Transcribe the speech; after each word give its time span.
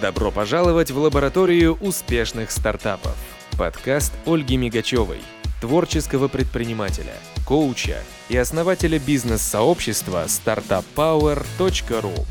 Добро 0.00 0.30
пожаловать 0.30 0.92
в 0.92 0.98
лабораторию 0.98 1.76
успешных 1.80 2.52
стартапов. 2.52 3.16
Подкаст 3.58 4.12
Ольги 4.26 4.56
Мигачевой, 4.56 5.18
творческого 5.60 6.28
предпринимателя, 6.28 7.14
коуча 7.44 8.04
и 8.28 8.36
основателя 8.36 9.00
бизнес-сообщества 9.00 10.26
startuppower.ru. 10.26 12.26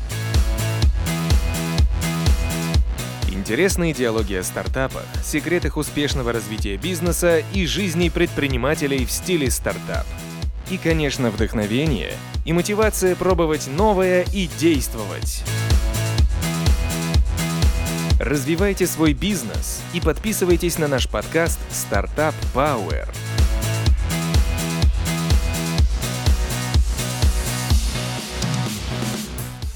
Интересные 3.30 3.92
диалоги 3.92 4.34
о 4.34 4.42
стартапах, 4.42 5.04
секретах 5.22 5.76
успешного 5.76 6.32
развития 6.32 6.78
бизнеса 6.78 7.42
и 7.52 7.66
жизни 7.66 8.08
предпринимателей 8.08 9.04
в 9.04 9.10
стиле 9.10 9.50
стартап. 9.50 10.06
И, 10.70 10.78
конечно, 10.78 11.30
вдохновение 11.30 12.14
и 12.46 12.54
мотивация 12.54 13.14
пробовать 13.14 13.66
новое 13.66 14.24
и 14.32 14.48
действовать. 14.58 15.44
Развивайте 18.18 18.88
свой 18.88 19.12
бизнес 19.12 19.80
и 19.94 20.00
подписывайтесь 20.00 20.76
на 20.76 20.88
наш 20.88 21.08
подкаст 21.08 21.60
Startup 21.70 22.34
Power. 22.52 23.06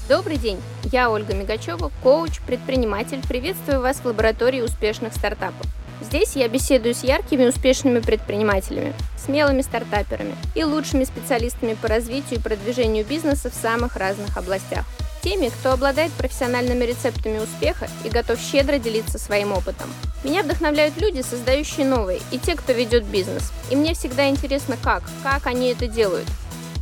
Добрый 0.09 0.35
день, 0.35 0.59
я 0.91 1.09
Ольга 1.09 1.33
Мигачева, 1.33 1.89
коуч, 2.03 2.41
предприниматель. 2.41 3.21
Приветствую 3.25 3.79
вас 3.79 3.99
в 3.99 4.05
лаборатории 4.05 4.59
успешных 4.59 5.13
стартапов. 5.13 5.65
Здесь 6.13 6.35
я 6.35 6.47
беседую 6.47 6.93
с 6.93 7.03
яркими 7.03 7.47
успешными 7.47 7.99
предпринимателями, 7.99 8.93
смелыми 9.17 9.63
стартаперами 9.63 10.35
и 10.53 10.63
лучшими 10.63 11.05
специалистами 11.05 11.73
по 11.73 11.87
развитию 11.87 12.39
и 12.39 12.41
продвижению 12.43 13.03
бизнеса 13.03 13.49
в 13.49 13.55
самых 13.55 13.95
разных 13.95 14.37
областях. 14.37 14.85
Теми, 15.23 15.49
кто 15.49 15.71
обладает 15.71 16.11
профессиональными 16.11 16.85
рецептами 16.85 17.39
успеха 17.39 17.87
и 18.03 18.09
готов 18.09 18.39
щедро 18.39 18.77
делиться 18.77 19.17
своим 19.17 19.53
опытом. 19.53 19.91
Меня 20.23 20.43
вдохновляют 20.43 21.01
люди, 21.01 21.21
создающие 21.21 21.83
новые, 21.83 22.19
и 22.29 22.37
те, 22.37 22.55
кто 22.55 22.73
ведет 22.73 23.05
бизнес. 23.05 23.51
И 23.71 23.75
мне 23.75 23.95
всегда 23.95 24.29
интересно, 24.29 24.77
как, 24.83 25.01
как 25.23 25.47
они 25.47 25.69
это 25.69 25.87
делают. 25.87 26.27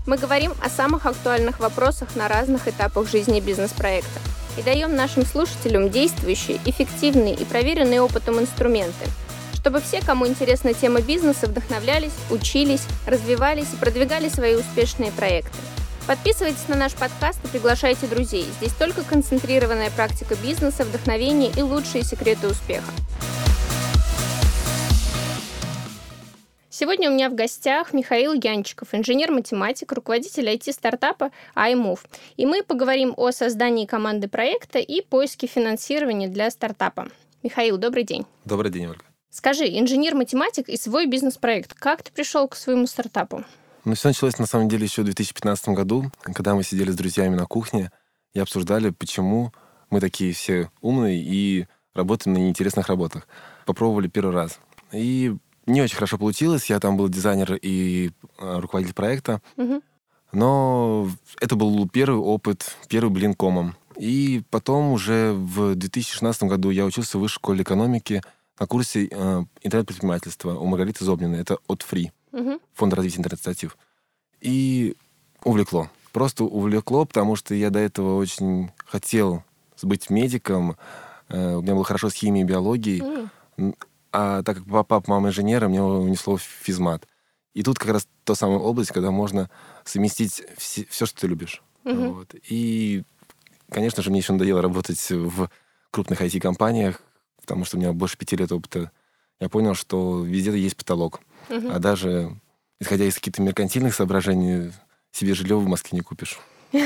Мы 0.07 0.17
говорим 0.17 0.51
о 0.61 0.67
самых 0.67 1.05
актуальных 1.05 1.61
вопросах 1.61 2.17
на 2.17 2.27
разных 2.27 2.67
этапах 2.67 3.09
жизни 3.09 3.39
бизнес-проекта 3.39 4.19
и 4.57 4.61
даем 4.61 4.95
нашим 4.95 5.25
слушателям 5.25 5.89
действующие, 5.89 6.59
эффективные 6.65 7.33
и 7.33 7.45
проверенные 7.45 8.01
опытом 8.01 8.39
инструменты, 8.39 9.05
чтобы 9.55 9.79
все, 9.81 10.01
кому 10.01 10.27
интересна 10.27 10.73
тема 10.73 11.01
бизнеса, 11.01 11.47
вдохновлялись, 11.47 12.11
учились, 12.29 12.81
развивались 13.05 13.73
и 13.73 13.77
продвигали 13.77 14.27
свои 14.27 14.55
успешные 14.55 15.11
проекты. 15.11 15.57
Подписывайтесь 16.07 16.67
на 16.67 16.75
наш 16.75 16.93
подкаст 16.93 17.39
и 17.43 17.47
приглашайте 17.47 18.07
друзей. 18.07 18.45
Здесь 18.57 18.73
только 18.73 19.03
концентрированная 19.03 19.91
практика 19.91 20.35
бизнеса, 20.35 20.83
вдохновение 20.83 21.51
и 21.55 21.61
лучшие 21.61 22.03
секреты 22.03 22.47
успеха. 22.47 22.91
Сегодня 26.81 27.11
у 27.11 27.13
меня 27.13 27.29
в 27.29 27.35
гостях 27.35 27.93
Михаил 27.93 28.33
Янчиков, 28.33 28.95
инженер-математик, 28.95 29.91
руководитель 29.91 30.49
IT-стартапа 30.49 31.29
iMove. 31.55 31.99
И 32.37 32.47
мы 32.47 32.63
поговорим 32.63 33.13
о 33.17 33.29
создании 33.29 33.85
команды 33.85 34.27
проекта 34.27 34.79
и 34.79 35.01
поиске 35.01 35.45
финансирования 35.45 36.27
для 36.27 36.49
стартапа. 36.49 37.09
Михаил, 37.43 37.77
добрый 37.77 38.03
день. 38.03 38.25
Добрый 38.45 38.71
день, 38.71 38.87
Ольга. 38.87 39.03
Скажи, 39.29 39.65
инженер-математик 39.65 40.69
и 40.69 40.75
свой 40.75 41.05
бизнес-проект. 41.05 41.75
Как 41.75 42.01
ты 42.01 42.11
пришел 42.11 42.47
к 42.47 42.55
своему 42.55 42.87
стартапу? 42.87 43.43
Ну, 43.85 43.93
все 43.93 44.07
началось, 44.07 44.39
на 44.39 44.47
самом 44.47 44.67
деле, 44.67 44.85
еще 44.85 45.03
в 45.03 45.05
2015 45.05 45.67
году, 45.75 46.05
когда 46.23 46.55
мы 46.55 46.63
сидели 46.63 46.89
с 46.89 46.95
друзьями 46.95 47.35
на 47.35 47.45
кухне 47.45 47.91
и 48.33 48.39
обсуждали, 48.39 48.89
почему 48.89 49.53
мы 49.91 49.99
такие 49.99 50.33
все 50.33 50.71
умные 50.81 51.21
и 51.21 51.67
работаем 51.93 52.33
на 52.33 52.39
неинтересных 52.39 52.87
работах. 52.87 53.27
Попробовали 53.67 54.07
первый 54.07 54.33
раз. 54.33 54.59
И 54.91 55.35
не 55.71 55.81
очень 55.81 55.95
хорошо 55.95 56.17
получилось. 56.17 56.69
Я 56.69 56.79
там 56.79 56.97
был 56.97 57.09
дизайнер 57.09 57.55
и 57.61 58.11
э, 58.37 58.59
руководитель 58.59 58.93
проекта. 58.93 59.41
Угу. 59.57 59.81
Но 60.33 61.09
это 61.39 61.55
был 61.55 61.87
первый 61.89 62.19
опыт, 62.19 62.75
первый 62.87 63.09
блин 63.09 63.33
комом. 63.33 63.75
И 63.97 64.43
потом 64.49 64.91
уже 64.91 65.33
в 65.33 65.75
2016 65.75 66.43
году 66.43 66.69
я 66.69 66.85
учился 66.85 67.17
в 67.17 67.21
высшей 67.21 67.35
школе 67.35 67.63
экономики 67.63 68.21
на 68.59 68.67
курсе 68.67 69.07
э, 69.11 69.43
интернет-предпринимательства 69.61 70.57
у 70.57 70.65
Маргариты 70.65 71.03
Зобниной. 71.03 71.39
Это 71.39 71.57
от 71.67 71.85
Free, 71.89 72.11
Угу. 72.31 72.61
Фонда 72.75 72.95
развития 72.95 73.19
интернет-инициатив. 73.19 73.77
И 74.39 74.95
увлекло. 75.43 75.89
Просто 76.13 76.45
увлекло, 76.45 77.05
потому 77.05 77.35
что 77.35 77.53
я 77.53 77.69
до 77.69 77.79
этого 77.79 78.17
очень 78.17 78.71
хотел 78.85 79.43
быть 79.81 80.09
медиком. 80.09 80.77
Э, 81.27 81.55
у 81.55 81.61
меня 81.61 81.73
было 81.73 81.83
хорошо 81.83 82.09
с 82.09 82.13
химией 82.13 82.45
и 82.45 82.47
биологией. 82.47 83.29
М. 83.57 83.75
А 84.11 84.43
так 84.43 84.57
как 84.57 84.65
папа, 84.87 85.03
мама 85.07 85.29
инженера, 85.29 85.67
мне 85.67 85.81
унесло 85.81 86.37
в 86.37 86.41
физмат. 86.41 87.07
И 87.53 87.63
тут 87.63 87.79
как 87.79 87.89
раз 87.89 88.07
та 88.23 88.35
самая 88.35 88.59
область, 88.59 88.91
когда 88.91 89.11
можно 89.11 89.49
совместить 89.83 90.43
все, 90.57 90.85
все 90.89 91.05
что 91.05 91.21
ты 91.21 91.27
любишь. 91.27 91.61
Мгм. 91.83 92.13
Вот. 92.13 92.35
И, 92.49 93.03
конечно 93.69 94.03
же, 94.03 94.09
мне 94.09 94.19
еще 94.19 94.33
надоело 94.33 94.61
работать 94.61 95.09
в 95.09 95.49
крупных 95.91 96.21
IT-компаниях, 96.21 97.01
потому 97.39 97.65
что 97.65 97.77
у 97.77 97.79
меня 97.79 97.91
больше 97.93 98.17
пяти 98.17 98.35
лет 98.35 98.51
опыта. 98.51 98.91
Я 99.39 99.49
понял, 99.49 99.73
что 99.75 100.23
везде 100.23 100.57
есть 100.57 100.77
потолок. 100.77 101.21
Мгм. 101.49 101.71
А 101.71 101.79
даже, 101.79 102.37
исходя 102.79 103.05
из 103.05 103.15
каких-то 103.15 103.41
меркантильных 103.41 103.95
соображений, 103.95 104.71
себе 105.11 105.33
жилье 105.33 105.57
в 105.57 105.67
Москве 105.67 105.97
не 105.97 106.01
купишь. 106.01 106.39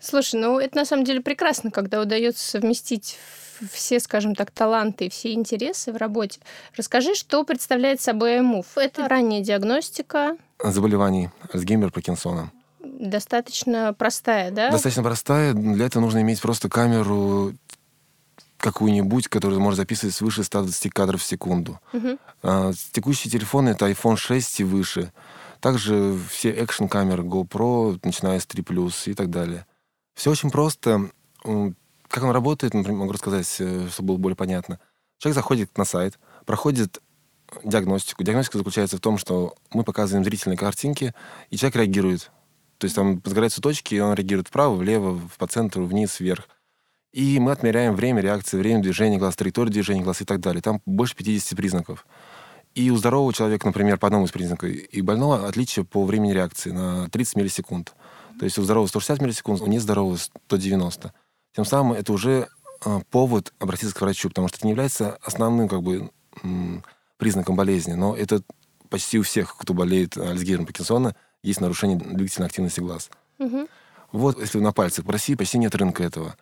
Слушай, 0.00 0.40
ну 0.40 0.58
это 0.58 0.76
на 0.76 0.84
самом 0.84 1.04
деле 1.04 1.20
прекрасно, 1.20 1.70
когда 1.70 2.00
удается 2.00 2.48
совместить 2.48 3.18
все, 3.72 4.00
скажем 4.00 4.34
так, 4.34 4.50
таланты 4.50 5.06
и 5.06 5.08
все 5.08 5.32
интересы 5.32 5.92
в 5.92 5.96
работе. 5.96 6.40
Расскажи, 6.76 7.14
что 7.14 7.44
представляет 7.44 8.00
собой 8.00 8.38
iMove. 8.38 8.66
Это 8.76 9.08
ранняя 9.08 9.42
диагностика, 9.42 10.36
Заболеваний 10.62 11.30
Альцгеймера, 11.52 11.90
Паркинсона. 11.90 12.50
достаточно 12.80 13.92
простая, 13.92 14.50
да? 14.50 14.70
Достаточно 14.70 15.02
простая. 15.02 15.52
Для 15.52 15.86
этого 15.86 16.02
нужно 16.02 16.20
иметь 16.22 16.40
просто 16.40 16.68
камеру 16.68 17.52
какую-нибудь, 18.58 19.28
которая 19.28 19.58
может 19.58 19.76
записывать 19.76 20.14
свыше 20.14 20.42
120 20.42 20.90
кадров 20.92 21.20
в 21.20 21.26
секунду. 21.26 21.78
Мгм. 21.92 22.18
А, 22.42 22.72
текущие 22.92 23.30
телефоны— 23.30 23.68
это 23.70 23.88
iPhone 23.88 24.16
6 24.16 24.60
и 24.60 24.64
выше. 24.64 25.12
Также 25.60 26.18
все 26.30 26.50
экшн-камеры 26.50 27.22
GoPro, 27.22 27.98
начиная 28.02 28.40
с 28.40 28.46
3+, 28.46 29.08
и 29.08 29.14
так 29.14 29.30
далее. 29.30 29.66
Все 30.14 30.30
очень 30.30 30.50
просто. 30.50 31.10
Как 32.16 32.24
он 32.24 32.30
работает, 32.30 32.72
например, 32.72 33.00
могу 33.00 33.12
рассказать, 33.12 33.56
э, 33.58 33.88
чтобы 33.92 34.14
было 34.14 34.16
более 34.16 34.36
понятно. 34.36 34.80
Человек 35.18 35.34
заходит 35.34 35.76
на 35.76 35.84
сайт, 35.84 36.18
проходит 36.46 37.02
диагностику. 37.62 38.24
Диагностика 38.24 38.56
заключается 38.56 38.96
в 38.96 39.00
том, 39.00 39.18
что 39.18 39.54
мы 39.70 39.84
показываем 39.84 40.24
зрительные 40.24 40.56
картинки, 40.56 41.12
и 41.50 41.58
человек 41.58 41.76
реагирует. 41.76 42.30
То 42.78 42.86
есть 42.86 42.96
там 42.96 43.20
загораются 43.22 43.60
точки, 43.60 43.96
и 43.96 44.00
он 44.00 44.14
реагирует 44.14 44.48
вправо, 44.48 44.76
влево, 44.76 45.20
по 45.36 45.46
центру, 45.46 45.84
вниз, 45.84 46.18
вверх. 46.18 46.48
И 47.12 47.38
мы 47.38 47.52
отмеряем 47.52 47.94
время 47.94 48.22
реакции, 48.22 48.56
время 48.56 48.80
движения 48.80 49.18
глаз, 49.18 49.36
траекторию 49.36 49.74
движения 49.74 50.00
глаз 50.00 50.22
и 50.22 50.24
так 50.24 50.40
далее. 50.40 50.62
Там 50.62 50.80
больше 50.86 51.14
50 51.16 51.54
признаков. 51.54 52.06
И 52.74 52.90
у 52.90 52.96
здорового 52.96 53.34
человека, 53.34 53.66
например, 53.66 53.98
по 53.98 54.06
одному 54.06 54.24
из 54.24 54.30
признаков, 54.30 54.70
и 54.70 55.02
больного 55.02 55.46
отличие 55.46 55.84
по 55.84 56.02
времени 56.06 56.32
реакции 56.32 56.70
на 56.70 57.10
30 57.10 57.36
миллисекунд. 57.36 57.94
То 58.38 58.46
есть 58.46 58.56
у 58.56 58.62
здорового 58.62 58.88
160 58.88 59.20
миллисекунд, 59.20 59.60
у 59.60 59.66
нездорового 59.66 60.16
190. 60.16 61.12
Тем 61.56 61.64
самым 61.64 61.94
это 61.94 62.12
уже 62.12 62.48
э, 62.84 63.00
повод 63.10 63.54
обратиться 63.58 63.94
к 63.94 64.00
врачу, 64.02 64.28
потому 64.28 64.48
что 64.48 64.58
это 64.58 64.66
не 64.66 64.72
является 64.72 65.16
основным 65.22 65.68
как 65.68 65.82
бы, 65.82 66.10
признаком 67.16 67.56
болезни, 67.56 67.94
но 67.94 68.14
это 68.14 68.42
почти 68.90 69.18
у 69.18 69.22
всех, 69.22 69.56
кто 69.56 69.72
болеет 69.72 70.18
Альцгеймером 70.18 70.66
Паркинсона, 70.66 71.16
есть 71.42 71.62
нарушение 71.62 71.96
двигательной 71.96 72.48
активности 72.48 72.80
глаз. 72.80 73.08
Мгм. 73.38 73.68
Вот, 74.12 74.38
если 74.38 74.58
на 74.58 74.72
пальцах. 74.72 75.06
В 75.06 75.10
России 75.10 75.34
почти 75.34 75.56
нет 75.56 75.74
рынка 75.74 76.04
этого. 76.04 76.36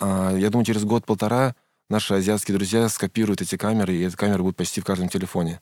А, 0.00 0.34
я 0.34 0.48
думаю, 0.48 0.64
через 0.64 0.84
год-полтора 0.84 1.54
наши 1.90 2.14
азиатские 2.14 2.56
друзья 2.56 2.88
скопируют 2.88 3.42
эти 3.42 3.58
камеры, 3.58 3.94
и 3.94 4.02
эта 4.02 4.16
камера 4.16 4.42
будет 4.42 4.56
почти 4.56 4.80
в 4.80 4.84
каждом 4.84 5.10
телефоне. 5.10 5.60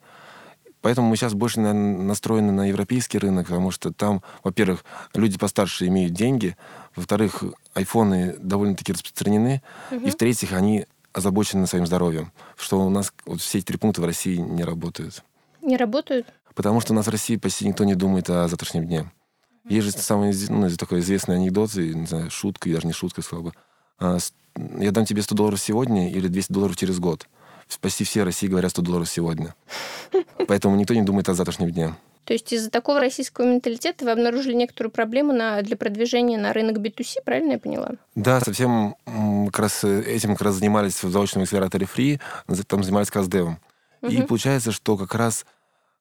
Поэтому 0.84 1.08
мы 1.08 1.16
сейчас 1.16 1.32
больше 1.32 1.60
на- 1.60 1.72
настроены 1.72 2.52
на 2.52 2.68
европейский 2.68 3.16
рынок, 3.16 3.46
потому 3.46 3.70
что 3.70 3.90
там, 3.90 4.22
во-первых, 4.42 4.84
люди 5.14 5.38
постарше 5.38 5.86
имеют 5.86 6.12
деньги, 6.12 6.58
во-вторых, 6.94 7.42
айфоны 7.72 8.36
довольно-таки 8.38 8.92
распространены, 8.92 9.62
и 9.90 10.10
в-третьих, 10.10 10.52
они 10.52 10.84
озабочены 11.14 11.66
своим 11.66 11.86
здоровьем, 11.86 12.32
что 12.58 12.84
у 12.84 12.90
нас 12.90 13.14
вот 13.24 13.40
все 13.40 13.58
эти 13.58 13.64
три 13.64 13.78
пункта 13.78 14.02
в 14.02 14.04
России 14.04 14.36
не 14.36 14.62
работают. 14.62 15.24
Не 15.62 15.78
работают? 15.78 16.26
Потому 16.54 16.82
что 16.82 16.92
у 16.92 16.96
нас 16.96 17.06
в 17.06 17.10
России 17.10 17.36
почти 17.36 17.66
никто 17.66 17.84
не 17.84 17.94
думает 17.94 18.28
о 18.28 18.46
завтрашнем 18.46 18.84
дне. 18.84 19.10
Есть 19.66 19.86
же 19.86 19.92
самый 19.92 20.34
ну, 20.50 20.68
такой 20.76 21.00
известный 21.00 21.36
анекдот, 21.36 21.74
и, 21.76 21.94
не 21.94 22.04
знаю, 22.04 22.30
шутка, 22.30 22.68
и 22.68 22.74
даже 22.74 22.86
не 22.86 22.92
шутка, 22.92 23.22
бы. 23.40 23.54
А, 23.98 24.18
я 24.78 24.90
дам 24.90 25.06
тебе 25.06 25.22
100 25.22 25.34
долларов 25.34 25.58
сегодня 25.58 26.10
или 26.10 26.28
200 26.28 26.52
долларов 26.52 26.76
через 26.76 26.98
год. 26.98 27.26
Почти 27.80 28.04
все 28.04 28.22
в 28.22 28.24
России 28.24 28.46
говорят 28.46 28.70
100 28.70 28.82
долларов 28.82 29.08
сегодня. 29.08 29.54
Поэтому 30.48 30.76
никто 30.76 30.94
не 30.94 31.02
думает 31.02 31.28
о 31.28 31.34
завтрашнем 31.34 31.70
дне. 31.70 31.94
То 32.24 32.32
есть 32.32 32.52
из-за 32.52 32.70
такого 32.70 33.00
российского 33.00 33.44
менталитета 33.44 34.06
вы 34.06 34.12
обнаружили 34.12 34.54
некоторую 34.54 34.90
проблему 34.90 35.32
на, 35.32 35.60
для 35.60 35.76
продвижения 35.76 36.38
на 36.38 36.54
рынок 36.54 36.78
B2C, 36.78 37.18
правильно 37.24 37.52
я 37.52 37.58
поняла? 37.58 37.90
Да, 38.14 38.40
совсем 38.40 38.96
как 39.46 39.58
раз 39.58 39.84
э, 39.84 40.02
этим 40.02 40.32
как 40.32 40.42
раз 40.42 40.54
занимались 40.54 41.02
в 41.02 41.10
заочном 41.10 41.42
акселераторе 41.42 41.86
Free, 41.86 42.20
там 42.66 42.82
занимались 42.82 43.08
как 43.08 43.16
раз 43.16 43.28
девом. 43.28 43.58
Угу. 44.00 44.10
И 44.12 44.22
получается, 44.22 44.72
что 44.72 44.96
как 44.96 45.14
раз 45.14 45.44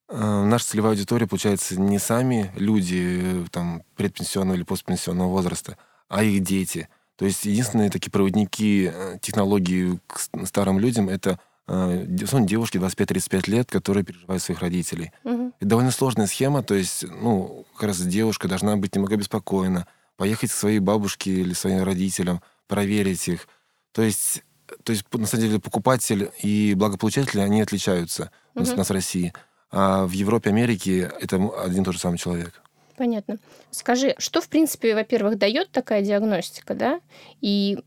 э, 0.07 0.15
наша 0.18 0.65
целевая 0.65 0.94
аудитория, 0.94 1.27
получается, 1.27 1.80
не 1.80 2.00
сами 2.00 2.51
люди 2.56 3.21
э, 3.21 3.45
там, 3.51 3.83
предпенсионного 3.98 4.56
или 4.56 4.63
постпенсионного 4.63 5.27
возраста, 5.27 5.77
а 6.07 6.24
их 6.24 6.42
дети. 6.42 6.88
То 7.18 7.25
есть 7.25 7.44
единственные 7.45 7.89
такие 7.89 8.12
проводники 8.12 8.89
э, 8.94 9.18
технологий 9.21 10.00
к 10.07 10.19
старым 10.45 10.80
людям— 10.80 11.10
это 11.10 11.38
э, 11.68 12.06
девушки 12.07 12.77
25-35 12.77 13.50
лет, 13.50 13.69
которые 13.69 14.04
переживают 14.04 14.42
своих 14.42 14.62
родителей. 14.62 15.12
Угу. 15.24 15.54
Это 15.60 15.69
довольно 15.69 15.92
сложная 15.92 16.27
схема, 16.27 16.63
то 16.63 16.74
есть, 16.75 17.04
ну, 17.04 17.65
как 17.74 17.89
раз 17.89 18.01
девушка 18.01 18.48
должна 18.48 18.75
быть 18.75 18.95
немного 18.95 19.15
беспокойна, 19.15 19.88
поехать 20.18 20.51
к 20.51 20.54
своей 20.54 20.80
бабушке 20.80 21.31
или 21.31 21.54
своим 21.54 21.83
родителям, 21.83 22.42
проверить 22.68 23.27
их. 23.27 23.48
То 23.92 24.01
есть 24.01 24.44
то 24.86 24.92
есть, 24.92 25.06
на 25.13 25.27
самом 25.27 25.45
деле, 25.45 25.60
покупатель 25.60 26.31
и 26.42 26.74
благополучатель, 26.75 27.42
они 27.42 27.62
отличаются 27.62 28.31
угу. 28.56 28.65
у 28.71 28.75
нас 28.75 28.89
в 28.89 28.94
России. 28.94 29.33
А 29.71 30.06
в 30.06 30.12
Европе, 30.12 30.50
Америке 30.50 31.12
это 31.19 31.38
один 31.63 31.81
и 31.81 31.86
тот 31.86 31.95
же 31.95 32.00
самый 32.00 32.18
человек. 32.18 32.62
Понятно. 32.95 33.38
Скажи, 33.71 34.15
что, 34.19 34.39
в 34.39 34.48
принципе, 34.48 34.94
во-первых, 34.94 35.38
дает 35.38 35.71
такая 35.71 36.04
диагностика, 36.04 36.75
да? 36.75 37.01
И 37.42 37.80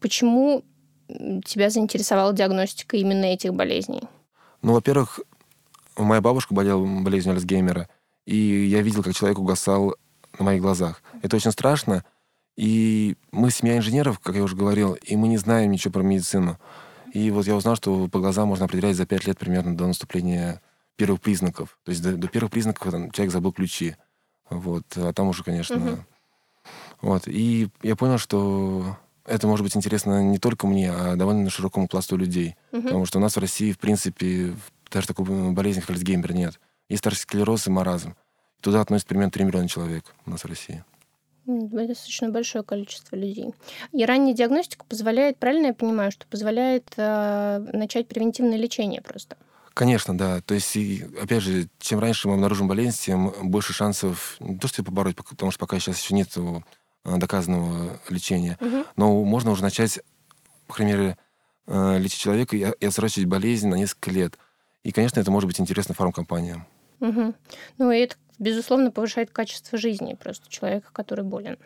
почему 0.00 0.64
тебя 1.08 1.70
заинтересовала 1.70 2.32
диагностика 2.32 2.96
именно 2.96 3.24
этих 3.26 3.54
болезней? 3.54 4.02
Ну, 4.62 4.72
во-первых, 4.72 5.20
моя 5.96 6.20
бабушка 6.20 6.54
болела 6.54 6.84
болезнью 6.84 7.34
Альцгеймера, 7.34 7.88
и 8.24 8.36
я 8.36 8.82
видел, 8.82 9.02
как 9.02 9.14
человек 9.14 9.38
угасал 9.38 9.94
на 10.38 10.44
моих 10.44 10.62
глазах. 10.62 11.02
Это 11.22 11.36
очень 11.36 11.52
страшно, 11.52 12.04
и 12.56 13.16
мы 13.32 13.50
семья 13.50 13.76
инженеров, 13.76 14.18
как 14.18 14.34
я 14.34 14.42
уже 14.42 14.56
говорил, 14.56 14.94
и 14.94 15.16
мы 15.16 15.28
не 15.28 15.36
знаем 15.36 15.70
ничего 15.70 15.92
про 15.92 16.02
медицину. 16.02 16.58
И 17.12 17.30
вот 17.30 17.46
я 17.46 17.54
узнал, 17.54 17.76
что 17.76 18.08
по 18.08 18.18
глазам 18.18 18.48
можно 18.48 18.64
определять 18.64 18.96
за 18.96 19.06
пять 19.06 19.26
лет 19.26 19.38
примерно 19.38 19.76
до 19.76 19.86
наступления 19.86 20.60
первых 20.96 21.20
признаков. 21.20 21.78
То 21.84 21.90
есть 21.90 22.02
до, 22.02 22.16
до 22.16 22.28
первых 22.28 22.50
признаков 22.50 22.90
там, 22.90 23.10
человек 23.10 23.32
забыл 23.32 23.52
ключи. 23.52 23.96
Вот. 24.50 24.84
А 24.96 25.12
там 25.12 25.28
уже, 25.28 25.42
конечно... 25.42 25.76
Угу. 25.76 25.98
Вот. 27.02 27.28
И 27.28 27.68
я 27.82 27.94
понял, 27.96 28.18
что 28.18 28.96
это 29.26 29.46
может 29.46 29.64
быть 29.64 29.76
интересно 29.76 30.22
не 30.22 30.38
только 30.38 30.66
мне, 30.66 30.90
а 30.90 31.16
довольно 31.16 31.50
широкому 31.50 31.88
пласту 31.88 32.16
людей. 32.16 32.56
Угу. 32.72 32.82
Потому 32.82 33.06
что 33.06 33.18
у 33.18 33.20
нас 33.20 33.36
в 33.36 33.40
России, 33.40 33.72
в 33.72 33.78
принципе, 33.78 34.54
даже 34.90 35.06
такой 35.06 35.24
болезни, 35.52 35.80
как 35.80 35.90
Альцгеймер, 35.90 36.32
нет. 36.34 36.60
Есть 36.88 37.00
старший 37.00 37.20
склероз 37.20 37.66
и 37.66 37.70
маразм. 37.70 38.14
Туда 38.60 38.80
относится 38.80 39.08
примерно 39.08 39.30
3 39.30 39.44
миллиона 39.44 39.68
человек 39.68 40.14
у 40.24 40.30
нас 40.30 40.42
в 40.44 40.46
России. 40.46 40.84
Достаточно 41.46 42.30
большое 42.30 42.64
количество 42.64 43.14
людей. 43.14 43.54
И 43.92 44.04
ранняя 44.04 44.34
диагностика 44.34 44.84
позволяет, 44.84 45.38
правильно 45.38 45.66
я 45.66 45.74
понимаю, 45.74 46.10
что 46.10 46.26
позволяет 46.26 46.92
э, 46.96 47.58
начать 47.72 48.08
превентивное 48.08 48.58
лечение 48.58 49.00
просто? 49.00 49.36
Конечно, 49.72 50.16
да. 50.16 50.40
То 50.40 50.54
есть, 50.54 50.74
и, 50.74 51.04
опять 51.22 51.42
же, 51.42 51.68
чем 51.78 52.00
раньше 52.00 52.26
мы 52.26 52.34
обнаружим 52.34 52.66
болезнь, 52.66 52.98
тем 52.98 53.32
больше 53.42 53.72
шансов 53.72 54.36
не 54.40 54.58
то, 54.58 54.66
что 54.66 54.82
побороть, 54.82 55.16
потому 55.16 55.52
что 55.52 55.60
пока 55.60 55.78
сейчас 55.78 56.00
еще 56.00 56.14
нет 56.14 56.28
э, 56.36 56.60
доказанного 57.16 57.98
лечения, 58.08 58.58
угу. 58.60 58.84
но 58.96 59.24
можно 59.24 59.50
уже 59.50 59.62
начать, 59.62 60.00
по 60.66 60.74
крайней 60.74 60.92
мере, 60.94 61.18
э, 61.66 61.98
лечить 61.98 62.20
человека 62.20 62.56
и, 62.56 62.60
и 62.60 62.86
отсрочить 62.86 63.26
болезнь 63.26 63.68
на 63.68 63.76
несколько 63.76 64.10
лет. 64.10 64.38
И, 64.82 64.92
конечно, 64.92 65.20
это 65.20 65.30
может 65.30 65.46
быть 65.46 65.60
интересно 65.60 65.94
фармкомпаниям. 65.94 66.66
Угу. 67.00 67.34
Ну, 67.78 67.90
и 67.90 67.98
это 67.98 68.16
безусловно, 68.38 68.90
повышает 68.90 69.30
качество 69.30 69.78
жизни 69.78 70.14
просто 70.14 70.48
человека, 70.48 70.88
который 70.92 71.24
болен. 71.24 71.58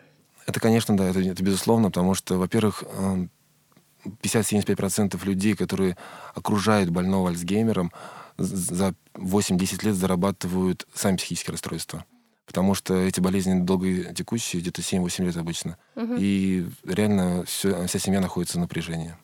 Это, 0.45 0.59
конечно, 0.59 0.97
да, 0.97 1.07
это, 1.07 1.19
это 1.19 1.43
безусловно, 1.43 1.89
потому 1.89 2.13
что, 2.13 2.37
во-первых, 2.37 2.83
50-75% 4.23 5.15
эм, 5.15 5.27
людей, 5.27 5.55
которые 5.55 5.97
окружают 6.33 6.89
больного 6.89 7.29
Альцгеймером, 7.29 7.91
за 8.37 8.95
8-10 9.13 9.85
лет 9.85 9.95
зарабатывают 9.95 10.87
сами 10.93 11.17
психические 11.17 11.51
расстройства. 11.51 12.05
Потому 12.51 12.75
что 12.75 12.95
эти 12.95 13.21
болезни 13.21 13.61
долготекущие, 13.61 14.61
где-то 14.61 14.81
7-8 14.81 15.23
лет 15.23 15.37
обычно. 15.37 15.77
Угу. 15.95 16.15
И 16.17 16.67
реально 16.83 17.45
все, 17.45 17.87
вся 17.87 17.97
семья 17.97 18.19
находится 18.19 18.57
в 18.57 18.61
напряжении. 18.61 19.15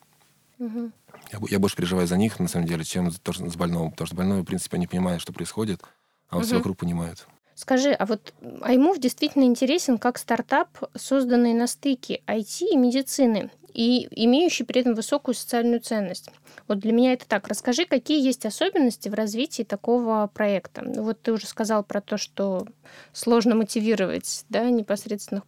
Угу. 0.60 0.92
Я, 1.34 1.40
я 1.50 1.60
больше 1.60 1.76
переживаю 1.76 2.08
за 2.08 2.16
них, 2.16 2.40
на 2.40 2.48
самом 2.48 2.68
деле, 2.68 2.86
чем 2.86 3.12
за, 3.12 3.20
за 3.26 3.58
больного. 3.58 3.90
Потому 3.90 4.08
что 4.08 4.16
больной, 4.16 4.42
в 4.44 4.46
принципе, 4.46 4.78
не 4.78 4.88
понимает, 4.88 5.20
что 5.20 5.34
происходит, 5.34 5.82
а 6.30 6.36
вот 6.36 6.44
угу. 6.44 6.48
все 6.48 6.56
вокруг 6.56 6.78
понимают. 6.78 7.28
Скажи, 7.54 7.92
а 7.92 8.06
вот 8.06 8.34
iMove 8.42 9.00
действительно 9.00 9.44
интересен 9.44 9.98
как 9.98 10.20
стартап, 10.20 10.70
созданный 10.96 11.54
на 11.54 11.68
стыке 11.68 12.22
IT 12.28 12.68
и 12.72 12.78
медицины, 12.78 13.50
и 13.78 14.08
имеющий 14.26 14.64
при 14.64 14.82
этом 14.82 14.96
высокую 14.96 15.36
социальную 15.36 15.80
ценность. 15.80 16.32
Вот 16.68 16.80
для 16.80 16.92
меня 16.92 17.14
это 17.14 17.28
так. 17.28 17.48
Расскажи, 17.48 17.86
какие 17.86 18.26
есть 18.26 18.44
особенности 18.48 19.08
в 19.08 19.14
развитии 19.14 19.62
такого 19.62 20.32
проекта? 20.34 20.82
Ну, 20.84 21.04
вот 21.04 21.22
ты 21.22 21.32
уже 21.32 21.46
сказал 21.46 21.84
про 21.84 22.02
то, 22.02 22.18
что 22.18 22.66
сложно 23.14 23.54
мотивировать 23.54 24.46
да, 24.50 24.68
непосредственных, 24.72 25.44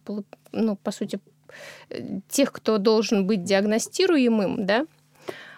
ну, 0.52 0.76
по 0.76 0.92
сути, 0.92 1.18
тех, 2.28 2.52
кто 2.52 2.78
должен 2.78 3.26
быть 3.26 3.42
диагностируемым, 3.42 4.64
да? 4.64 4.86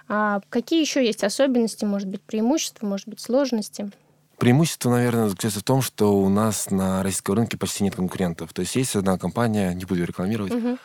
А 0.08 0.40
какие 0.48 0.80
еще 0.80 1.04
есть 1.04 1.24
особенности, 1.24 1.84
может 1.84 2.08
быть, 2.08 2.22
преимущества, 2.22 2.86
может 2.86 3.06
быть, 3.06 3.20
сложности? 3.20 3.90
Преимущество, 4.38 4.90
наверное, 4.90 5.28
заключается 5.28 5.60
в 5.60 5.64
том, 5.64 5.82
что 5.82 6.16
у 6.16 6.30
нас 6.30 6.70
на 6.70 7.02
российском 7.02 7.34
рынке 7.34 7.58
почти 7.58 7.84
нет 7.84 7.96
конкурентов. 7.96 8.54
То 8.54 8.60
есть 8.60 8.74
есть 8.76 8.96
одна 8.96 9.18
компания, 9.18 9.74
не 9.74 9.84
буду 9.84 10.00
ее 10.00 10.06
рекламировать, 10.06 10.54
угу. 10.54 10.78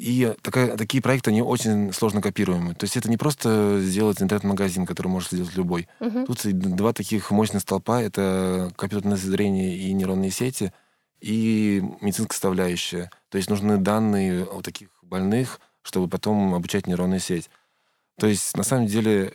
И 0.00 0.34
такая, 0.40 0.78
такие 0.78 1.02
проекты, 1.02 1.28
они 1.28 1.42
очень 1.42 1.92
сложно 1.92 2.22
копируемы. 2.22 2.74
То 2.74 2.84
есть 2.84 2.96
это 2.96 3.10
не 3.10 3.18
просто 3.18 3.80
сделать 3.82 4.22
интернет-магазин, 4.22 4.86
который 4.86 5.08
может 5.08 5.30
сделать 5.30 5.54
любой. 5.56 5.88
Uh-huh. 6.00 6.24
Тут 6.24 6.40
два 6.54 6.94
таких 6.94 7.30
мощных 7.30 7.60
столпа. 7.60 8.00
Это 8.00 8.72
компьютерное 8.76 9.18
зрение 9.18 9.76
и 9.76 9.92
нейронные 9.92 10.30
сети, 10.30 10.72
и 11.20 11.82
медицинская 12.00 12.32
составляющая. 12.32 13.10
То 13.28 13.36
есть 13.36 13.50
нужны 13.50 13.76
данные 13.76 14.44
о 14.44 14.62
таких 14.62 14.88
больных, 15.02 15.60
чтобы 15.82 16.08
потом 16.08 16.54
обучать 16.54 16.86
нейронную 16.86 17.20
сеть. 17.20 17.50
То 18.18 18.26
есть 18.26 18.56
на 18.56 18.62
самом 18.62 18.86
деле 18.86 19.34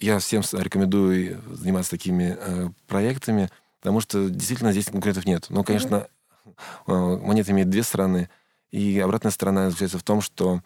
я 0.00 0.18
всем 0.18 0.42
рекомендую 0.52 1.40
заниматься 1.54 1.92
такими 1.92 2.36
э, 2.40 2.70
проектами, 2.88 3.50
потому 3.78 4.00
что 4.00 4.28
действительно 4.28 4.72
здесь 4.72 4.86
конкурентов 4.86 5.26
нет. 5.26 5.46
Но, 5.48 5.62
конечно, 5.62 6.08
mm-hmm. 6.88 7.24
монета 7.24 7.52
имеет 7.52 7.70
две 7.70 7.84
стороны, 7.84 8.28
и 8.72 8.98
обратная 8.98 9.30
сторона 9.30 9.70
заключается 9.70 9.98
в 9.98 10.02
том, 10.02 10.20
что 10.20 10.62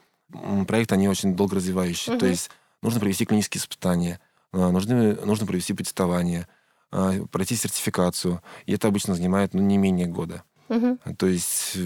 проекты, 0.66 0.94
они 0.94 1.08
очень 1.08 1.36
долго 1.36 1.56
развивающие. 1.56 2.16
Mm-hmm. 2.16 2.20
То 2.20 2.26
есть 2.26 2.50
нужно 2.82 3.00
провести 3.00 3.26
клинические 3.26 3.60
испытания, 3.60 4.20
э, 4.52 4.70
нужны, 4.70 5.14
нужно 5.24 5.46
провести 5.46 5.74
тестование, 5.74 6.48
э, 6.92 7.24
пройти 7.30 7.56
сертификацию. 7.56 8.42
И 8.64 8.72
это 8.72 8.88
обычно 8.88 9.14
занимает 9.14 9.54
ну, 9.54 9.60
не 9.60 9.76
менее 9.76 10.06
года. 10.06 10.42
Mm-hmm. 10.68 11.16
То 11.16 11.26
есть 11.26 11.76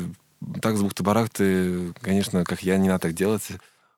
так 0.63 0.77
с 0.77 0.83
бухты-барахты, 0.83 1.93
конечно, 2.01 2.45
как 2.45 2.63
я, 2.63 2.79
не 2.79 2.89
надо 2.89 3.01
так 3.01 3.15
делать, 3.15 3.47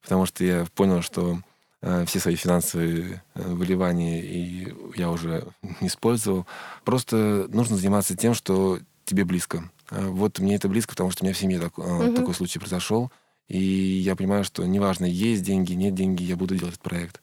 потому 0.02 0.26
что 0.26 0.44
я 0.44 0.66
понял, 0.74 1.02
что 1.02 1.38
Э, 1.84 2.04
все 2.06 2.20
свои 2.20 2.36
финансовые 2.36 3.22
э, 3.34 3.42
выливания 3.42 4.22
и 4.22 4.72
я 4.94 5.10
уже 5.10 5.44
не 5.80 5.88
использовал. 5.88 6.46
Просто 6.84 7.46
нужно 7.48 7.76
заниматься 7.76 8.16
тем, 8.16 8.34
что 8.34 8.78
тебе 9.04 9.24
близко. 9.24 9.70
Э, 9.90 10.06
вот 10.06 10.38
мне 10.38 10.56
это 10.56 10.68
близко, 10.68 10.90
потому 10.90 11.10
что 11.10 11.24
у 11.24 11.26
меня 11.26 11.34
в 11.34 11.38
семье 11.38 11.58
так, 11.58 11.78
угу. 11.78 12.14
такой 12.14 12.34
случай 12.34 12.58
произошел. 12.58 13.10
И 13.48 13.58
я 13.58 14.16
понимаю, 14.16 14.44
что 14.44 14.64
неважно, 14.64 15.04
есть 15.04 15.42
деньги, 15.42 15.74
нет 15.74 15.94
деньги, 15.94 16.22
я 16.22 16.36
буду 16.36 16.56
делать 16.56 16.74
этот 16.74 16.82
проект. 16.82 17.20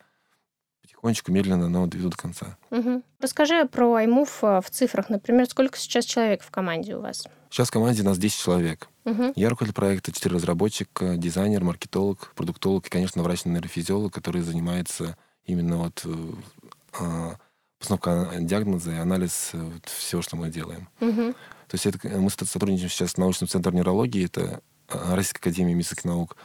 Потихонечку, 0.82 1.32
медленно, 1.32 1.70
но 1.70 1.88
доведу 1.88 2.10
до 2.10 2.18
конца. 2.18 2.58
Угу. 2.72 3.02
Расскажи 3.20 3.66
про 3.66 4.04
iMove 4.04 4.62
в 4.62 4.70
цифрах. 4.70 5.10
Например, 5.10 5.48
сколько 5.48 5.78
сейчас 5.78 6.06
человек 6.06 6.44
в 6.44 6.52
команде 6.52 6.96
у 6.96 7.02
вас? 7.02 7.26
Сейчас 7.50 7.70
в 7.70 7.72
команде 7.72 8.04
у 8.04 8.06
нас 8.06 8.18
10 8.18 8.38
человек. 8.38 8.90
Угу. 9.06 9.34
Я 9.36 9.50
руководитель 9.50 9.76
проекта, 9.76 10.12
4 10.12 10.36
разработчика, 10.36 11.18
дизайнер, 11.18 11.64
маркетолог, 11.64 12.34
продуктолог 12.36 12.86
и, 12.86 12.90
конечно, 12.90 13.24
врач-нейрофизиолог, 13.24 14.14
который 14.14 14.42
занимается 14.42 15.18
именно 15.46 15.78
вот 15.78 16.06
э, 16.06 17.32
постановка 17.80 18.30
диагноза 18.40 18.92
и 18.92 18.98
анализ 18.98 19.52
э, 19.54 19.72
всего, 19.86 20.22
что 20.22 20.36
мы 20.36 20.50
делаем. 20.50 20.90
Угу. 21.02 21.34
То 21.70 21.76
есть 21.76 21.86
это, 21.86 22.08
мы 22.18 22.30
сотрудничаем 22.32 22.90
сейчас 22.90 23.12
с 23.12 23.18
научным 23.18 23.48
центром 23.48 23.76
нейрологии, 23.76 24.26
это 24.26 24.62
э, 24.88 25.16
Российская 25.16 25.40
академия 25.40 25.76
медицинских 25.76 26.06
наук. 26.06 26.36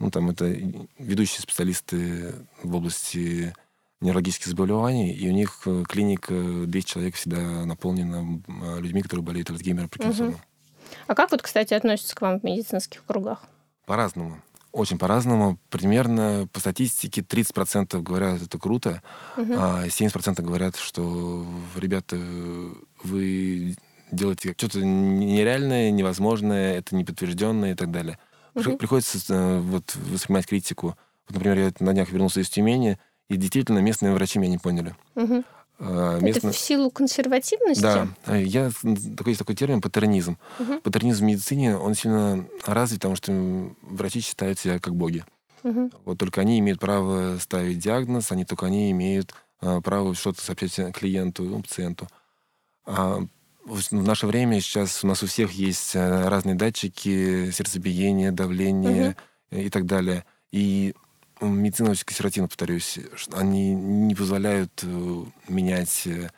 Ну, 0.00 0.10
там 0.10 0.30
это 0.30 0.46
ведущие 0.98 1.40
специалисты 1.40 2.34
в 2.64 2.74
области 2.74 3.54
неврологических 4.00 4.48
заболеваний, 4.48 5.12
и 5.12 5.28
у 5.28 5.32
них 5.32 5.62
э, 5.66 5.84
клиника 5.88 6.34
200 6.34 6.88
человек 6.88 7.14
всегда 7.14 7.64
наполнена 7.64 8.42
людьми, 8.80 9.02
которые 9.02 9.24
болеют 9.24 9.50
Альцгеймером, 9.50 9.88
Паркинсоном. 9.88 10.32
Угу. 10.32 10.40
А 11.06 11.14
как 11.14 11.30
вот, 11.30 11.42
кстати, 11.42 11.74
относятся 11.74 12.16
к 12.16 12.20
вам 12.20 12.40
в 12.40 12.42
медицинских 12.42 13.04
кругах? 13.04 13.44
По-разному. 13.86 14.42
Очень 14.72 14.98
по-разному. 14.98 15.58
Примерно 15.70 16.48
по 16.52 16.58
статистике 16.58 17.20
30% 17.20 18.00
говорят, 18.02 18.42
это 18.42 18.58
круто, 18.58 19.00
угу. 19.36 19.54
а 19.56 19.86
70% 19.86 20.42
говорят, 20.42 20.74
что 20.74 21.46
ребята 21.76 22.16
вы 23.04 23.76
делаете 24.12 24.54
что-то 24.56 24.84
нереальное, 24.84 25.90
невозможное, 25.90 26.76
это 26.76 26.94
неподтвержденное 26.94 27.72
и 27.72 27.74
так 27.74 27.90
далее. 27.90 28.18
Угу. 28.54 28.76
Приходится 28.76 29.18
э, 29.28 29.60
вот, 29.60 29.96
воспринимать 29.96 30.46
критику. 30.46 30.96
Вот, 31.26 31.34
например, 31.34 31.58
я 31.58 31.72
на 31.80 31.92
днях 31.92 32.10
вернулся 32.10 32.40
из 32.40 32.50
Тюмени, 32.50 32.98
и 33.28 33.36
действительно 33.36 33.78
местные 33.78 34.12
врачи 34.12 34.38
меня 34.38 34.52
не 34.52 34.58
поняли. 34.58 34.94
Угу. 35.14 35.44
А, 35.78 36.18
местно... 36.20 36.48
Это 36.48 36.56
в 36.56 36.58
силу 36.58 36.90
консервативности? 36.90 37.82
Да. 37.82 38.08
А 38.26 38.36
я, 38.36 38.70
такой, 39.16 39.30
есть 39.30 39.38
такой 39.38 39.56
термин 39.56 39.80
патернизм. 39.80 40.38
Угу. 40.58 40.80
Патернизм 40.80 41.24
в 41.24 41.28
медицине, 41.28 41.76
он 41.76 41.94
сильно 41.94 42.46
развит, 42.66 43.00
потому 43.00 43.16
что 43.16 43.32
врачи 43.82 44.20
считают 44.20 44.58
себя 44.58 44.78
как 44.78 44.94
боги. 44.94 45.24
Угу. 45.64 45.90
Вот 46.04 46.18
только 46.18 46.40
они 46.40 46.58
имеют 46.58 46.78
право 46.78 47.38
ставить 47.38 47.78
диагноз, 47.78 48.30
они 48.32 48.44
только 48.44 48.66
они 48.66 48.90
имеют 48.90 49.34
а, 49.60 49.80
право 49.80 50.14
что-то 50.14 50.42
сообщать 50.42 50.94
клиенту, 50.94 51.44
ну, 51.44 51.62
пациенту. 51.62 52.08
А 52.84 53.24
в 53.64 53.92
наше 53.92 54.26
время 54.26 54.60
сейчас 54.60 55.04
у 55.04 55.06
нас 55.06 55.22
у 55.22 55.26
всех 55.26 55.52
есть 55.52 55.94
э, 55.94 56.28
разные 56.28 56.54
датчики 56.54 57.50
сердцебиения, 57.50 58.32
давления 58.32 59.16
угу. 59.50 59.60
и 59.60 59.70
так 59.70 59.86
далее. 59.86 60.24
И 60.50 60.94
медицина 61.40 61.90
очень 61.90 62.04
консервативна, 62.04 62.48
повторюсь. 62.48 62.98
Они 63.32 63.74
не 63.74 64.14
позволяют 64.14 64.82
э, 64.82 65.24
менять, 65.48 66.06
э, 66.06 66.28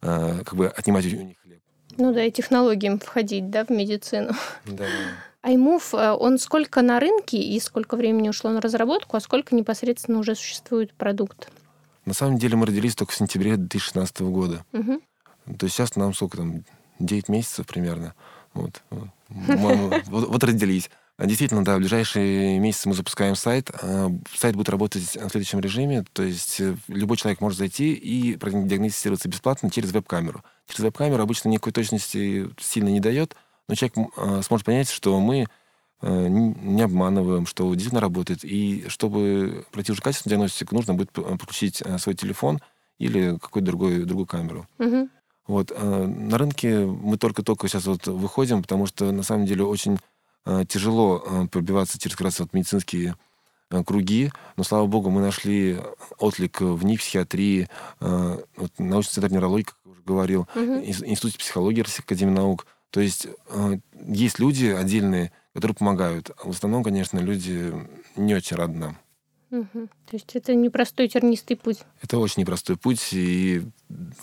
как 0.00 0.54
бы 0.54 0.68
отнимать 0.68 1.06
у 1.06 1.10
них 1.10 1.36
хлеб. 1.42 1.60
Ну 1.96 2.12
да, 2.12 2.24
и 2.24 2.30
технологиям 2.30 2.98
входить, 3.00 3.50
да, 3.50 3.64
в 3.64 3.70
медицину. 3.70 4.32
Да. 4.64 4.86
iMove, 5.42 6.14
он 6.14 6.38
сколько 6.38 6.82
на 6.82 7.00
рынке 7.00 7.38
и 7.38 7.58
сколько 7.60 7.96
времени 7.96 8.28
ушло 8.28 8.50
на 8.50 8.60
разработку, 8.60 9.16
а 9.16 9.20
сколько 9.20 9.54
непосредственно 9.54 10.18
уже 10.18 10.34
существует 10.34 10.92
продукт? 10.94 11.50
На 12.04 12.14
самом 12.14 12.38
деле 12.38 12.56
мы 12.56 12.66
родились 12.66 12.94
только 12.94 13.12
в 13.12 13.16
сентябре 13.16 13.56
2016 13.56 14.20
года. 14.22 14.64
Угу. 14.72 15.02
То 15.58 15.64
есть 15.64 15.76
сейчас 15.76 15.96
нам 15.96 16.14
сколько 16.14 16.38
там, 16.38 16.64
9 16.98 17.28
месяцев 17.28 17.66
примерно. 17.66 18.14
Вот, 18.54 18.82
вот, 19.28 20.28
вот 20.28 20.44
родились. 20.44 20.90
Действительно, 21.18 21.64
да, 21.64 21.76
в 21.76 21.78
ближайшие 21.80 22.60
месяцы 22.60 22.88
мы 22.88 22.94
запускаем 22.94 23.34
сайт. 23.34 23.70
А, 23.82 24.08
сайт 24.36 24.54
будет 24.54 24.68
работать 24.68 25.02
в 25.02 25.28
следующем 25.28 25.58
режиме, 25.58 26.04
то 26.12 26.22
есть 26.22 26.60
э, 26.60 26.76
любой 26.86 27.16
человек 27.16 27.40
может 27.40 27.58
зайти 27.58 27.92
и 27.92 28.36
диагностироваться 28.36 29.28
бесплатно 29.28 29.68
через 29.68 29.90
веб-камеру. 29.90 30.44
Через 30.68 30.80
веб-камеру 30.80 31.20
обычно 31.20 31.48
никакой 31.48 31.72
точности 31.72 32.48
сильно 32.60 32.88
не 32.88 33.00
дает, 33.00 33.34
но 33.66 33.74
человек 33.74 34.12
а, 34.16 34.42
сможет 34.42 34.64
понять, 34.64 34.90
что 34.90 35.18
мы 35.18 35.46
э, 36.02 36.26
не 36.28 36.82
обманываем, 36.82 37.46
что 37.46 37.74
действительно 37.74 38.00
работает. 38.00 38.44
И 38.44 38.84
чтобы 38.86 39.64
пройти 39.72 39.90
уже 39.90 40.00
качественную 40.00 40.38
диагностику, 40.38 40.76
нужно 40.76 40.94
будет 40.94 41.10
подключить 41.10 41.82
э, 41.84 41.98
свой 41.98 42.14
телефон 42.14 42.60
или 43.00 43.36
какую-то 43.38 43.66
другую, 43.66 44.06
другую 44.06 44.26
камеру. 44.26 44.68
Угу. 44.78 45.08
Вот. 45.48 45.72
А, 45.74 46.06
на 46.06 46.38
рынке 46.38 46.84
мы 46.86 47.16
только-только 47.16 47.66
сейчас 47.66 47.86
вот 47.86 48.06
выходим, 48.06 48.62
потому 48.62 48.86
что 48.86 49.10
на 49.10 49.22
самом 49.24 49.46
деле 49.46 49.64
очень 49.64 49.98
а, 50.44 50.64
тяжело 50.64 51.24
а, 51.26 51.46
пробиваться 51.46 51.98
через 51.98 52.14
как 52.14 52.26
раз 52.26 52.38
вот 52.38 52.52
медицинские 52.52 53.16
круги, 53.84 54.32
но, 54.56 54.64
слава 54.64 54.86
богу, 54.86 55.10
мы 55.10 55.20
нашли 55.20 55.78
отклик 56.18 56.62
в 56.62 56.82
НИИ, 56.86 56.96
психиатрии, 56.96 57.68
вот, 58.00 58.72
научный 58.78 59.10
центр 59.10 59.30
неврологии, 59.30 59.64
как 59.64 59.76
я 59.84 59.92
уже 59.92 60.00
говорил, 60.06 60.40
угу. 60.54 60.62
Институт 60.86 61.36
психологии 61.36 61.82
Российской 61.82 62.04
Академии 62.04 62.32
Наук. 62.32 62.66
То 62.88 63.00
есть 63.02 63.28
есть 64.06 64.38
люди 64.38 64.68
отдельные, 64.68 65.32
которые 65.52 65.74
помогают. 65.74 66.30
В 66.42 66.48
основном, 66.48 66.82
конечно, 66.82 67.18
люди 67.18 67.74
не 68.16 68.34
очень 68.34 68.56
рады 68.56 68.78
нам. 68.78 68.98
Угу. 69.50 69.88
То 70.06 70.12
есть 70.12 70.34
это 70.34 70.54
непростой 70.54 71.08
тернистый 71.08 71.56
путь. 71.56 71.78
Это 72.02 72.18
очень 72.18 72.42
непростой 72.42 72.76
путь. 72.76 73.08
И 73.12 73.62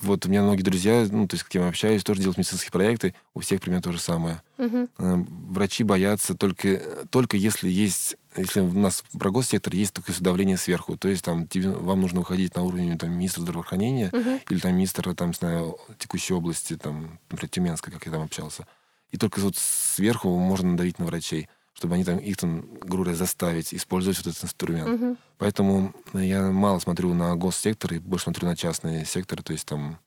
вот 0.01 0.25
у 0.25 0.29
меня 0.29 0.43
многие 0.43 0.61
друзья, 0.61 1.07
ну, 1.09 1.27
то 1.27 1.35
есть, 1.35 1.45
с 1.45 1.49
кем 1.49 1.63
я 1.63 1.69
общаюсь, 1.69 2.03
тоже 2.03 2.21
делают 2.21 2.37
медицинские 2.37 2.71
проекты. 2.71 3.15
У 3.33 3.39
всех 3.39 3.61
примерно 3.61 3.81
то 3.81 3.91
же 3.91 3.99
самое. 3.99 4.41
Угу. 4.57 4.89
Врачи 4.97 5.83
боятся 5.83 6.35
только, 6.35 7.07
только 7.09 7.37
если 7.37 7.69
есть 7.69 8.17
если 8.37 8.59
у 8.59 8.71
нас 8.73 9.01
про 9.17 9.31
госсектор 9.31 9.73
есть 9.73 9.93
только 9.93 10.11
давление 10.19 10.57
сверху, 10.57 10.97
то 10.97 11.07
есть 11.07 11.23
там 11.23 11.47
тебе, 11.47 11.69
вам 11.69 12.01
нужно 12.01 12.19
уходить 12.19 12.53
на 12.55 12.63
уровень 12.63 12.97
там, 12.97 13.11
министра 13.11 13.39
здравоохранения 13.39 14.09
uh 14.09 14.41
или 14.49 14.59
там 14.59 14.75
министра 14.75 15.13
там, 15.13 15.29
не 15.29 15.35
знаю, 15.35 15.77
текущей 15.97 16.33
области, 16.33 16.75
там, 16.75 17.19
например, 17.29 17.49
Тюменска, 17.49 17.91
как 17.91 18.05
я 18.05 18.11
там 18.11 18.23
общался. 18.23 18.67
И 19.11 19.17
только 19.17 19.39
вот 19.39 19.55
сверху 19.55 20.37
можно 20.37 20.71
надавить 20.71 20.99
на 20.99 21.05
врачей 21.05 21.47
чтобы 21.75 21.95
они 21.95 22.03
там 22.03 22.17
их 22.17 22.37
там, 22.37 22.61
грубо 22.79 23.03
говоря, 23.03 23.15
заставить 23.15 23.73
использовать 23.73 24.17
вот 24.17 24.27
этот 24.27 24.43
инструмент. 24.45 24.89
Угу. 24.89 25.17
Поэтому 25.37 25.93
я 26.13 26.49
мало 26.51 26.79
смотрю 26.79 27.13
на 27.13 27.35
госсектор 27.35 27.93
и 27.93 27.99
больше 27.99 28.23
смотрю 28.23 28.47
на 28.47 28.55
частные 28.55 29.05
секторы, 29.05 29.43
то 29.43 29.53
есть 29.53 29.67
там 29.67 29.99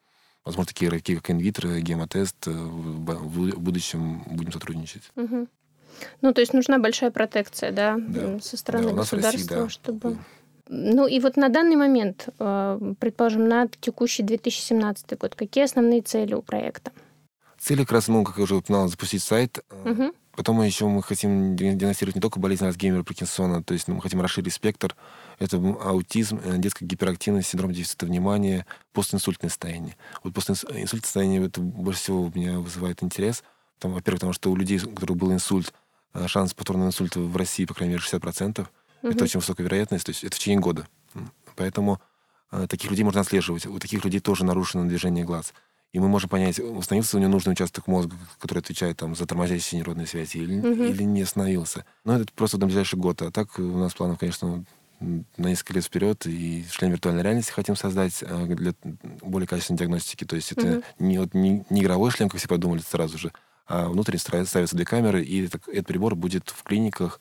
возможно, 0.44 0.68
такие 0.68 0.90
рывки, 0.90 1.14
как 1.14 1.30
инвитро, 1.30 1.78
гемотест, 1.80 2.46
э, 2.46 2.50
в 2.50 3.60
будущем 3.60 4.22
будем 4.30 4.50
сотрудничать. 4.50 5.02
Угу. 5.14 5.46
Ну, 6.22 6.32
то 6.32 6.40
есть 6.40 6.54
нужна 6.54 6.78
большая 6.78 7.10
протекция, 7.10 7.70
да, 7.70 7.96
да. 7.98 8.40
со 8.40 8.56
стороны 8.56 8.90
да, 8.90 8.94
государства, 8.94 9.32
России, 9.32 9.48
да. 9.48 9.68
чтобы... 9.68 10.16
Ну 10.70 11.06
и 11.06 11.20
вот 11.20 11.36
на 11.36 11.48
данный 11.48 11.76
момент, 11.76 12.28
э, 12.38 12.94
предположим, 12.98 13.46
на 13.46 13.68
текущий 13.68 14.22
2017 14.22 15.18
год, 15.18 15.34
какие 15.34 15.64
основные 15.64 16.00
цели 16.00 16.34
у 16.34 16.40
проекта? 16.40 16.92
Цели 17.58 17.80
как 17.80 17.92
раз, 17.92 18.08
ну, 18.08 18.24
как 18.24 18.38
я 18.38 18.44
уже 18.44 18.56
упоминал, 18.56 18.88
запустить 18.88 19.22
сайт, 19.22 19.58
угу. 19.84 20.14
Потом 20.38 20.62
еще 20.62 20.86
мы 20.86 21.02
хотим 21.02 21.56
диагностировать 21.56 22.14
не 22.14 22.20
только 22.20 22.38
болезнь 22.38 22.64
Альцгеймера, 22.64 23.02
Паркинсона, 23.02 23.60
то 23.60 23.74
есть 23.74 23.88
ну, 23.88 23.96
мы 23.96 24.00
хотим 24.00 24.20
расширить 24.20 24.52
спектр. 24.54 24.94
Это 25.40 25.56
аутизм, 25.56 26.40
э, 26.44 26.58
детская 26.58 26.86
гиперактивность, 26.86 27.48
синдром 27.48 27.72
дефицита 27.72 28.06
внимания, 28.06 28.64
постинсультное 28.92 29.50
состояние. 29.50 29.96
Вот 30.22 30.34
постинсультное 30.34 30.86
состояние 30.86 31.44
это 31.44 31.60
больше 31.60 31.98
всего 31.98 32.22
у 32.22 32.32
меня 32.32 32.60
вызывает 32.60 33.02
интерес. 33.02 33.42
Там, 33.80 33.94
во-первых, 33.94 34.20
потому 34.20 34.32
что 34.32 34.52
у 34.52 34.54
людей, 34.54 34.78
у 34.78 34.90
которых 34.90 35.16
был 35.16 35.32
инсульт, 35.32 35.74
э, 36.14 36.28
шанс 36.28 36.54
повторного 36.54 36.86
инсульта 36.90 37.18
в 37.18 37.36
России, 37.36 37.64
по 37.64 37.74
крайней 37.74 37.94
мере, 37.94 38.04
60%. 38.04 38.60
Угу. 39.02 39.10
Это 39.10 39.24
очень 39.24 39.40
высокая 39.40 39.64
вероятность, 39.64 40.06
то 40.06 40.10
есть 40.10 40.22
это 40.22 40.36
в 40.36 40.38
течение 40.38 40.60
года. 40.60 40.86
Поэтому 41.56 42.00
э, 42.52 42.68
таких 42.68 42.90
людей 42.92 43.02
можно 43.02 43.22
отслеживать. 43.22 43.66
У 43.66 43.76
таких 43.80 44.04
людей 44.04 44.20
тоже 44.20 44.44
нарушено 44.44 44.84
движение 44.84 45.24
глаз 45.24 45.52
и 45.92 46.00
мы 46.00 46.08
можем 46.08 46.28
понять, 46.28 46.58
установился 46.60 47.16
у 47.16 47.20
него 47.20 47.30
нужный 47.30 47.52
участок 47.52 47.86
мозга, 47.86 48.14
который 48.38 48.58
отвечает 48.58 48.98
там, 48.98 49.14
за 49.14 49.26
тормозящие 49.26 49.78
нейронные 49.78 50.06
связи, 50.06 50.38
или, 50.38 50.58
угу. 50.58 50.84
или 50.84 51.02
не 51.02 51.22
остановился. 51.22 51.84
Но 52.04 52.20
это 52.20 52.32
просто 52.34 52.58
на 52.58 52.66
ближайший 52.66 52.98
год. 52.98 53.22
А 53.22 53.30
так 53.30 53.58
у 53.58 53.62
нас 53.62 53.94
планов, 53.94 54.18
конечно, 54.18 54.64
на 55.00 55.46
несколько 55.48 55.74
лет 55.74 55.84
вперед, 55.84 56.26
и 56.26 56.66
шлем 56.70 56.90
виртуальной 56.90 57.22
реальности 57.22 57.52
хотим 57.52 57.76
создать 57.76 58.22
а, 58.22 58.46
для 58.46 58.74
более 59.22 59.46
качественной 59.46 59.78
диагностики. 59.78 60.24
То 60.24 60.36
есть 60.36 60.52
это 60.52 60.78
угу. 60.78 60.82
не, 60.98 61.18
вот, 61.18 61.32
не, 61.34 61.64
не 61.70 61.80
игровой 61.80 62.10
шлем, 62.10 62.28
как 62.28 62.38
все 62.38 62.48
подумали 62.48 62.80
сразу 62.80 63.16
же, 63.16 63.32
а 63.66 63.88
внутри 63.88 64.18
ставятся 64.18 64.76
две 64.76 64.84
камеры, 64.84 65.22
и 65.22 65.46
это, 65.46 65.60
этот 65.68 65.86
прибор 65.86 66.16
будет 66.16 66.50
в 66.50 66.62
клиниках 66.64 67.20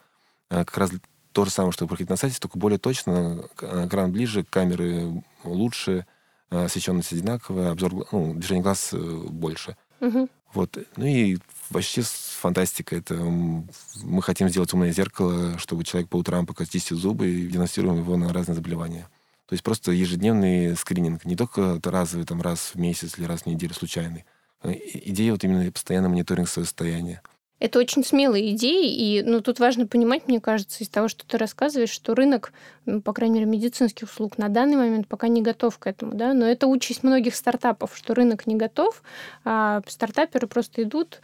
а, 0.50 0.66
как 0.66 0.78
раз 0.78 0.92
то 1.32 1.46
же 1.46 1.52
самое, 1.52 1.72
что 1.72 1.88
проходить 1.88 2.10
на 2.10 2.16
сайте, 2.16 2.40
только 2.40 2.58
более 2.58 2.80
точно, 2.80 3.46
экран 3.58 4.12
ближе, 4.12 4.44
камеры 4.44 5.24
лучше, 5.44 6.06
освещенность 6.50 7.12
одинаковая, 7.12 7.72
обзор, 7.72 8.08
ну, 8.12 8.34
движение 8.34 8.64
глаз 8.64 8.90
э, 8.94 8.98
больше. 8.98 9.76
Угу. 10.00 10.30
Вот. 10.54 10.78
Ну 10.96 11.06
и 11.06 11.38
вообще 11.70 12.02
фантастика. 12.04 12.96
Это 12.96 13.16
мы 13.16 14.22
хотим 14.22 14.50
сделать 14.50 14.74
умное 14.74 14.92
зеркало, 14.92 15.58
чтобы 15.58 15.84
человек 15.84 16.10
по 16.10 16.18
утрам 16.18 16.46
пока 16.46 16.66
чистит 16.66 16.98
зубы 16.98 17.30
и 17.30 17.48
диагностируем 17.48 17.98
его 17.98 18.18
на 18.18 18.32
разные 18.32 18.56
заболевания. 18.56 19.10
То 19.48 19.54
есть 19.54 19.64
просто 19.64 19.92
ежедневный 19.92 20.76
скрининг, 20.76 21.24
не 21.26 21.36
только 21.36 21.80
разовый, 21.84 22.26
там, 22.26 22.42
раз 22.42 22.72
в 22.74 22.76
месяц 22.76 23.18
или 23.18 23.26
раз 23.26 23.44
в 23.44 23.46
неделю 23.46 23.74
случайный. 23.74 24.26
Э, 24.64 24.74
идея 24.74 25.32
вот 25.32 25.44
именно 25.44 25.72
постоянно 25.72 26.10
мониторинг 26.10 26.50
своего 26.50 26.66
состояния. 26.66 27.22
Это 27.60 27.80
очень 27.80 28.04
смелые 28.04 28.52
идеи, 28.52 28.94
и 28.94 29.24
ну, 29.24 29.42
тут 29.42 29.60
важно 29.60 29.88
понимать, 29.88 30.28
мне 30.28 30.40
кажется, 30.40 30.84
из 30.84 30.90
того, 30.90 31.08
что 31.08 31.26
ты 31.26 31.38
рассказываешь, 31.38 31.90
что 31.90 32.14
рынок, 32.14 32.54
ну, 32.86 33.02
по 33.02 33.14
крайней 33.14 33.40
мере, 33.40 33.46
медицинских 33.48 34.08
услуг 34.10 34.38
на 34.38 34.50
данный 34.50 34.78
момент 34.78 35.08
пока 35.08 35.28
не 35.28 35.42
готов 35.42 35.80
к 35.80 35.88
этому, 35.88 36.14
да, 36.14 36.34
но 36.34 36.46
это 36.46 36.68
участь 36.68 37.02
многих 37.02 37.36
стартапов, 37.36 37.96
что 37.96 38.14
рынок 38.14 38.46
не 38.46 38.56
готов, 38.56 39.02
а 39.44 39.82
стартаперы 39.88 40.46
просто 40.46 40.84
идут, 40.84 41.22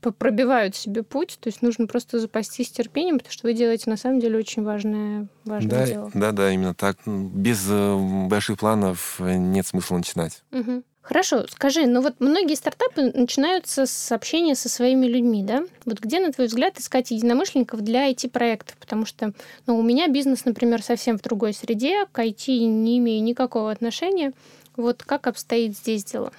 пробивают 0.00 0.74
себе 0.74 1.02
путь, 1.02 1.38
то 1.40 1.48
есть 1.48 1.62
нужно 1.62 1.86
просто 1.86 2.18
запастись 2.18 2.70
терпением, 2.70 3.18
потому 3.18 3.32
что 3.32 3.46
вы 3.46 3.52
делаете 3.52 3.90
на 3.90 3.96
самом 3.96 4.18
деле 4.20 4.38
очень 4.38 4.64
важное, 4.64 5.28
важное 5.44 5.70
да, 5.70 5.86
дело. 5.86 6.10
Да, 6.14 6.32
да, 6.32 6.50
именно 6.50 6.74
так. 6.74 6.96
Без 7.06 7.66
э, 7.68 8.26
больших 8.28 8.58
планов 8.58 9.20
нет 9.20 9.66
смысла 9.66 9.98
начинать. 9.98 10.42
Угу. 10.52 10.82
Хорошо, 11.10 11.44
скажи, 11.48 11.86
ну 11.86 12.02
вот 12.02 12.20
многие 12.20 12.54
стартапы 12.54 13.10
начинаются 13.12 13.84
с 13.84 14.12
общения 14.12 14.54
со 14.54 14.68
своими 14.68 15.06
людьми, 15.06 15.42
да? 15.42 15.64
Вот 15.84 15.98
где, 15.98 16.20
на 16.20 16.30
твой 16.30 16.46
взгляд, 16.46 16.78
искать 16.78 17.10
единомышленников 17.10 17.80
для 17.80 18.12
IT-проектов? 18.12 18.76
Потому 18.76 19.04
что 19.06 19.32
ну, 19.66 19.76
у 19.76 19.82
меня 19.82 20.06
бизнес, 20.06 20.44
например, 20.44 20.84
совсем 20.84 21.18
в 21.18 21.22
другой 21.22 21.52
среде, 21.52 22.06
к 22.12 22.20
IT 22.20 22.64
не 22.64 22.98
имею 22.98 23.24
никакого 23.24 23.72
отношения. 23.72 24.32
Вот 24.76 25.02
как 25.02 25.26
обстоит 25.26 25.76
здесь 25.76 26.04
дело? 26.04 26.30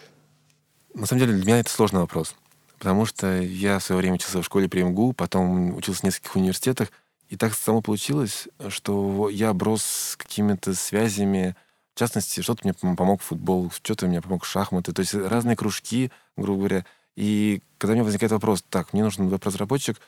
На 0.94 1.06
самом 1.06 1.20
деле 1.20 1.34
для 1.34 1.44
меня 1.44 1.60
это 1.60 1.70
сложный 1.70 2.00
вопрос. 2.00 2.34
Потому 2.80 3.06
что 3.06 3.42
я 3.42 3.78
в 3.78 3.84
свое 3.84 4.00
время 4.00 4.16
учился 4.16 4.42
в 4.42 4.46
школе 4.46 4.70
при 4.70 4.84
МГУ, 4.84 5.12
потом 5.12 5.76
учился 5.76 6.00
в 6.00 6.04
нескольких 6.06 6.38
университетах, 6.38 6.94
и 7.28 7.36
так 7.36 7.56
само 7.56 7.82
получилось, 7.82 8.48
что 8.70 9.28
я 9.28 9.50
оброс 9.50 10.16
какими-то 10.18 10.74
связями 10.76 11.58
В 11.94 12.00
частности, 12.00 12.42
что-то 12.42 12.62
мне 12.64 12.74
помог 12.74 13.22
футбол, 13.22 13.72
что-то 13.72 14.08
мне 14.08 14.22
помог 14.22 14.46
шахматы. 14.46 14.94
То 14.94 15.02
есть 15.02 15.14
разные 15.14 15.56
кружки, 15.56 16.12
грубо 16.38 16.60
говоря. 16.60 16.86
И 17.16 17.62
когда 17.78 17.92
у 17.92 17.96
меня 17.96 18.04
возникает 18.04 18.32
вопрос, 18.32 18.64
так, 18.70 18.94
мне 18.94 19.04
нужен 19.04 19.28
веб-разработчик, 19.28 20.00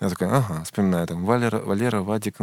я 0.00 0.08
такой, 0.08 0.28
ага, 0.28 0.62
вспоминаю, 0.64 1.06
там, 1.06 1.24
Валера, 1.24 1.58
Валера 1.58 2.00
Вадик, 2.02 2.36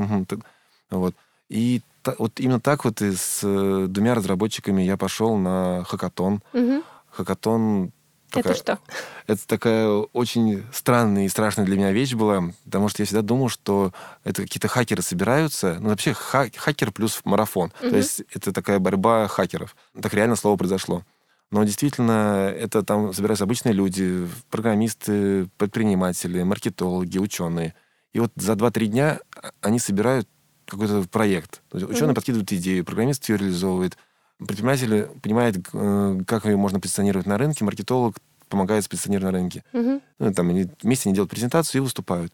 вот. 0.90 1.16
И 1.50 1.82
та, 2.04 2.16
вот 2.18 2.40
именно 2.40 2.60
так 2.60 2.86
вот 2.86 3.02
и 3.02 3.12
с 3.12 3.42
э, 3.44 3.88
двумя 3.90 4.14
разработчиками 4.14 4.84
я 4.84 4.98
пошел 4.98 5.36
на 5.36 5.84
хакатон. 5.84 6.44
Угу. 6.54 6.84
Хакатон 7.12 7.92
Такая, 8.32 8.54
это 8.54 8.64
что? 8.64 8.80
Это 9.28 9.48
такая 9.48 9.88
очень 9.88 10.64
странная 10.72 11.26
и 11.26 11.30
страшная 11.30 11.66
для 11.66 11.78
меня 11.78 11.92
вещь 11.92 12.14
была, 12.14 12.52
потому 12.66 12.90
что 12.90 13.02
я 13.02 13.06
всегда 13.06 13.22
думал, 13.22 13.50
что 13.50 13.92
это 14.24 14.44
какие-то 14.44 14.68
хакеры 14.68 15.02
собираются. 15.02 15.78
Ну, 15.80 15.90
вообще, 15.90 16.14
ха- 16.14 16.50
хакер 16.56 16.92
плюс 16.92 17.22
марафон. 17.24 17.72
Угу. 17.82 17.90
То 17.90 17.98
есть 17.98 18.24
это 18.34 18.52
такая 18.52 18.80
борьба 18.80 19.28
хакеров. 19.28 19.76
Так 20.00 20.14
реально 20.14 20.36
слово 20.36 20.58
произошло. 20.58 21.04
Но 21.52 21.64
действительно, 21.64 22.54
это 22.56 22.84
там 22.84 23.12
собираются 23.14 23.46
обычные 23.46 23.74
люди, 23.74 24.28
программисты, 24.52 25.48
предприниматели, 25.58 26.44
маркетологи, 26.44 27.18
ученые. 27.18 27.74
И 28.14 28.20
вот 28.20 28.32
за 28.36 28.54
2-3 28.54 28.86
дня 28.86 29.20
они 29.62 29.80
собирают 29.80 30.28
какой-то 30.66 31.04
проект. 31.10 31.62
Ученые 31.72 31.90
mm-hmm. 31.90 32.14
подкидывают 32.14 32.52
идею, 32.54 32.86
программист 32.86 33.28
ее 33.28 33.38
реализовывает, 33.38 33.98
предприниматель 34.40 35.08
понимает, 35.22 35.58
э, 35.74 36.20
как 36.26 36.46
ее 36.46 36.58
можно 36.58 36.80
позиционировать 36.80 37.28
на 37.28 37.38
рынке, 37.38 37.66
маркетолог 37.66 38.18
помогает 38.48 38.88
позиционировать 38.90 39.32
на 39.32 39.38
рынке. 39.40 39.64
Mm-hmm. 39.74 40.02
Ну, 40.20 40.34
там 40.34 40.50
они 40.50 40.68
вместе 40.82 41.10
они 41.10 41.16
делают 41.16 41.30
презентацию 41.30 41.80
и 41.80 41.84
выступают. 41.84 42.34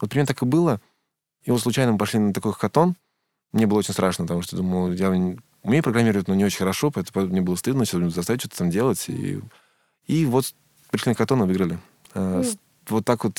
Вот 0.00 0.10
примерно 0.10 0.28
так 0.28 0.42
и 0.42 0.46
было. 0.46 0.80
И 1.44 1.50
вот 1.50 1.60
случайно 1.60 1.92
мы 1.92 1.98
пошли 1.98 2.18
на 2.18 2.32
такой 2.32 2.52
хакатон. 2.52 2.96
Мне 3.52 3.66
было 3.66 3.78
очень 3.78 3.92
страшно, 3.92 4.24
потому 4.24 4.42
что 4.42 4.56
думал, 4.56 4.92
я 4.92 5.10
умею 5.10 5.82
программировать, 5.82 6.28
но 6.28 6.34
не 6.34 6.44
очень 6.44 6.58
хорошо, 6.58 6.90
поэтому 6.90 7.26
мне 7.26 7.40
было 7.40 7.56
стыдно 7.56 7.84
заставить 7.84 8.40
что-то 8.40 8.58
там 8.58 8.70
делать. 8.70 9.08
И, 9.08 9.40
и 10.06 10.24
вот 10.24 10.54
пришли 10.90 11.10
на 11.10 11.14
хакатон 11.14 11.42
и 11.42 11.46
выиграли. 11.46 11.78
Mm. 12.14 12.58
Вот 12.88 13.04
так 13.04 13.24
вот 13.24 13.36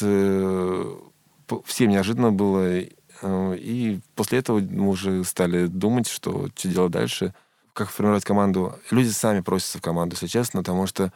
всем 1.66 1.90
неожиданно 1.90 2.32
было. 2.32 2.80
И 3.24 4.00
после 4.16 4.40
этого 4.40 4.60
мы 4.60 4.90
уже 4.90 5.24
стали 5.24 5.68
думать, 5.68 6.08
что, 6.08 6.50
что 6.56 6.70
делать 6.70 6.92
дальше, 6.92 7.34
как 7.74 7.90
формировать 7.90 8.24
команду. 8.24 8.78
Люди 8.90 9.10
сами 9.10 9.42
просятся 9.42 9.78
в 9.78 9.82
команду, 9.82 10.16
если 10.16 10.28
честно, 10.28 10.62
потому 10.62 10.88
что 10.88 11.12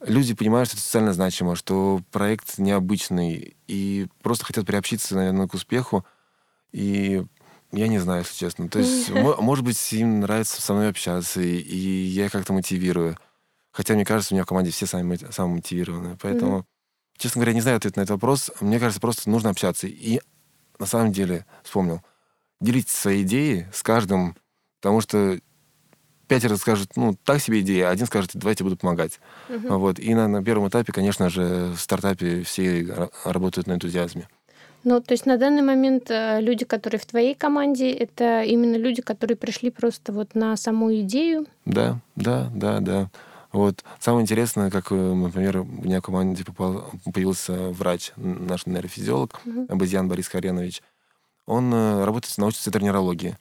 люди 0.00 0.34
понимают, 0.34 0.68
что 0.68 0.76
это 0.76 0.84
социально 0.84 1.12
значимо, 1.12 1.56
что 1.56 2.00
проект 2.10 2.58
необычный, 2.58 3.56
и 3.66 4.06
просто 4.22 4.44
хотят 4.44 4.66
приобщиться, 4.66 5.16
наверное, 5.16 5.48
к 5.48 5.54
успеху. 5.54 6.04
И 6.72 7.24
я 7.72 7.88
не 7.88 7.98
знаю, 7.98 8.20
если 8.20 8.34
честно. 8.34 8.68
То 8.68 8.78
есть, 8.78 9.10
может 9.14 9.64
быть, 9.64 9.92
им 9.92 10.20
нравится 10.20 10.60
со 10.60 10.74
мной 10.74 10.90
общаться, 10.90 11.40
и 11.40 11.76
я 11.76 12.26
их 12.26 12.32
как-то 12.32 12.52
мотивирую. 12.52 13.16
Хотя, 13.72 13.94
мне 13.94 14.04
кажется, 14.04 14.32
у 14.32 14.36
меня 14.36 14.44
в 14.44 14.48
команде 14.48 14.70
все 14.70 14.86
сами, 14.86 15.16
самые 15.30 15.56
мотивированные. 15.56 16.16
Поэтому, 16.20 16.66
честно 17.18 17.40
говоря, 17.40 17.52
не 17.52 17.60
знаю 17.60 17.76
ответ 17.76 17.96
на 17.96 18.02
этот 18.02 18.12
вопрос. 18.12 18.50
Мне 18.60 18.78
кажется, 18.78 19.00
просто 19.00 19.28
нужно 19.28 19.50
общаться. 19.50 19.86
И 19.86 20.20
на 20.78 20.86
самом 20.86 21.12
деле, 21.12 21.44
вспомнил, 21.62 22.02
делитесь 22.60 22.94
своей 22.94 23.22
идеей 23.22 23.66
с 23.72 23.82
каждым, 23.82 24.36
потому 24.80 25.00
что 25.00 25.38
пятеро 26.28 26.56
скажут, 26.56 26.96
ну, 26.96 27.16
так 27.24 27.40
себе 27.40 27.60
идея, 27.60 27.88
а 27.88 27.90
один 27.90 28.06
скажет, 28.06 28.30
давайте 28.34 28.64
буду 28.64 28.76
помогать. 28.76 29.20
Uh-huh. 29.48 29.78
Вот. 29.78 29.98
И 29.98 30.14
на, 30.14 30.28
на 30.28 30.42
первом 30.42 30.68
этапе, 30.68 30.92
конечно 30.92 31.30
же, 31.30 31.72
в 31.76 31.80
стартапе 31.80 32.42
все 32.42 32.86
работают 33.24 33.66
на 33.66 33.74
энтузиазме. 33.74 34.28
Ну, 34.84 35.00
то 35.00 35.14
есть 35.14 35.26
на 35.26 35.36
данный 35.36 35.62
момент 35.62 36.10
э, 36.10 36.40
люди, 36.40 36.64
которые 36.64 37.00
в 37.00 37.06
твоей 37.06 37.34
команде, 37.34 37.90
это 37.90 38.42
именно 38.42 38.76
люди, 38.76 39.02
которые 39.02 39.36
пришли 39.36 39.70
просто 39.70 40.12
вот 40.12 40.36
на 40.36 40.56
саму 40.56 40.94
идею? 41.00 41.46
Да, 41.64 41.98
да, 42.14 42.50
да, 42.54 42.78
да. 42.78 43.10
Вот. 43.50 43.82
Самое 43.98 44.22
интересное, 44.22 44.70
как, 44.70 44.92
э, 44.92 44.94
например, 44.94 45.58
у 45.62 45.64
меня 45.64 45.98
в 46.00 46.04
команде 46.04 46.44
попал, 46.44 46.90
появился 47.12 47.70
врач, 47.70 48.12
наш 48.16 48.66
нейрофизиолог, 48.66 49.40
uh-huh. 49.44 49.72
Абазьян 49.72 50.08
Борис 50.08 50.28
Харенович. 50.28 50.82
Он 51.46 51.72
э, 51.74 52.04
работает 52.04 52.34
в 52.34 52.38
научном 52.38 52.62
центре 52.62 52.82
нейрологии. 52.82 53.36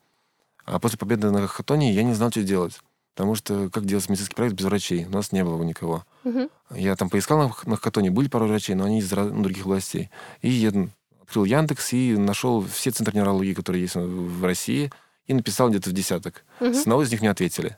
А 0.65 0.79
после 0.79 0.97
победы 0.97 1.31
на 1.31 1.47
хакатоне 1.47 1.93
я 1.93 2.03
не 2.03 2.13
знал, 2.13 2.31
что 2.31 2.43
делать. 2.43 2.79
Потому 3.15 3.35
что 3.35 3.69
как 3.69 3.85
делать 3.85 4.09
медицинский 4.09 4.35
проект 4.35 4.55
без 4.55 4.65
врачей? 4.65 5.05
У 5.05 5.09
нас 5.09 5.31
не 5.31 5.43
было 5.43 5.63
никого. 5.63 6.03
Uh-huh. 6.25 6.51
Я 6.71 6.95
там 6.97 7.09
поискал 7.09 7.37
на, 7.37 7.55
на 7.69 7.77
хакатоне, 7.77 8.11
были 8.11 8.27
пару 8.27 8.47
врачей, 8.47 8.75
но 8.75 8.83
они 8.83 8.99
из 8.99 9.09
ну, 9.09 9.41
других 9.41 9.65
областей. 9.65 10.09
И 10.41 10.49
я 10.49 10.73
открыл 11.21 11.45
Яндекс 11.45 11.93
и 11.93 12.17
нашел 12.17 12.61
все 12.61 12.91
центры 12.91 13.15
нейрологии, 13.15 13.53
которые 13.53 13.83
есть 13.83 13.95
в 13.95 14.43
России, 14.43 14.91
и 15.27 15.33
написал 15.33 15.69
где-то 15.69 15.91
в 15.91 15.93
десяток. 15.93 16.43
Uh-huh. 16.59 16.73
С 16.73 16.81
одного 16.81 17.03
из 17.03 17.11
них 17.11 17.21
не 17.21 17.27
ответили. 17.27 17.77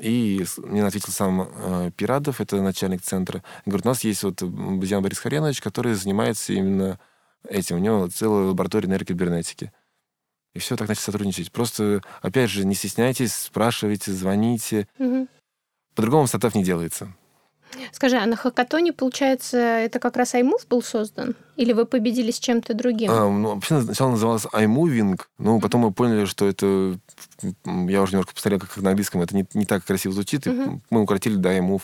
И 0.00 0.44
мне 0.58 0.84
ответил 0.84 1.12
сам 1.12 1.48
э, 1.54 1.90
Пирадов, 1.96 2.40
это 2.40 2.60
начальник 2.60 3.02
центра. 3.02 3.44
Говорит, 3.64 3.86
у 3.86 3.90
нас 3.90 4.02
есть 4.02 4.24
вот 4.24 4.42
Базиан 4.42 5.02
Борис 5.02 5.18
Харенович, 5.18 5.60
который 5.60 5.94
занимается 5.94 6.52
именно 6.52 6.98
этим. 7.48 7.76
У 7.76 7.78
него 7.78 8.08
целая 8.08 8.46
лаборатория 8.46 8.88
нейрокибернетики. 8.88 9.72
И 10.54 10.60
все, 10.60 10.76
так 10.76 10.88
начали 10.88 11.02
сотрудничать. 11.02 11.50
Просто, 11.50 12.00
опять 12.22 12.50
же, 12.50 12.64
не 12.64 12.74
стесняйтесь, 12.74 13.34
спрашивайте, 13.34 14.12
звоните. 14.12 14.86
Угу. 14.98 15.26
По-другому 15.94 16.26
стартап 16.26 16.54
не 16.54 16.64
делается. 16.64 17.12
Скажи, 17.92 18.16
а 18.16 18.26
на 18.26 18.36
хакатоне, 18.36 18.92
получается, 18.92 19.58
это 19.58 19.98
как 19.98 20.16
раз 20.16 20.34
iMove 20.34 20.66
был 20.68 20.80
создан? 20.80 21.34
Или 21.56 21.72
вы 21.72 21.86
победили 21.86 22.30
с 22.30 22.38
чем-то 22.38 22.72
другим? 22.74 23.10
А, 23.10 23.28
ну, 23.28 23.54
вообще 23.54 23.80
сначала 23.80 24.10
называлось 24.10 24.46
iMoving, 24.46 25.20
но 25.38 25.58
потом 25.58 25.80
мы 25.80 25.92
поняли, 25.92 26.24
что 26.24 26.46
это... 26.46 26.98
Я 27.64 28.02
уже 28.02 28.12
немножко 28.12 28.32
посмотрел, 28.34 28.60
как 28.60 28.76
на 28.76 28.90
английском, 28.90 29.22
это 29.22 29.34
не, 29.34 29.44
не 29.54 29.64
так 29.64 29.84
красиво 29.84 30.14
звучит, 30.14 30.46
Мгм. 30.46 30.76
и 30.76 30.80
мы 30.90 31.02
укоротили 31.02 31.34
до 31.34 31.56
iMove. 31.56 31.82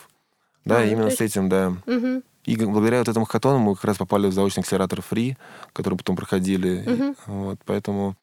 Да, 0.65 0.79
ну, 0.79 0.87
именно 0.87 1.11
то 1.11 1.17
с 1.17 1.21
этим, 1.21 1.49
да. 1.49 1.75
Мгм. 1.87 2.23
И 2.45 2.57
благодаря 2.57 2.99
вот 2.99 3.09
этому 3.09 3.27
хакатону 3.27 3.59
мы 3.59 3.75
как 3.75 3.85
раз 3.85 3.97
попали 3.97 4.27
в 4.29 4.33
заочный 4.33 4.63
акселератор 4.63 5.01
Free, 5.01 5.37
который 5.73 5.97
потом 5.97 6.17
проходили. 6.17 6.85
Мгм. 6.87 7.11
И, 7.11 7.17
вот, 7.27 7.59
поэтому 7.65 8.17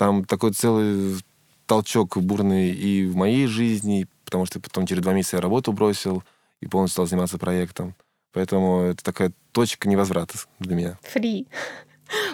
там 0.00 0.24
такой 0.24 0.54
целый 0.54 1.22
толчок 1.66 2.16
бурный 2.16 2.70
и 2.70 3.04
в 3.04 3.16
моей 3.16 3.46
жизни, 3.46 4.06
потому 4.24 4.46
что 4.46 4.58
потом 4.58 4.86
через 4.86 5.02
два 5.02 5.12
месяца 5.12 5.36
я 5.36 5.42
работу 5.42 5.74
бросил 5.74 6.22
и 6.62 6.66
полностью 6.66 6.94
стал 6.94 7.06
заниматься 7.06 7.36
проектом. 7.36 7.94
Поэтому 8.32 8.80
это 8.80 9.04
такая 9.04 9.30
точка 9.52 9.90
невозврата 9.90 10.38
для 10.58 10.74
меня. 10.74 10.98
Фри. 11.02 11.46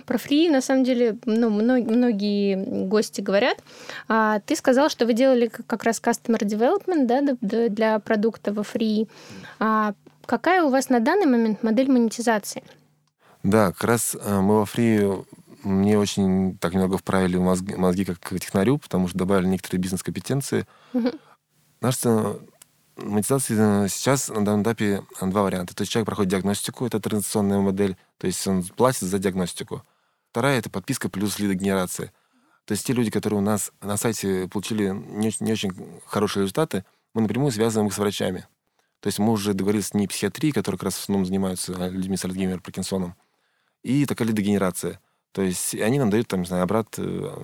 Про 0.07 0.17
фри, 0.17 0.49
на 0.49 0.61
самом 0.61 0.85
деле, 0.85 1.19
ну, 1.25 1.51
мно- 1.51 1.83
многие 1.83 2.55
гости 2.87 3.21
говорят. 3.21 3.59
А, 4.07 4.39
ты 4.47 4.55
сказал, 4.55 4.89
что 4.89 5.05
вы 5.05 5.13
делали 5.13 5.51
как 5.67 5.83
раз 5.83 6.01
customer 6.01 6.39
development 6.39 7.07
да, 7.07 7.69
для 7.69 7.99
продукта 7.99 8.53
во 8.53 8.63
фри. 8.63 9.09
А 9.59 9.95
какая 10.25 10.63
у 10.63 10.71
вас 10.71 10.89
на 10.89 11.01
данный 11.01 11.27
момент 11.27 11.65
модель 11.65 11.91
монетизации? 11.91 12.63
Да, 13.43 13.73
как 13.73 13.85
раз 13.85 14.15
э, 14.15 14.41
мы 14.41 14.59
во 14.59 14.65
Free 14.65 15.25
мне 15.67 15.99
очень 15.99 16.57
так 16.59 16.75
немного 16.75 16.97
вправили 16.97 17.39
мозги, 17.39 17.75
мозги 17.75 18.05
как 18.05 18.21
технарю, 18.41 18.79
потому 18.79 19.09
что 19.09 19.19
добавили 19.19 19.49
некоторые 19.49 19.81
бизнес-компетенции. 19.81 20.67
Мгм. 20.93 21.13
Наша 21.81 22.39
монетизация 22.97 23.89
сейчас 23.89 24.29
на 24.29 24.45
данном 24.45 24.63
этапе 24.63 25.03
э, 25.21 25.27
два 25.27 25.43
варианта. 25.43 25.75
То 25.75 25.83
есть 25.83 25.93
человек 25.93 26.07
проходит 26.07 26.31
диагностику, 26.31 26.87
это 26.87 27.01
транзакционная 27.01 27.59
модель, 27.59 27.97
то 28.19 28.27
есть 28.29 28.47
он 28.47 28.63
платит 28.63 29.03
за 29.03 29.19
диагностику. 29.19 29.83
Вторая— 30.31 30.59
это 30.61 30.71
подписка 30.71 31.09
плюс 31.09 31.39
лидогенерация. 31.39 32.13
То 32.65 32.73
есть 32.73 32.87
те 32.87 32.93
люди, 32.93 33.11
которые 33.11 33.41
у 33.41 33.45
нас 33.45 33.73
на 33.81 33.97
сайте 33.97 34.49
получили 34.49 34.89
не, 34.91 35.29
очень- 35.29 35.47
не 35.47 35.53
очень 35.53 35.73
хорошие 36.07 36.43
результаты, 36.43 36.85
мы 37.13 37.23
напрямую 37.23 37.51
связываем 37.51 37.89
их 37.89 37.95
с 37.95 37.99
врачами. 37.99 38.47
То 39.01 39.09
есть 39.09 39.19
мы 39.19 39.33
уже 39.33 39.53
договорились 39.53 39.89
с 39.89 39.95
не 39.95 40.07
психиатрией, 40.07 40.53
которые 40.53 40.79
как 40.79 40.87
раз 40.87 40.95
в 40.95 41.03
основном 41.03 41.27
занимаются 41.27 41.73
э, 41.73 41.91
людьми 41.91 42.17
с 42.17 42.25
Альцгеймером, 42.25 42.61
Паркинсоном, 42.61 43.17
и 43.83 44.07
такая 44.07 44.29
лидогенерация. 44.29 45.01
То 45.37 45.43
есть 45.43 45.75
они 45.75 45.99
нам 45.99 46.09
дают, 46.09 46.29
там, 46.29 46.41
не 46.41 46.47
знаю, 46.47 46.63
обрат 46.63 46.95
э, 46.97 47.03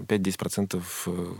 5-10% 0.09 0.83
э, 1.07 1.35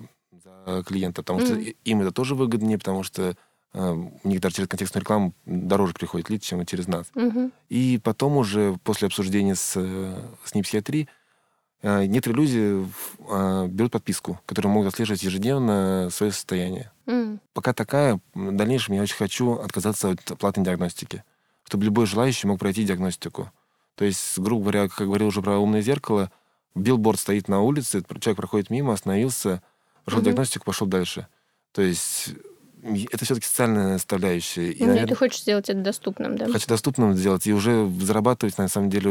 за 0.45 0.83
клиента, 0.85 1.23
потому 1.23 1.41
что 1.41 1.55
Мгм. 1.55 1.63
и- 1.63 1.77
им 1.85 2.03
это 2.03 2.13
тоже 2.13 2.35
выгоднее, 2.35 2.77
потому 2.77 3.03
что 3.05 3.35
э, 3.73 3.91
у 3.91 4.29
них 4.29 4.39
даже 4.43 4.57
через 4.57 4.69
контекстную 4.69 5.01
рекламу 5.01 5.33
дороже 5.47 5.95
приходит 5.95 6.29
лид, 6.29 6.43
чем 6.43 6.67
через 6.67 6.89
нас. 6.89 7.07
Мгм. 7.15 7.53
И 7.71 7.99
потом 8.05 8.37
уже 8.37 8.77
после 8.85 9.07
обсуждения 9.07 9.55
с, 9.55 9.73
э, 9.77 10.15
с 10.45 10.55
непсихиатрией 10.55 11.09
э, 11.81 12.05
некоторые 12.05 12.37
люди 12.45 12.87
э, 13.31 13.67
берут 13.69 13.93
подписку, 13.93 14.39
которая 14.45 14.71
могут 14.71 14.89
отслеживать 14.93 15.23
ежедневно 15.23 16.11
свое 16.13 16.33
состояние. 16.33 16.93
М. 17.07 17.41
Пока 17.55 17.73
такая, 17.73 18.21
в 18.35 18.53
дальнейшем 18.53 18.95
я 18.95 19.01
очень 19.01 19.17
хочу 19.17 19.55
отказаться 19.55 20.11
от 20.11 20.39
платной 20.39 20.67
диагностики, 20.67 21.25
чтобы 21.65 21.87
любой 21.87 22.05
желающий 22.05 22.47
мог 22.47 22.59
пройти 22.59 22.85
диагностику. 22.85 23.51
То 23.95 24.05
есть, 24.05 24.39
грубо 24.39 24.63
говоря, 24.65 24.89
как 24.89 25.07
говорил 25.07 25.29
уже 25.29 25.41
про 25.43 25.59
умное 25.59 25.81
зеркало, 25.83 26.31
билборд 26.75 27.19
стоит 27.21 27.49
на 27.49 27.61
улице, 27.61 28.03
человек 28.21 28.37
проходит 28.37 28.71
мимо, 28.71 28.93
остановился, 28.93 29.63
прошел 30.05 30.21
Мгм. 30.21 30.27
диагностику, 30.27 30.65
пошел 30.65 30.87
дальше. 30.87 31.27
То 31.73 31.83
есть 31.83 32.31
это 33.13 33.25
все-таки 33.25 33.47
социальная 33.47 33.99
составляющая. 33.99 34.71
И, 34.73 34.81
Ну, 34.81 34.89
наверное, 34.89 35.09
ты 35.11 35.15
хочешь 35.15 35.43
сделать 35.43 35.69
это 35.71 35.81
доступным, 35.81 36.37
да? 36.37 36.49
хочу 36.49 36.67
доступным 36.67 37.15
сделать 37.15 37.47
и 37.47 37.53
уже 37.53 37.89
зарабатывать, 38.01 38.59
на 38.59 38.69
самом 38.69 38.91
деле, 38.91 39.11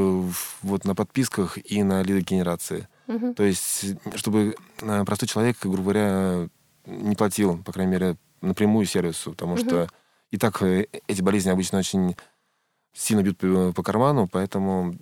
вот 0.62 0.84
на 0.86 0.94
подписках 0.96 1.58
и 1.64 1.82
на 1.84 2.04
лидогенерации. 2.04 2.88
Мгм. 3.08 3.34
То 3.34 3.44
есть, 3.44 3.96
чтобы 4.16 4.56
э, 4.82 5.04
простой 5.06 5.28
человек, 5.30 5.58
грубо 5.62 5.78
говоря, 5.84 6.50
не 6.86 7.16
платил, 7.16 7.58
по 7.64 7.72
крайней 7.72 7.92
мере, 7.94 8.18
напрямую 8.42 8.86
сервису, 8.86 9.32
потому 9.32 9.54
Мгм. 9.56 9.64
что 9.66 9.88
и 10.32 10.38
так 10.38 10.62
э, 10.64 10.88
эти 11.08 11.22
болезни 11.22 11.50
обычно 11.50 11.80
очень 11.80 12.16
сильно 12.94 13.22
бьют 13.22 13.38
по 13.38 13.84
карману, 13.84 14.28
поэтому, 14.28 14.96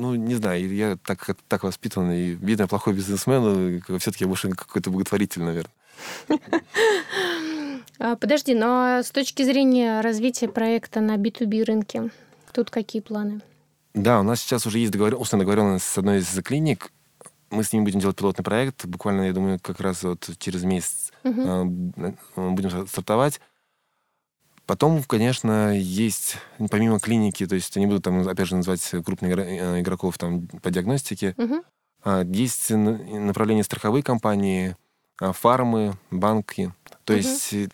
ну, 0.00 0.14
не 0.14 0.34
знаю, 0.34 0.74
я 0.74 0.96
так, 0.96 1.36
так 1.46 1.62
воспитан, 1.62 2.10
и, 2.10 2.30
видно, 2.30 2.66
плохой 2.66 2.94
бизнесмен, 2.94 3.82
все-таки 3.98 4.24
я 4.24 4.28
больше 4.28 4.48
какой-то 4.50 4.90
благотворитель, 4.90 5.42
наверное. 5.42 5.72
А, 8.02 8.16
Подожди, 8.16 8.54
но 8.54 9.02
с 9.02 9.10
точки 9.10 9.42
зрения 9.42 10.00
развития 10.00 10.48
проекта 10.48 11.02
на 11.02 11.16
B2B 11.16 11.64
рынке, 11.64 12.10
тут 12.54 12.70
какие 12.70 13.02
планы? 13.02 13.42
Да, 13.92 14.20
у 14.20 14.22
нас 14.22 14.40
сейчас 14.40 14.66
уже 14.66 14.78
есть 14.78 14.90
договор... 14.90 15.16
устная 15.16 15.40
договоренность 15.40 15.84
с 15.84 15.98
одной 15.98 16.20
из 16.20 16.42
клиник. 16.42 16.90
Мы 17.50 17.62
с 17.62 17.74
ними 17.74 17.84
будем 17.84 18.00
делать 18.00 18.16
пилотный 18.16 18.42
проект. 18.42 18.86
Буквально, 18.86 19.24
я 19.24 19.34
думаю, 19.34 19.58
как 19.60 19.80
раз 19.80 20.02
вот 20.02 20.30
через 20.38 20.62
месяц 20.62 21.12
э, 21.24 21.64
будем 22.36 22.86
стартовать. 22.86 23.40
Потом, 24.70 25.02
конечно, 25.02 25.76
есть, 25.76 26.36
помимо 26.70 27.00
клиники, 27.00 27.44
то 27.44 27.56
есть 27.56 27.76
они 27.76 27.86
будут 27.86 28.04
там, 28.04 28.20
опять 28.28 28.46
же, 28.46 28.54
называть 28.54 28.88
крупных 29.04 29.36
э, 29.36 29.80
игроков 29.80 30.16
там 30.16 30.46
по 30.46 30.70
диагностике. 30.70 31.34
А, 32.04 32.22
Есть 32.22 32.70
направление 32.70 33.64
страховые 33.64 34.04
компании, 34.04 34.76
а, 35.20 35.32
фармы, 35.32 35.94
банки. 36.12 36.72
То 37.02 37.14
Мгм. 37.14 37.20
есть 37.20 37.52
э, 37.52 37.68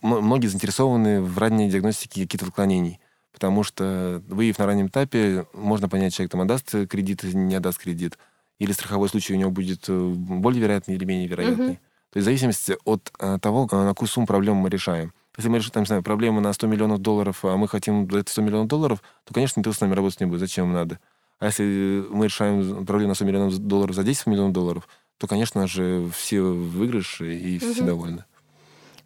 многие 0.00 0.46
заинтересованы 0.46 1.20
в 1.20 1.36
ранней 1.36 1.68
диагностике 1.68 2.22
каких-то 2.22 2.46
отклонений. 2.46 2.98
Потому 3.34 3.62
что, 3.62 4.22
выявив 4.26 4.58
на 4.58 4.64
раннем 4.64 4.86
этапе, 4.86 5.44
можно 5.52 5.90
понять, 5.90 6.14
человек 6.14 6.32
там 6.32 6.40
отдаст 6.40 6.70
кредит 6.88 7.24
или 7.24 7.36
не 7.36 7.56
отдаст 7.56 7.76
кредит. 7.78 8.16
Или 8.58 8.72
страховой 8.72 9.10
случай 9.10 9.34
у 9.34 9.36
него 9.36 9.50
будет 9.50 9.84
э, 9.88 9.92
более 10.16 10.62
вероятный 10.62 10.94
или 10.94 11.04
менее 11.04 11.28
вероятный. 11.28 11.72
Мгм. 11.72 11.80
То 12.10 12.16
есть 12.16 12.24
в 12.24 12.24
зависимости 12.24 12.78
от 12.86 13.12
э, 13.18 13.38
того, 13.38 13.68
э, 13.70 13.76
на 13.76 13.88
какую 13.90 14.08
сумму 14.08 14.26
проблему 14.26 14.62
мы 14.62 14.70
решаем. 14.70 15.12
Если 15.36 15.48
мы 15.48 15.58
решим, 15.58 15.70
там, 15.70 15.82
не 15.82 15.86
знаю, 15.86 16.02
проблему 16.02 16.40
на 16.40 16.52
100 16.52 16.66
миллионов 16.66 16.98
долларов, 16.98 17.44
а 17.44 17.56
мы 17.56 17.68
хотим 17.68 18.10
за 18.10 18.18
это 18.18 18.30
100 18.30 18.42
миллионов 18.42 18.68
долларов, 18.68 19.02
то, 19.24 19.32
конечно, 19.32 19.60
никто 19.60 19.72
с 19.72 19.80
нами 19.80 19.94
работать 19.94 20.20
не 20.20 20.26
будет. 20.26 20.40
Зачем 20.40 20.72
надо? 20.72 20.98
А 21.38 21.46
если 21.46 22.04
мы 22.10 22.26
решаем 22.26 22.84
проблему 22.84 23.08
на 23.10 23.14
100 23.14 23.24
миллионов 23.24 23.58
долларов 23.58 23.94
за 23.96 24.04
10 24.04 24.26
миллионов 24.26 24.52
долларов, 24.52 24.88
то, 25.18 25.26
конечно 25.26 25.66
же, 25.66 26.08
все 26.14 26.40
выигрыши 26.42 27.34
и 27.36 27.58
все 27.58 27.82
довольны. 27.82 28.24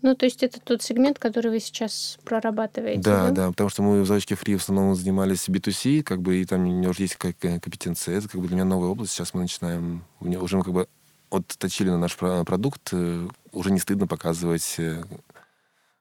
Ну, 0.03 0.15
то 0.15 0.27
есть 0.27 0.43
это 0.43 0.61
тот 0.61 0.83
сегмент, 0.83 1.19
который 1.19 1.51
вы 1.51 1.59
сейчас 1.59 2.19
прорабатываете, 2.25 3.01
Да, 3.01 3.31
да, 3.31 3.49
потому 3.49 3.71
что 3.71 3.83
мы 3.83 4.03
в 4.03 4.07
«Зайчике 4.07 4.35
фри» 4.35 4.57
в 4.57 4.61
основном 4.63 4.95
занимались 4.95 5.49
B2C, 5.49 6.03
как 6.03 6.21
бы, 6.21 6.37
и 6.37 6.45
там 6.45 6.61
у 6.61 6.71
меня 6.71 6.91
уже 6.91 7.03
есть 7.03 7.17
какая 7.17 7.59
компетенция. 7.59 8.19
Это 8.19 8.29
как 8.29 8.41
бы 8.41 8.47
для 8.47 8.57
меня 8.57 8.65
новая 8.67 8.89
область. 8.91 9.13
Сейчас 9.13 9.33
мы 9.33 9.41
начинаем, 9.41 10.05
уже 10.21 10.59
мы 10.59 10.65
как 10.65 10.75
бы 10.75 10.87
отточили 11.31 11.89
на 11.91 11.99
наш 11.99 12.17
про- 12.17 12.45
продукт, 12.45 12.91
э, 12.93 13.27
уже 13.53 13.73
не 13.73 13.79
стыдно 13.81 14.07
показывать 14.07 14.75
э, 14.79 15.03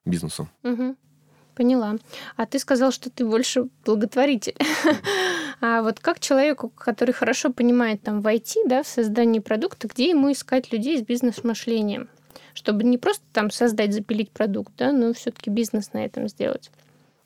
бизнесу. 0.06 0.48
Мгм. 0.64 0.96
Поняла. 1.56 1.96
А 2.36 2.46
ты 2.46 2.60
сказал, 2.60 2.92
что 2.92 3.10
ты 3.10 3.26
больше 3.26 3.70
благотворитель. 3.86 4.56
А 5.62 5.82
вот 5.82 6.02
как 6.02 6.20
человеку, 6.20 6.70
который 6.70 7.14
хорошо 7.14 7.52
понимает 7.52 8.02
там 8.02 8.22
в 8.22 8.28
IT, 8.28 8.68
да, 8.68 8.84
в 8.84 8.88
создании 8.88 9.40
продукта, 9.40 9.88
где 9.88 10.10
ему 10.10 10.32
искать 10.32 10.72
людей 10.74 11.00
с 11.00 11.02
бизнес-мышлением? 11.02 12.10
Чтобы 12.54 12.84
не 12.84 12.98
просто 12.98 13.24
там 13.32 13.52
создать, 13.52 13.94
запилить 13.94 14.32
продукт, 14.32 14.74
да, 14.78 14.92
но 14.92 15.14
все-таки 15.14 15.50
бизнес 15.50 15.94
на 15.94 16.04
этом 16.06 16.28
сделать. 16.28 16.72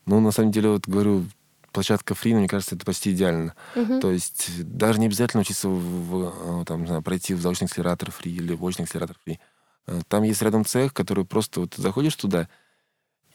Ну, 0.06 0.20
на 0.20 0.30
самом 0.30 0.52
деле, 0.52 0.70
вот 0.70 0.86
говорю, 0.86 1.24
площадка 1.72 2.14
фри, 2.14 2.34
мне 2.34 2.48
кажется, 2.48 2.76
это 2.76 2.84
почти 2.84 3.10
идеально. 3.10 3.54
Мгм. 3.74 4.00
То 4.00 4.10
есть 4.12 4.64
даже 4.64 5.00
не 5.00 5.06
обязательно 5.06 5.40
учиться 5.42 5.68
в, 5.68 6.62
э, 6.62 6.64
там, 6.66 6.82
не 6.82 6.86
знаю, 6.86 7.02
пройти 7.02 7.34
в 7.34 7.40
заочный 7.40 7.66
акселератор 7.66 8.10
фри 8.10 8.32
или 8.32 8.54
в 8.54 8.62
очный 8.64 8.84
акселератор 8.84 9.16
фри. 9.24 9.40
Э, 9.86 10.00
Там 10.08 10.22
есть 10.22 10.42
рядом 10.42 10.64
цех, 10.64 10.94
который 10.94 11.24
просто 11.24 11.60
вот 11.60 11.74
заходишь 11.74 12.14
туда, 12.14 12.48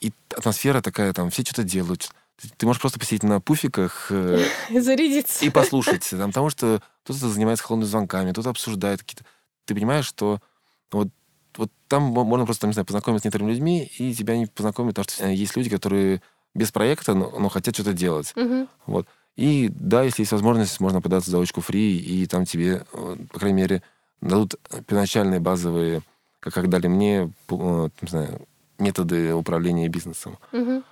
и 0.07 0.13
атмосфера 0.35 0.81
такая, 0.81 1.13
там 1.13 1.29
все 1.29 1.41
что-то 1.43 1.63
делают. 1.63 2.09
Ты, 2.57 2.65
можешь 2.65 2.81
просто 2.81 2.99
посидеть 2.99 3.23
на 3.23 3.39
пуфиках 3.39 4.07
э, 4.09 4.45
Зарядиться. 4.69 5.45
и 5.45 5.49
послушать. 5.49 6.07
Там, 6.09 6.31
потому 6.31 6.49
что 6.49 6.81
кто-то 7.03 7.29
занимается 7.29 7.63
холодными 7.63 7.89
звонками, 7.89 8.31
кто-то 8.31 8.49
обсуждает 8.49 9.01
какие-то... 9.01 9.23
Ты 9.65 9.73
понимаешь, 9.73 10.05
что 10.05 10.39
вот, 10.91 11.07
вот 11.57 11.71
там 11.87 12.03
мо- 12.03 12.25
можно 12.25 12.45
просто, 12.45 12.61
там, 12.61 12.69
не 12.71 12.73
знаю, 12.73 12.85
познакомиться 12.85 13.21
с 13.21 13.25
некоторыми 13.25 13.51
людьми, 13.51 13.89
и 13.97 14.13
тебя 14.13 14.37
не 14.37 14.47
познакомят, 14.47 14.95
потому 14.95 15.13
что 15.13 15.25
э, 15.25 15.33
есть 15.33 15.55
люди, 15.55 15.69
которые 15.69 16.21
без 16.53 16.71
проекта, 16.71 17.13
но, 17.13 17.29
но 17.39 17.49
хотят 17.49 17.73
что-то 17.75 17.93
делать. 17.93 18.33
Мгм. 18.35 18.67
Вот. 18.85 19.07
И 19.37 19.69
да, 19.73 20.03
если 20.03 20.21
есть 20.21 20.31
возможность, 20.31 20.79
можно 20.79 21.01
податься 21.01 21.31
за 21.31 21.39
очку 21.39 21.61
фри, 21.61 21.97
и 21.97 22.25
там 22.27 22.45
тебе, 22.45 22.85
э, 22.93 23.15
по 23.31 23.39
крайней 23.39 23.57
мере, 23.61 23.81
дадут 24.21 24.55
первоначальные 24.87 25.39
базовые, 25.39 26.01
как, 26.41 26.53
как 26.53 26.69
дали 26.69 26.87
мне, 26.87 27.31
э, 27.49 27.89
не 28.01 28.07
знаю, 28.09 28.47
методы 28.77 29.33
управления 29.33 29.87
бизнесом. 29.87 30.37
Мгм. 30.51 30.83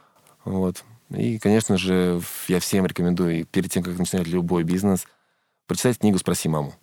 Вот. 0.45 0.83
И, 1.09 1.37
конечно 1.39 1.77
же, 1.77 2.21
я 2.47 2.59
всем 2.59 2.85
рекомендую, 2.85 3.45
перед 3.45 3.71
тем, 3.71 3.83
как 3.83 3.97
начинать 3.97 4.27
любой 4.27 4.63
бизнес, 4.63 5.05
прочитать 5.67 5.99
книгу 5.99 6.17
«Спроси 6.17 6.49
маму». 6.49 6.73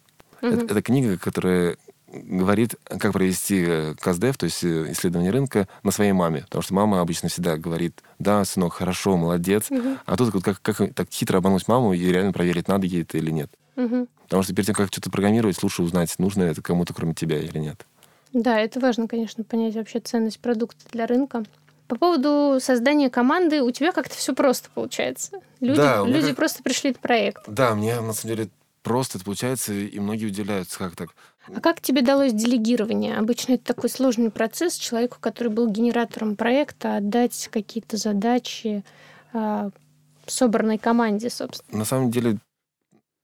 Мгм. 0.41 0.55
Это, 0.55 0.65
это 0.67 0.83
книга, 0.83 1.19
которая 1.19 1.77
говорит, 2.13 2.75
как 2.85 3.13
провести 3.13 3.65
э, 3.67 3.95
КСДФ, 4.01 4.37
то 4.37 4.45
есть 4.45 4.65
э, 4.65 4.91
исследование 4.93 5.31
рынка, 5.31 5.69
на 5.83 5.91
своей 5.91 6.13
маме. 6.13 6.43
Потому 6.43 6.63
что 6.63 6.75
мама 6.75 7.01
обычно 7.01 7.29
всегда 7.29 7.57
говорит, 7.57 8.03
да, 8.19 8.45
сынок, 8.45 8.75
хорошо, 8.75 9.17
молодец. 9.17 9.71
Мгм. 9.71 9.99
А 10.07 10.17
тут 10.17 10.35
вот 10.35 10.43
как, 10.43 10.61
как 10.61 10.95
так 10.95 11.09
хитро 11.11 11.39
обмануть 11.39 11.69
маму 11.69 11.93
и 11.93 12.05
реально 12.05 12.33
проверить, 12.33 12.69
надо 12.69 12.87
ей 12.87 13.03
это 13.03 13.19
или 13.19 13.31
нет. 13.31 13.51
Мгм. 13.77 14.09
Потому 14.25 14.43
что 14.43 14.55
перед 14.55 14.67
тем, 14.67 14.75
как 14.75 14.89
что-то 14.89 15.11
программировать, 15.11 15.63
лучше 15.63 15.83
узнать, 15.83 16.15
нужно 16.19 16.45
это 16.45 16.63
кому-то, 16.63 16.95
кроме 16.95 17.15
тебя 17.15 17.39
или 17.39 17.59
нет. 17.59 17.87
Да, 18.33 18.59
это 18.61 18.79
важно, 18.81 19.09
конечно, 19.09 19.43
понять 19.45 19.75
вообще 19.75 20.01
ценность 20.01 20.41
продукта 20.41 20.85
для 20.93 21.07
рынка. 21.07 21.45
По 21.89 21.97
поводу 21.97 22.59
создания 22.61 23.11
команды, 23.11 23.63
у 23.63 23.71
тебя 23.73 23.91
как-то 23.93 24.15
все 24.15 24.35
просто 24.35 24.69
получается. 24.73 25.41
Люди, 25.61 25.79
Да, 25.79 26.05
люди 26.05 26.29
как- 26.29 26.37
просто 26.37 26.63
пришли 26.63 26.93
в 26.93 26.99
проект. 27.01 27.43
Да, 27.49 27.75
мне 27.75 28.01
на 28.01 28.13
самом 28.13 28.37
деле 28.37 28.49
просто 28.83 29.19
это 29.19 29.25
получается, 29.25 29.73
и 29.73 29.99
многие 29.99 30.27
удивляются, 30.27 30.79
как 30.79 30.95
так. 30.95 31.11
А 31.53 31.61
как 31.61 31.81
тебе 31.81 32.03
далось 32.03 32.33
делегирование? 32.33 33.17
Обычно 33.17 33.55
это 33.55 33.65
такой 33.75 33.91
сложный 33.91 34.31
процесс 34.31 34.77
человеку, 34.77 35.17
который 35.19 35.49
был 35.49 35.69
генератором 35.69 36.37
проекта, 36.37 36.97
отдать 36.99 37.49
какие-то 37.51 37.97
задачи 37.97 38.85
а, 39.33 39.71
собранной 40.27 40.79
команде, 40.79 41.29
собственно. 41.29 41.79
На 41.79 41.85
самом 41.85 42.13
деле 42.13 42.39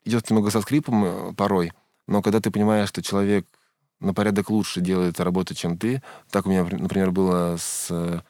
идет 0.04 0.28
немного 0.28 0.50
со 0.50 0.60
скрипом 0.60 1.04
э, 1.04 1.32
порой, 1.34 1.72
но 2.08 2.20
когда 2.22 2.40
ты 2.40 2.50
понимаешь, 2.50 2.88
что 2.88 3.00
человек 3.02 3.46
на 4.00 4.12
порядок 4.14 4.50
лучше 4.50 4.80
делает 4.80 5.20
работу, 5.20 5.54
чем 5.54 5.78
ты, 5.78 6.02
так 6.30 6.46
у 6.46 6.50
меня, 6.50 6.64
например, 6.64 7.10
было 7.10 7.56
с 7.58 7.88
э, 7.90 8.20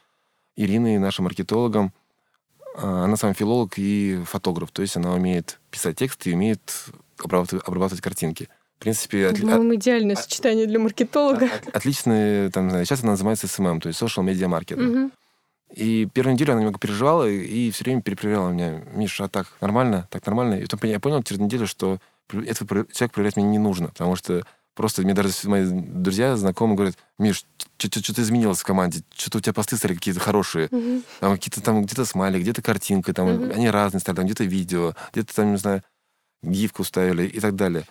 Ириной, 0.57 0.99
нашим 0.99 1.25
маркетологом. 1.25 1.93
А, 2.77 3.05
Она 3.05 3.17
сам 3.17 3.35
филолог 3.35 3.75
и 3.79 4.21
фотограф, 4.27 4.71
то 4.71 4.83
есть 4.83 4.97
она 4.97 5.13
умеет 5.13 5.59
писать 5.71 5.97
тексты 5.97 6.31
и 6.31 6.35
умеет 6.35 6.61
обрабатывать, 7.23 7.67
обрабатывать 7.67 8.03
картинки. 8.03 8.49
В 8.77 8.79
принципе, 8.81 9.29
отли- 9.29 9.41
По-моему, 9.41 9.75
идеальное 9.77 10.17
сочетание 10.17 10.67
для 10.67 10.79
маркетолога. 10.79 11.47
от- 11.47 11.75
отличные, 11.75 12.51
там, 12.51 12.69
знаю, 12.71 12.85
сейчас 12.85 13.03
она 13.03 13.17
занимается 13.17 13.47
SMM, 13.47 13.81
то 13.81 13.89
есть 13.89 14.01
social 14.01 14.23
media 14.25 14.49
marketing. 14.49 14.83
Мгм. 14.83 15.13
И 15.75 16.07
первую 16.13 16.35
неделю 16.35 16.53
она 16.53 16.61
немного 16.61 16.79
переживала 16.79 17.29
и 17.29 17.71
все 17.73 17.85
время 17.85 18.01
перепроверяла 18.03 18.51
меня. 18.51 18.83
Миша, 18.95 19.25
а 19.25 19.29
так 19.29 19.49
нормально? 19.61 20.07
Так 20.11 20.25
нормально? 20.27 20.55
И 20.55 20.67
потом 20.67 20.89
я 20.89 21.01
понял 21.01 21.23
через 21.25 21.41
неделю, 21.41 21.67
что 21.67 21.99
этот 22.31 22.69
про- 22.69 22.85
человек 22.93 23.13
проверять 23.13 23.37
мне 23.37 23.47
не 23.47 23.59
нужно, 23.59 23.89
потому 23.89 24.15
что 24.15 24.45
просто 24.77 25.03
мне 25.03 25.15
даже 25.15 25.31
мои 25.45 25.67
друзья, 25.69 26.37
знакомые 26.37 26.77
говорят, 26.77 26.97
Миш, 27.19 27.45
что-то 27.79 28.23
изменилось 28.23 28.61
в 28.61 28.65
команде, 28.65 29.03
что-то 29.17 29.39
у 29.39 29.41
тебя 29.41 29.53
посты 29.55 29.77
стали 29.77 29.95
какие-то 29.95 30.21
хорошие, 30.21 30.69
Мгм. 30.71 31.03
там 31.19 31.33
какие-то 31.33 31.61
там 31.63 31.83
где-то 31.85 32.05
смайли, 32.05 32.39
где-то 32.41 32.63
картинка, 32.63 33.13
там 33.13 33.29
Мгм. 33.29 33.53
они 33.53 33.69
разные 33.71 34.01
стали, 34.01 34.17
там 34.17 34.27
где-то 34.27 34.45
видео, 34.45 34.95
где-то 35.13 35.35
там, 35.35 35.51
не 35.53 35.59
знаю, 35.59 35.83
гифку 36.43 36.85
ставили 36.85 37.27
и 37.27 37.41
так 37.41 37.57
далее. 37.57 37.85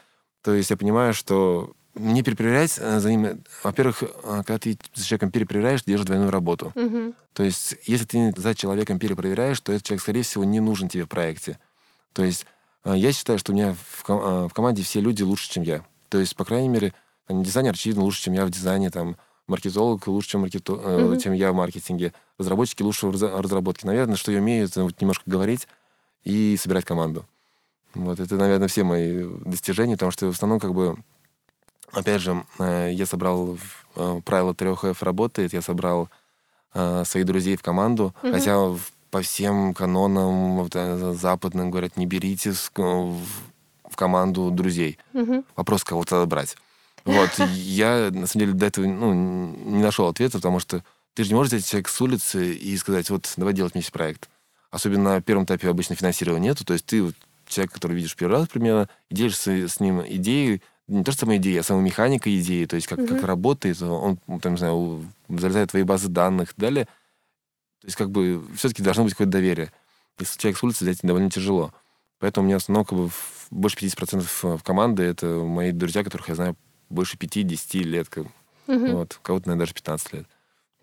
То 0.44 0.54
есть 0.54 0.70
я 0.70 0.78
понимаю, 0.78 1.14
что 1.14 1.74
мне 1.96 2.22
перепроверять 2.24 2.78
э, 2.78 3.00
за 3.00 3.10
ними... 3.10 3.38
Во-первых, 3.64 4.04
э, 4.04 4.08
когда 4.46 4.60
ты 4.60 4.78
с 4.94 5.04
человеком 5.04 5.32
перепроверяешь, 5.32 5.84
держишь 5.84 6.06
двойную 6.06 6.30
работу. 6.30 6.72
Мгм. 6.76 7.16
То 7.34 7.44
есть, 7.44 7.76
если 7.86 8.06
ты 8.06 8.34
за 8.38 8.54
человеком 8.54 9.00
перепроверяешь, 9.00 9.60
то 9.62 9.72
этот 9.72 9.86
человек, 9.88 10.02
скорее 10.04 10.22
всего, 10.24 10.44
не 10.44 10.60
нужен 10.60 10.88
тебе 10.90 11.06
в 11.06 11.08
проекте. 11.10 11.58
То 12.14 12.24
есть, 12.24 12.46
э, 12.84 12.94
я 12.98 13.12
считаю, 13.12 13.40
что 13.40 13.54
у 13.54 13.56
меня 13.56 13.74
в, 13.74 14.08
в 14.08 14.50
команде 14.54 14.84
все 14.84 15.00
люди 15.02 15.24
лучше, 15.24 15.50
чем 15.50 15.64
я. 15.64 15.84
То 16.16 16.22
есть, 16.22 16.34
по 16.38 16.46
крайней 16.46 16.70
мере, 16.70 16.94
там, 17.28 17.44
дизайнер, 17.44 17.74
очевидно, 17.74 18.04
лучше, 18.04 18.22
чем 18.24 18.34
я 18.36 18.46
в 18.46 18.50
дизайне, 18.50 18.90
там, 18.90 19.18
маркетолог 19.48 20.08
лучше, 20.08 20.30
чем, 20.30 20.46
маркето- 20.46 20.80
э, 20.82 21.06
Мгм. 21.08 21.20
чем 21.20 21.34
я 21.34 21.52
в 21.52 21.56
маркетинге, 21.56 22.14
разработчики 22.38 22.82
лучше 22.84 23.08
в 23.08 23.12
разра- 23.12 23.42
разработке. 23.42 23.86
Наверное, 23.86 24.16
что 24.16 24.32
я 24.32 24.40
умею, 24.40 24.64
это 24.66 24.84
вот 24.86 25.02
немножко 25.02 25.24
говорить 25.30 25.68
и 26.24 26.56
собирать 26.58 26.86
команду. 26.86 27.26
Вот 27.96 28.22
это, 28.22 28.38
наверное, 28.38 28.70
все 28.70 28.86
мои 28.86 29.26
достижения, 29.44 29.96
потому 29.96 30.12
что 30.14 30.28
в 30.28 30.30
основном, 30.30 30.62
как 30.62 30.74
бы, 30.74 30.96
опять 31.92 32.22
же, 32.22 32.46
э, 32.60 32.92
я 32.94 33.06
собрал 33.06 33.58
э, 33.98 34.22
правило 34.24 34.56
трех 34.56 34.86
F 34.86 35.04
работает, 35.04 35.52
я 35.52 35.62
собрал 35.62 36.08
э, 36.74 37.04
своих 37.06 37.26
друзей 37.26 37.58
в 37.58 37.62
команду, 37.62 38.16
Мгм. 38.24 38.32
хотя 38.32 38.74
по 39.12 39.22
всем 39.22 39.74
канонам 39.74 40.66
э, 40.74 41.14
западным 41.20 41.72
говорят, 41.72 41.98
не 41.98 42.06
берите 42.06 42.54
в, 43.90 43.96
команду 43.96 44.52
друзей. 44.52 44.98
Мгм. 45.14 45.46
Вопрос, 45.56 45.84
кого-то 45.84 46.26
брать. 46.26 46.56
Вот, 47.04 47.30
я, 47.54 48.10
на 48.12 48.28
самом 48.28 48.46
деле, 48.46 48.54
до 48.54 48.66
этого 48.66 48.86
ну, 48.86 49.14
не 49.14 49.84
нашел 49.84 50.08
ответа, 50.08 50.38
потому 50.38 50.60
что 50.60 50.84
ты 51.14 51.24
же 51.24 51.30
не 51.30 51.36
можешь 51.36 51.54
взять 51.54 51.68
человека 51.68 51.92
с 51.92 52.02
улицы 52.02 52.54
и 52.54 52.76
сказать, 52.78 53.10
вот, 53.10 53.32
давай 53.38 53.54
делать 53.54 53.74
вместе 53.74 53.92
проект. 53.92 54.30
Особенно 54.72 55.16
на 55.16 55.22
первом 55.22 55.46
этапе 55.46 55.70
обычно 55.70 55.96
финансирования 55.96 56.50
нету, 56.50 56.66
то 56.66 56.74
есть 56.74 56.86
ты 56.86 57.02
вот, 57.02 57.16
человек, 57.48 57.72
который 57.72 57.96
видишь 57.96 58.16
первый 58.16 58.40
раз 58.40 58.48
примерно, 58.48 58.90
и 59.10 59.16
делишься 59.16 59.68
с 59.68 59.80
ним 59.80 60.04
идеей, 60.06 60.62
не 60.88 61.04
то, 61.04 61.12
что 61.12 61.22
самой 61.22 61.38
идеей, 61.38 61.60
а 61.60 61.64
самой 61.64 61.84
механикой 61.84 62.40
идеи, 62.40 62.66
то 62.66 62.76
есть 62.76 62.88
как, 62.88 63.00
uh-huh. 63.00 63.08
как 63.08 63.24
работает, 63.24 63.82
он, 63.82 64.18
там, 64.40 64.54
не 64.54 64.58
знаю, 64.58 65.06
залезает 65.30 65.70
в 65.70 65.72
твои 65.72 65.84
базы 65.84 66.10
данных 66.10 66.52
и 66.52 66.62
далее. 66.62 66.86
То 67.82 67.88
есть 67.88 67.96
как 67.96 68.12
бы 68.12 68.44
все-таки 68.56 68.84
должно 68.84 69.04
быть 69.04 69.14
какое-то 69.14 69.32
доверие. 69.32 69.72
Если 70.20 70.40
человек 70.40 70.60
с 70.60 70.64
улицы 70.64 70.84
взять 70.86 71.00
довольно 71.02 71.32
тяжело. 71.32 71.74
Поэтому 72.20 72.46
у 72.46 72.48
меня 72.48 72.58
основном 72.58 72.86
как 72.86 72.98
бы 72.98 73.10
больше 73.52 73.78
50% 73.78 74.58
в 74.58 74.64
команды 74.64 75.04
это 75.04 75.26
мои 75.26 75.72
друзья, 75.72 76.04
которых 76.04 76.30
я 76.30 76.36
знаю 76.36 76.56
больше 76.90 77.18
5-10 77.18 77.80
лет. 77.84 78.10
Как, 78.10 78.26
угу. 78.68 78.88
вот, 78.88 79.20
кого-то, 79.22 79.48
наверное, 79.48 79.66
даже 79.66 79.74
15 79.74 80.14
лет. 80.14 80.26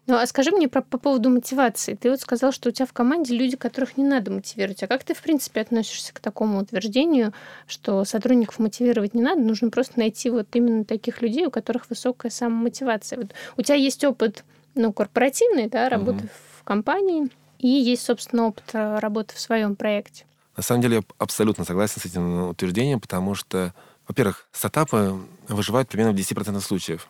Ну, 0.09 0.17
а 0.17 0.27
скажи 0.27 0.51
мне 0.51 0.69
про, 0.69 0.83
по 0.83 0.99
поводу 0.99 1.31
мотивации. 1.31 1.95
Ты 1.95 2.11
вот 2.11 2.21
сказал, 2.21 2.51
что 2.51 2.69
у 2.69 2.73
тебя 2.73 2.87
в 2.87 2.93
команде 2.93 3.37
люди, 3.37 3.57
которых 3.57 3.97
не 3.97 4.03
надо 4.05 4.33
мотивировать. 4.33 4.83
А 4.83 4.89
как 4.89 5.05
ты, 5.05 5.15
в 5.15 5.23
принципе, 5.23 5.61
относишься 5.61 6.13
к 6.13 6.19
такому 6.19 6.61
утверждению, 6.61 7.33
что 7.69 8.05
сотрудников 8.05 8.59
мотивировать 8.59 9.15
не 9.15 9.23
надо, 9.23 9.41
нужно 9.43 9.71
просто 9.71 10.01
найти 10.01 10.29
вот 10.29 10.49
именно 10.55 10.85
таких 10.85 11.23
людей, 11.23 11.47
у 11.47 11.53
которых 11.53 11.89
высокая 11.89 12.33
самомотивация. 12.33 13.19
Вот 13.19 13.33
у 13.57 13.63
тебя 13.63 13.77
есть 13.77 14.03
опыт, 14.03 14.45
ну, 14.75 14.93
корпоративный, 14.93 15.69
да, 15.69 15.89
работы 15.89 16.25
угу. 16.25 16.29
в 16.59 16.65
компании, 16.65 17.29
и 17.61 17.69
есть, 17.69 18.03
собственно, 18.05 18.49
опыт 18.49 18.65
э, 18.73 18.99
работы 18.99 19.37
в 19.37 19.41
своем 19.41 19.77
проекте. 19.77 20.25
На 20.57 20.63
самом 20.63 20.83
деле 20.83 20.97
я 20.97 21.03
абсолютно 21.19 21.65
согласен 21.65 22.01
с 22.01 22.07
этим 22.07 22.49
утверждением, 22.49 23.01
потому 23.01 23.35
что, 23.35 23.75
во-первых, 24.07 24.47
стартапы 24.53 25.19
выживают 25.49 25.89
примерно 25.89 26.13
в 26.13 26.17
10% 26.17 26.61
случаев. 26.61 27.09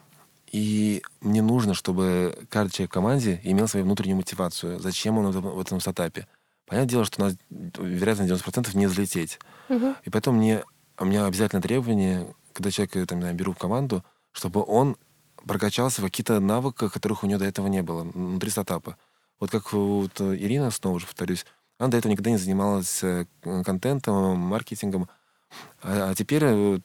И 0.52 1.02
мне 1.20 1.42
нужно, 1.42 1.74
чтобы 1.74 2.46
каждый 2.50 2.72
человек 2.72 2.90
в 2.90 2.94
команде 2.94 3.40
имел 3.42 3.66
свою 3.66 3.87
внутреннюю 3.87 4.18
мотивацию. 4.18 4.78
Зачем 4.78 5.18
он 5.18 5.31
в 5.31 5.61
этом 5.61 5.81
стартапе? 5.81 6.28
Понятное 6.66 6.90
дело, 6.90 7.05
что 7.05 7.22
у 7.22 7.24
нас 7.24 7.37
вероятность 7.50 8.31
90% 8.31 8.76
не 8.76 8.87
взлететь. 8.87 9.38
Угу. 9.68 9.94
И 10.05 10.11
поэтому 10.11 10.38
мне, 10.38 10.62
у 10.98 11.05
меня 11.05 11.26
обязательно 11.26 11.62
требование, 11.62 12.35
когда 12.52 12.70
человека 12.70 13.05
там, 13.07 13.20
я 13.20 13.33
беру 13.33 13.52
в 13.52 13.59
команду, 13.59 14.05
чтобы 14.31 14.62
он 14.64 14.96
прокачался 15.46 16.00
в 16.00 16.05
какие-то 16.05 16.38
навыки, 16.38 16.88
которых 16.88 17.24
у 17.24 17.26
него 17.26 17.40
до 17.40 17.46
этого 17.46 17.66
не 17.66 17.83
было 17.83 18.05
внутри 18.05 18.50
стартапа. 18.50 18.96
Вот 19.40 19.50
как 19.50 19.72
вот 19.72 20.20
Ирина, 20.20 20.70
снова 20.70 21.00
же 21.00 21.07
повторюсь, 21.07 21.46
она 21.83 21.90
до 21.90 21.97
этого 21.97 22.12
никогда 22.12 22.31
не 22.31 22.37
занималась 22.37 23.03
э, 23.03 23.27
контентом, 23.42 24.38
маркетингом. 24.38 25.09
А, 25.83 26.11
а 26.11 26.14
теперь 26.14 26.47
вот, 26.47 26.83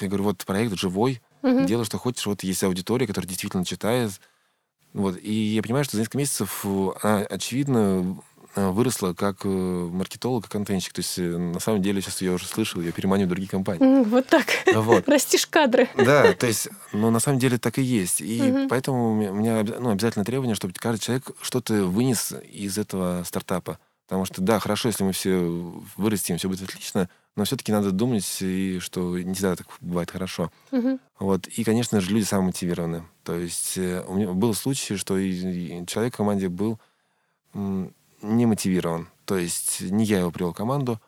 я 0.00 0.08
говорю, 0.08 0.24
вот 0.24 0.44
проект 0.46 0.78
живой, 0.78 1.20
угу. 1.42 1.64
делай, 1.66 1.84
что 1.84 1.98
хочешь. 1.98 2.24
Вот 2.24 2.42
есть 2.42 2.64
аудитория, 2.64 3.06
которая 3.06 3.28
действительно 3.28 3.66
читает. 3.66 4.12
Вот. 4.94 5.18
И 5.22 5.32
я 5.32 5.62
понимаю, 5.62 5.84
что 5.84 5.96
за 5.96 6.00
несколько 6.00 6.16
месяцев 6.16 6.64
она, 6.64 7.18
очевидно, 7.28 8.18
э, 8.56 8.70
выросла 8.70 9.12
как 9.12 9.44
э, 9.44 9.48
маркетолог 9.48 10.46
и 10.46 10.48
контентщик. 10.48 10.94
То 10.94 11.00
есть, 11.00 11.18
на 11.18 11.60
самом 11.60 11.82
деле, 11.82 12.00
сейчас 12.00 12.22
я 12.22 12.32
уже 12.32 12.46
слышал, 12.46 12.80
я 12.80 12.92
переманю 12.92 13.26
другие 13.26 13.48
компании. 13.50 14.04
Вот 14.04 14.26
так. 14.26 14.46
Вот. 14.72 15.06
Растишь 15.06 15.46
кадры. 15.46 15.90
Да, 15.96 16.32
то 16.32 16.46
есть, 16.46 16.70
ну, 16.94 17.10
на 17.10 17.20
самом 17.20 17.38
деле 17.38 17.58
так 17.58 17.78
и 17.78 17.82
есть. 17.82 18.22
И 18.22 18.40
угу. 18.40 18.68
поэтому 18.70 19.12
у 19.12 19.34
меня 19.34 19.62
ну, 19.78 19.90
обязательно 19.90 20.24
требование, 20.24 20.54
чтобы 20.54 20.72
каждый 20.72 21.04
человек 21.04 21.30
что-то 21.42 21.84
вынес 21.84 22.32
из 22.50 22.78
этого 22.78 23.22
стартапа. 23.24 23.78
Потому 24.10 24.24
что, 24.24 24.42
да, 24.42 24.58
хорошо, 24.58 24.88
если 24.88 25.04
мы 25.04 25.12
все 25.12 25.38
вырастем, 25.96 26.36
все 26.36 26.48
будет 26.48 26.68
отлично, 26.68 27.08
но 27.36 27.44
все-таки 27.44 27.70
надо 27.70 27.92
думать, 27.92 28.38
и 28.40 28.80
что 28.80 29.16
не 29.16 29.34
всегда 29.34 29.54
так 29.54 29.68
бывает 29.80 30.10
хорошо. 30.10 30.50
Угу. 30.72 30.98
Вот. 31.20 31.46
И, 31.46 31.62
конечно 31.62 32.00
же, 32.00 32.10
люди 32.10 32.24
самомотивированы. 32.24 33.04
То 33.22 33.36
есть 33.36 33.78
э, 33.78 34.02
у 34.08 34.14
меня 34.14 34.32
был 34.32 34.52
случай, 34.54 34.96
что 34.96 35.16
и, 35.16 35.86
человек 35.86 36.14
в 36.14 36.16
команде 36.16 36.48
был 36.48 36.80
не 37.54 38.46
мотивирован. 38.46 39.08
То 39.26 39.38
есть 39.38 39.80
не 39.80 40.04
я 40.04 40.18
его 40.18 40.32
привел 40.32 40.50
в 40.50 40.56
команду, 40.56 41.00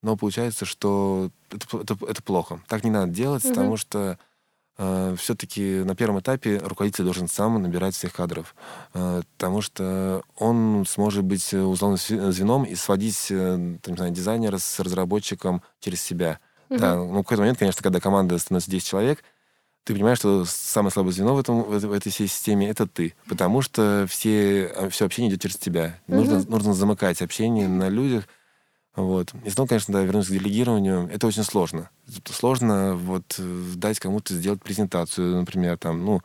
но 0.00 0.16
получается, 0.16 0.64
что 0.64 1.30
это, 1.50 1.66
это, 1.76 1.98
это 2.08 2.22
плохо. 2.22 2.62
Так 2.68 2.84
не 2.84 2.90
надо 2.90 3.12
делать, 3.12 3.44
угу. 3.44 3.52
потому 3.52 3.76
что 3.76 4.18
все-таки 4.76 5.82
на 5.84 5.94
первом 5.94 6.20
этапе 6.20 6.58
руководитель 6.58 7.04
должен 7.04 7.28
сам 7.28 7.62
набирать 7.62 7.94
всех 7.94 8.12
кадров, 8.12 8.54
э, 8.92 9.22
потому 9.36 9.62
что 9.62 10.22
он 10.36 10.84
сможет 10.86 11.24
быть 11.24 11.54
узловым 11.54 11.96
звеном 11.96 12.64
и 12.64 12.74
сводить 12.74 13.28
э, 13.30 13.76
там, 13.82 13.94
не 13.94 13.96
знаю, 13.96 14.12
дизайнера 14.12 14.58
с 14.58 14.78
разработчиком 14.80 15.62
через 15.80 16.02
себя. 16.02 16.40
Угу. 16.68 16.78
Да, 16.78 16.96
ну, 16.96 17.20
в 17.20 17.22
какой-то 17.22 17.42
момент, 17.42 17.58
конечно, 17.58 17.82
когда 17.82 18.00
команда 18.00 18.36
становится 18.38 18.70
10 18.70 18.86
человек, 18.86 19.24
ты 19.84 19.94
понимаешь, 19.94 20.18
что 20.18 20.44
самое 20.44 20.90
слабое 20.90 21.12
звено 21.12 21.34
в, 21.34 21.38
этом, 21.38 21.62
в, 21.62 21.92
этой 21.92 22.10
всей 22.10 22.26
системе— 22.26 22.68
это 22.70 22.86
ты. 22.86 23.14
Потому 23.28 23.62
что 23.62 24.04
все, 24.08 24.88
все 24.90 25.06
общение 25.06 25.30
идет 25.30 25.42
через 25.42 25.56
тебя. 25.56 26.00
Угу. 26.08 26.16
Нужно, 26.16 26.44
нужно 26.48 26.74
замыкать 26.74 27.22
общение 27.22 27.68
на 27.68 27.88
людях, 27.88 28.28
вот. 28.96 29.32
И 29.44 29.50
снова, 29.50 29.68
конечно, 29.68 29.92
да, 29.92 30.02
вернуться 30.02 30.30
к 30.30 30.34
делегированию, 30.34 31.08
это 31.12 31.26
очень 31.26 31.44
сложно. 31.44 31.90
Сложно 32.24 32.96
вот 32.96 33.36
э, 33.38 33.62
дать 33.76 34.00
кому-то 34.00 34.32
сделать 34.32 34.62
презентацию, 34.62 35.36
например, 35.36 35.76
там, 35.76 36.04
ну, 36.04 36.22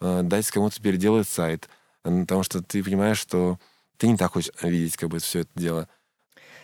э, 0.00 0.22
дать 0.22 0.50
кому-то 0.50 0.80
переделать 0.80 1.28
сайт, 1.28 1.68
потому 2.02 2.42
что 2.42 2.62
ты 2.62 2.82
понимаешь, 2.82 3.18
что 3.18 3.58
ты 3.98 4.08
не 4.08 4.16
так 4.16 4.32
хочешь 4.32 4.52
видеть 4.62 4.96
как 4.96 5.10
бы 5.10 5.18
все 5.18 5.40
это 5.40 5.50
дело. 5.54 5.88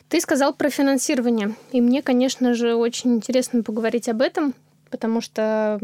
Ты 0.08 0.20
сказал 0.20 0.54
про 0.54 0.70
финансирование, 0.70 1.54
и 1.72 1.80
мне, 1.80 2.02
конечно 2.02 2.54
же, 2.54 2.74
очень 2.74 3.16
интересно 3.16 3.62
поговорить 3.62 4.08
об 4.08 4.22
этом, 4.22 4.54
потому 4.90 5.20
что 5.20 5.78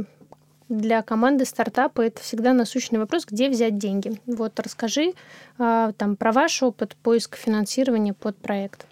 для 0.68 1.02
команды 1.02 1.44
стартапа 1.44 2.00
это 2.00 2.20
всегда 2.22 2.52
насущный 2.52 2.98
вопрос, 2.98 3.24
где 3.24 3.48
взять 3.48 3.78
деньги. 3.78 4.20
Вот 4.26 4.58
расскажи 4.58 5.12
а, 5.58 5.92
там 5.92 6.16
про 6.16 6.32
ваш 6.32 6.62
опыт 6.62 6.96
поиска 6.96 7.36
финансирования 7.36 8.14
под 8.14 8.36
проект. 8.38 8.86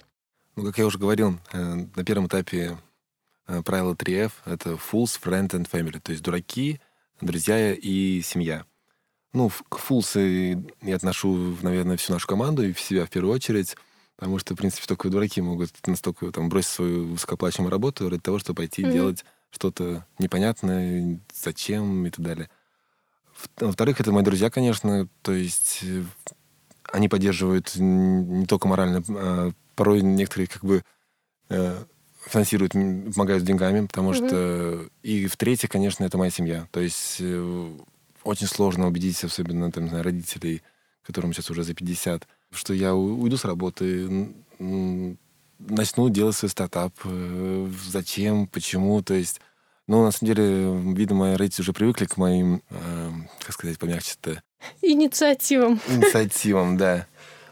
Ну, 0.56 0.64
как 0.64 0.78
я 0.78 0.86
уже 0.86 0.98
говорил, 0.98 1.38
э, 1.52 1.86
на 1.96 2.04
первом 2.04 2.28
этапе 2.28 2.78
э, 3.48 3.62
правило 3.62 3.94
3F— 3.94 4.32
это 4.44 4.70
fools, 4.70 5.18
friend 5.20 5.48
and 5.48 5.68
family, 5.68 5.98
то 6.00 6.12
есть 6.12 6.22
дураки, 6.22 6.80
друзья 7.20 7.74
и 7.74 8.20
семья. 8.22 8.64
Ну, 9.32 9.50
к 9.68 9.80
fools 9.80 10.64
я 10.80 10.96
отношу, 10.96 11.56
наверное, 11.62 11.96
всю 11.96 12.12
нашу 12.12 12.28
команду 12.28 12.64
и 12.64 12.72
в 12.72 12.80
себя 12.80 13.04
в 13.04 13.10
первую 13.10 13.34
очередь, 13.34 13.76
потому 14.14 14.38
что, 14.38 14.54
в 14.54 14.56
принципе, 14.56 14.86
только 14.86 15.10
дураки 15.10 15.40
могут 15.40 15.70
настолько 15.88 16.30
там, 16.30 16.48
бросить 16.48 16.70
свою 16.70 17.08
высокоплачиваемую 17.08 17.72
работу 17.72 18.08
ради 18.08 18.22
того, 18.22 18.38
чтобы 18.38 18.58
пойти 18.58 18.82
mm-hmm. 18.82 18.92
делать 18.92 19.24
что-то 19.50 20.06
непонятное, 20.20 21.20
зачем 21.32 22.06
и 22.06 22.10
так 22.10 22.24
далее. 22.24 22.50
Во-вторых, 23.58 24.00
это 24.00 24.12
мои 24.12 24.22
друзья, 24.22 24.50
конечно, 24.50 25.08
то 25.22 25.32
есть 25.32 25.80
э, 25.82 26.04
они 26.92 27.08
поддерживают 27.08 27.74
не 27.74 28.46
только 28.46 28.68
морально, 28.68 29.02
а 29.08 29.52
порой 29.74 30.02
некоторые 30.02 30.46
как 30.48 30.64
бы 30.64 30.82
э, 31.48 31.84
финансируют, 32.26 32.72
помогают 32.72 33.44
деньгами, 33.44 33.86
потому 33.86 34.12
mm-hmm. 34.12 34.28
что... 34.28 34.88
И 35.02 35.26
в-третьих, 35.26 35.70
конечно, 35.70 36.04
это 36.04 36.18
моя 36.18 36.30
семья. 36.30 36.66
То 36.70 36.80
есть 36.80 37.16
э, 37.20 37.72
очень 38.22 38.46
сложно 38.46 38.86
убедить, 38.86 39.22
особенно 39.24 39.70
там, 39.70 39.88
знаю, 39.88 40.04
родителей, 40.04 40.62
которым 41.02 41.32
сейчас 41.32 41.50
уже 41.50 41.62
за 41.62 41.74
50, 41.74 42.26
что 42.52 42.74
я 42.74 42.94
уйду 42.94 43.36
с 43.36 43.44
работы, 43.44 44.32
начну 44.58 46.08
делать 46.08 46.36
свой 46.36 46.50
стартап. 46.50 46.94
Э, 47.04 47.70
зачем, 47.86 48.46
почему, 48.46 49.02
то 49.02 49.14
есть... 49.14 49.40
Ну, 49.86 50.02
на 50.02 50.12
самом 50.12 50.34
деле, 50.34 50.94
видимо, 50.94 51.26
мои 51.26 51.34
родители 51.34 51.60
уже 51.60 51.74
привыкли 51.74 52.06
к 52.06 52.16
моим, 52.16 52.62
э, 52.70 53.10
как 53.40 53.52
сказать, 53.52 53.78
помягче-то... 53.78 54.42
Инициативам. 54.80 55.78
Инициативам, 55.88 56.78
да. 56.78 57.06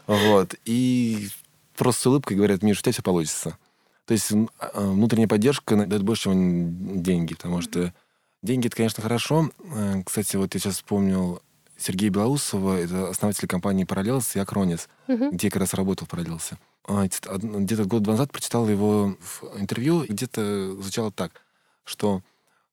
Вот. 0.07 0.55
И 0.65 1.29
просто 1.75 2.01
с 2.01 2.07
улыбкой 2.07 2.37
говорят, 2.37 2.63
Миша, 2.63 2.79
у 2.79 2.83
тебя 2.83 2.93
все 2.93 3.01
получится. 3.01 3.57
То 4.05 4.13
есть 4.13 4.31
а, 4.59 4.91
внутренняя 4.91 5.27
поддержка 5.27 5.85
дает 5.85 6.03
больше, 6.03 6.23
чем 6.23 7.01
деньги, 7.01 7.35
потому 7.35 7.61
что 7.61 7.93
деньги, 8.41 8.67
это, 8.67 8.75
конечно, 8.75 9.01
хорошо. 9.01 9.49
Э, 9.73 10.03
кстати, 10.05 10.35
вот 10.35 10.53
я 10.53 10.59
сейчас 10.59 10.75
вспомнил 10.75 11.41
Сергея 11.77 12.11
Белоусова, 12.11 12.77
это 12.77 13.09
основатель 13.09 13.47
компании 13.47 13.85
«Параллелс» 13.85 14.35
и 14.35 14.39
«Акронис», 14.39 14.89
угу. 15.07 15.31
где 15.31 15.47
я 15.47 15.51
как 15.51 15.61
раз 15.61 15.73
работал 15.73 16.05
в 16.05 16.09
«Параллелсе». 16.09 16.57
А, 16.85 17.07
где-то 17.07 17.85
год 17.85 18.05
назад 18.05 18.31
прочитал 18.31 18.67
его 18.67 19.15
в 19.19 19.59
интервью, 19.59 20.03
и 20.03 20.11
где-то 20.11 20.73
звучало 20.81 21.11
так, 21.11 21.41
что 21.85 22.21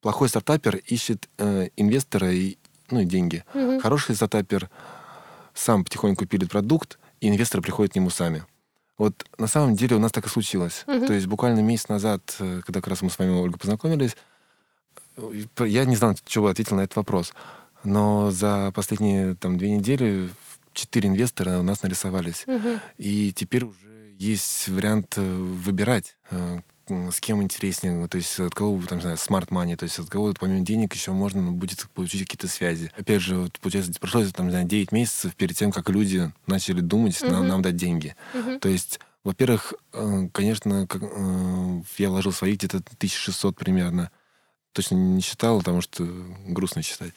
плохой 0.00 0.28
стартапер 0.28 0.76
ищет 0.76 1.28
э, 1.38 1.68
инвестора 1.76 2.32
и, 2.32 2.58
ну, 2.90 3.00
и 3.00 3.04
деньги. 3.04 3.44
Угу. 3.54 3.80
Хороший 3.80 4.16
стартапер 4.16 4.68
сам 5.54 5.84
потихоньку 5.84 6.26
пилит 6.26 6.50
продукт, 6.50 6.98
и 7.20 7.28
инвесторы 7.28 7.62
приходят 7.62 7.92
к 7.92 7.96
нему 7.96 8.10
сами. 8.10 8.44
Вот 9.00 9.24
на 9.38 9.46
самом 9.46 9.76
деле 9.76 9.96
у 9.96 9.98
нас 9.98 10.12
так 10.12 10.26
и 10.26 10.28
случилось. 10.28 10.84
Угу. 10.86 11.06
То 11.06 11.14
есть 11.14 11.26
буквально 11.26 11.60
месяц 11.60 11.88
назад, 11.88 12.36
э, 12.38 12.60
когда 12.66 12.82
как 12.82 12.88
раз 12.88 13.00
мы 13.00 13.08
с 13.08 13.18
вами, 13.18 13.30
Ольга, 13.30 13.56
познакомились, 13.58 14.14
э, 15.16 15.42
я 15.66 15.86
не 15.86 15.96
знал, 15.96 16.14
бы 16.42 16.50
ответил 16.50 16.76
на 16.76 16.82
этот 16.82 16.96
вопрос. 16.96 17.32
Но 17.82 18.30
за 18.30 18.70
последние 18.74 19.36
там, 19.36 19.56
две 19.56 19.70
недели 19.70 20.28
четыре 20.74 21.08
инвестора 21.08 21.60
у 21.60 21.62
нас 21.62 21.82
нарисовались. 21.82 22.44
Угу. 22.46 22.68
И 22.98 23.32
теперь 23.32 23.64
уже 23.64 24.12
есть 24.18 24.68
вариант 24.68 25.14
э, 25.16 25.22
выбирать, 25.22 26.18
с 26.90 27.20
кем 27.20 27.42
интереснее, 27.42 28.06
то 28.08 28.16
есть 28.16 28.38
от 28.40 28.54
кого, 28.54 28.80
там, 28.86 28.98
не 28.98 29.02
знаю, 29.02 29.16
smart 29.16 29.48
money, 29.48 29.76
то 29.76 29.84
есть 29.84 29.98
от 29.98 30.08
кого 30.08 30.34
помимо 30.38 30.64
денег 30.64 30.94
еще 30.94 31.12
можно 31.12 31.52
будет 31.52 31.88
получить 31.94 32.22
какие-то 32.22 32.48
связи. 32.48 32.90
Опять 32.96 33.22
же, 33.22 33.36
вот, 33.36 33.58
получается, 33.60 33.92
прошло, 33.98 34.24
там, 34.34 34.46
не 34.46 34.52
знаю, 34.52 34.66
9 34.66 34.92
месяцев 34.92 35.34
перед 35.36 35.56
тем, 35.56 35.72
как 35.72 35.88
люди 35.90 36.32
начали 36.46 36.80
думать, 36.80 37.14
uh-huh. 37.20 37.30
нам, 37.30 37.48
нам 37.48 37.62
дать 37.62 37.76
деньги. 37.76 38.14
Uh-huh. 38.34 38.58
То 38.58 38.68
есть 38.68 39.00
во-первых, 39.22 39.74
э, 39.92 40.28
конечно, 40.32 40.86
как, 40.86 41.02
э, 41.02 41.82
я 41.98 42.08
вложил 42.08 42.32
свои 42.32 42.54
где-то 42.54 42.78
1600 42.78 43.54
примерно. 43.54 44.10
Точно 44.72 44.94
не 44.94 45.20
считал, 45.20 45.58
потому 45.58 45.82
что 45.82 46.06
грустно 46.46 46.82
считать. 46.82 47.12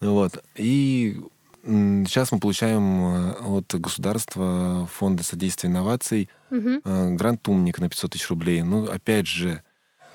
Вот. 0.00 0.42
И 0.56 1.20
сейчас 1.66 2.32
мы 2.32 2.38
получаем 2.38 3.04
э, 3.04 3.32
от 3.42 3.74
государства 3.74 4.88
фонда 4.92 5.24
содействия 5.24 5.68
инноваций 5.68 6.28
угу. 6.50 6.80
грант 6.84 7.46
«Умник» 7.48 7.78
на 7.78 7.88
500 7.88 8.12
тысяч 8.12 8.30
рублей. 8.30 8.62
Ну, 8.62 8.84
опять 8.84 9.26
же, 9.26 9.62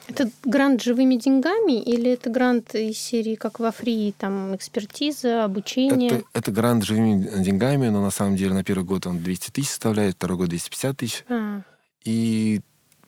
это 0.08 0.30
грант 0.44 0.82
живыми 0.82 1.16
деньгами 1.16 1.80
или 1.80 2.12
это 2.12 2.30
грант 2.30 2.76
из 2.76 2.98
серии, 2.98 3.36
как 3.36 3.60
во 3.60 3.72
фри, 3.72 4.14
там 4.18 4.56
экспертиза, 4.56 5.46
обучение? 5.46 6.10
Это, 6.10 6.24
это 6.34 6.52
грант 6.52 6.84
живыми 6.84 7.42
деньгами, 7.42 7.88
но 7.90 8.02
на 8.02 8.12
самом 8.12 8.36
деле 8.36 8.54
на 8.54 8.64
первый 8.64 8.84
год 8.84 9.08
он 9.08 9.20
200 9.24 9.52
тысяч 9.52 9.70
составляет, 9.70 10.16
второй 10.16 10.38
год 10.38 10.50
250 10.50 10.98
тысяч. 10.98 11.24
А. 11.30 11.62
И 12.04 12.62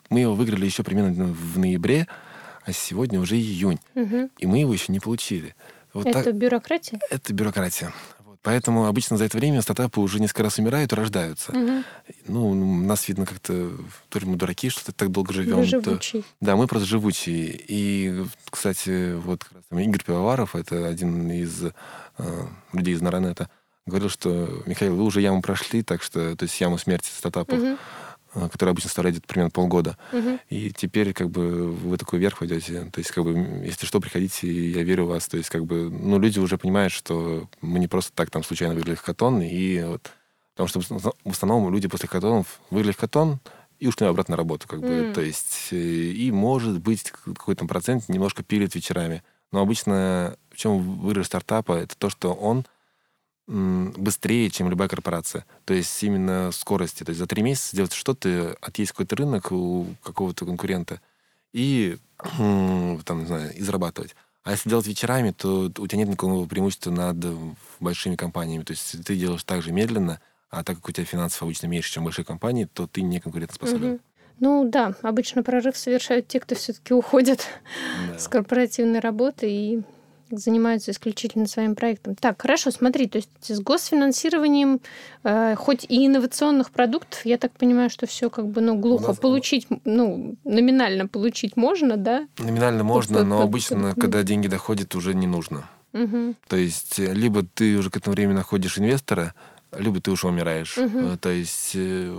мы 0.10 0.21
его 0.21 0.36
выиграли 0.36 0.65
еще 0.65 0.84
примерно 0.84 1.25
в 1.25 1.58
ноябре, 1.58 2.08
а 2.63 2.71
сегодня 2.71 3.19
уже 3.19 3.36
июнь. 3.36 3.79
Угу. 3.95 4.29
И 4.38 4.45
мы 4.45 4.60
его 4.60 4.71
еще 4.71 4.91
не 4.91 4.99
получили. 4.99 5.56
Вот 5.93 6.06
это 6.06 6.23
так, 6.23 6.36
бюрократия? 6.36 6.99
Это 7.10 7.34
бюрократия. 7.34 7.91
Поэтому 8.43 8.88
обычно 8.88 9.17
за 9.17 9.23
это 9.23 9.38
время 9.38 9.62
стартапы 9.62 10.01
уже 10.01 10.19
несколько 10.19 10.43
раз 10.43 10.60
умирают 10.60 10.91
и 10.91 10.95
рождаются. 10.95 11.53
Угу. 11.53 11.84
Ну, 12.27 12.84
нас 12.86 13.08
видно 13.08 13.25
как-то, 13.25 13.71
то 14.10 14.19
ли 14.19 14.25
мы 14.25 14.36
дураки, 14.36 14.69
что 14.69 14.91
так 14.91 15.12
долго 15.12 15.34
живем. 15.34 15.63
Живучие. 15.63 16.21
То... 16.23 16.27
Да, 16.41 16.56
мы 16.58 16.67
просто 16.67 16.86
живучие. 16.86 17.58
И, 17.67 18.25
кстати, 18.49 19.13
вот 19.13 19.45
Игорь 19.71 20.03
Пивоваров, 20.03 20.56
это 20.58 20.88
один 20.88 21.32
из 21.32 21.63
э, 21.63 22.47
людей 22.73 22.93
из 22.93 23.01
Наранета, 23.01 23.49
говорил, 23.86 24.10
что, 24.10 24.63
Михаил, 24.65 24.97
вы 24.97 25.03
уже 25.03 25.21
яму 25.21 25.41
прошли, 25.41 25.82
так 25.82 26.03
что, 26.03 26.36
то 26.36 26.43
есть 26.43 26.60
яму 26.60 26.77
смерти 26.77 27.10
стартапов. 27.10 27.58
Угу. 27.58 27.77
Э, 28.36 28.50
который 28.50 28.72
обычно 28.72 28.89
составляет 28.89 29.26
примерно 29.26 29.52
полгода. 29.52 29.98
Угу. 30.12 30.39
И 30.50 30.72
теперь 30.72 31.13
как 31.13 31.30
бы 31.30 31.72
вы 31.72 31.98
такой 31.98 32.19
вверх 32.19 32.39
пойдете. 32.39 32.89
То 32.91 33.00
есть 33.00 33.12
как 33.12 33.24
бы, 33.24 33.34
если 33.65 33.86
что, 33.86 34.00
приходите, 34.00 34.48
я 34.48 34.84
верю 34.84 35.06
в 35.06 35.10
вас. 35.10 35.28
То 35.28 35.38
есть 35.38 35.50
как 35.50 35.65
бы, 35.65 35.89
ну, 35.89 36.19
люди 36.19 36.39
уже 36.39 36.58
понимают, 36.58 36.93
что 36.93 37.48
мы 37.62 37.80
не 37.80 37.88
просто 37.88 38.12
так 38.13 38.32
там 38.32 38.43
случайно 38.43 38.74
выиграли 38.74 38.96
хакатон, 38.96 39.41
и 39.41 39.84
вот 39.84 40.12
Потому 40.56 40.67
что 40.67 41.00
в 41.00 41.32
основном 41.32 41.74
люди 41.74 41.88
после 41.88 42.08
хакатонов 42.08 42.60
выиграли 42.69 42.93
хакатон 42.93 43.39
и 43.80 43.88
ушли 43.88 44.06
обратно 44.06 44.34
на 44.34 44.38
работу. 44.38 44.67
Как 44.67 44.82
бы. 44.82 44.88
Mm. 44.88 45.13
То 45.13 45.22
есть, 45.22 45.69
э, 45.72 45.78
и 45.78 46.32
может 46.32 46.80
быть 46.80 47.12
какой-то 47.12 47.65
процент 47.65 48.08
немножко 48.08 48.43
пилит 48.43 48.76
вечерами. 48.76 49.24
Но 49.52 49.62
обычно 49.62 50.38
в 50.52 50.58
чем 50.58 51.00
выигрыш 51.00 51.28
стартапа, 51.28 51.74
это 51.74 51.98
то, 51.98 52.10
что 52.10 52.34
он 52.34 52.65
быстрее, 53.47 54.49
чем 54.49 54.69
любая 54.69 54.88
корпорация. 54.88 55.45
То 55.65 55.73
есть 55.73 56.01
именно 56.03 56.51
скорости. 56.51 57.03
То 57.03 57.10
есть 57.10 57.19
за 57.19 57.27
три 57.27 57.43
месяца 57.43 57.75
сделать 57.75 57.93
что-то, 57.93 58.58
отъесть 58.62 58.91
какой-то 58.91 59.15
рынок 59.15 59.51
у 59.51 59.88
какого-то 60.03 60.45
конкурента 60.45 61.01
и 61.51 61.97
там, 62.17 63.19
не 63.19 63.25
знаю, 63.25 63.53
и 63.53 63.62
зарабатывать. 63.62 64.15
А 64.43 64.51
если 64.51 64.69
делать 64.69 64.88
вечерами, 64.88 65.32
то 65.32 65.71
у 65.77 65.88
тебя 65.88 65.99
нет 65.99 66.10
никакого 66.10 66.45
преимущества 66.47 66.91
над 66.91 67.17
большими 67.79 68.15
компаниями. 68.15 68.63
То 68.63 68.71
есть 68.71 69.03
ты 69.06 69.15
делаешь 69.15 69.43
так 69.43 69.62
же 69.62 69.71
медленно, 69.71 70.19
а 70.49 70.63
так 70.63 70.77
как 70.77 70.89
у 70.89 70.91
тебя 70.91 71.06
финансов 71.06 71.43
обычно 71.43 71.67
меньше, 71.67 71.91
чем 71.91 72.03
большие 72.03 72.25
компании, 72.25 72.67
то 72.71 72.88
ты 72.88 73.01
не 73.01 73.19
конкурентоспособен. 73.19 73.93
Угу. 73.93 73.99
Ну 74.39 74.69
да, 74.69 74.95
обычно 75.01 75.43
прорыв 75.43 75.77
совершают 75.77 76.27
те, 76.27 76.39
кто 76.39 76.56
все-таки 76.56 76.93
уходит 76.93 77.47
да. 78.10 78.19
с 78.19 78.27
корпоративной 78.27 78.99
работы 78.99 79.49
и 79.49 79.84
занимаются 80.39 80.91
исключительно 80.91 81.48
своим 81.48 81.76
проектом. 81.76 82.15
Так, 82.15 82.41
хорошо, 82.41 82.72
смотри, 82.72 83.08
то 83.08 83.17
есть 83.17 83.30
с 83.41 83.60
госфинансированием, 83.60 84.80
э, 85.24 85.56
хоть 85.56 85.86
и 85.88 86.06
инновационных 86.06 86.72
продуктов, 86.72 87.26
я 87.26 87.38
так 87.38 87.52
понимаю, 87.54 87.89
что 87.89 88.06
все 88.08 88.30
как 88.30 88.48
бы, 88.48 88.62
ну, 88.62 88.76
глухо 88.76 89.10
нас... 89.10 89.17
получить, 89.17 89.67
ну, 89.86 90.36
номинально 90.43 91.08
получить 91.08 91.58
можно, 91.58 91.98
да? 91.98 92.28
Номинально 92.38 92.84
можно, 92.84 93.24
но 93.24 93.38
под, 93.38 93.46
обычно, 93.46 93.96
когда 93.96 94.24
деньги 94.24 94.48
доходят, 94.48 94.96
уже 94.96 95.13
не 95.13 95.28
нужно. 95.28 95.69
Угу. 95.93 96.36
То 96.48 96.56
есть 96.56 97.00
э, 97.00 97.13
либо 97.13 97.43
ты 97.43 97.78
уже 97.78 97.89
к 97.89 97.98
этому 97.98 98.15
времени 98.15 98.36
находишь 98.36 98.80
инвестора, 98.80 99.34
либо 99.78 100.02
ты 100.02 100.12
уже 100.12 100.28
умираешь. 100.28 100.78
Угу. 100.78 101.17
То 101.17 101.30
есть 101.30 101.72
э, 101.76 102.17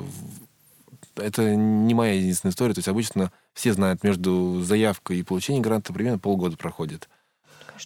это 1.16 1.54
не 1.54 1.94
моя 1.94 2.14
единственная 2.14 2.52
история. 2.52 2.74
То 2.74 2.78
есть 2.78 2.88
обычно 2.88 3.32
все 3.52 3.72
знают, 3.72 4.02
между 4.04 4.60
заявкой 4.62 5.18
и 5.18 5.22
получением 5.22 5.62
гранта 5.62 5.92
примерно 5.92 6.18
полгода 6.18 6.56
проходит 6.56 7.08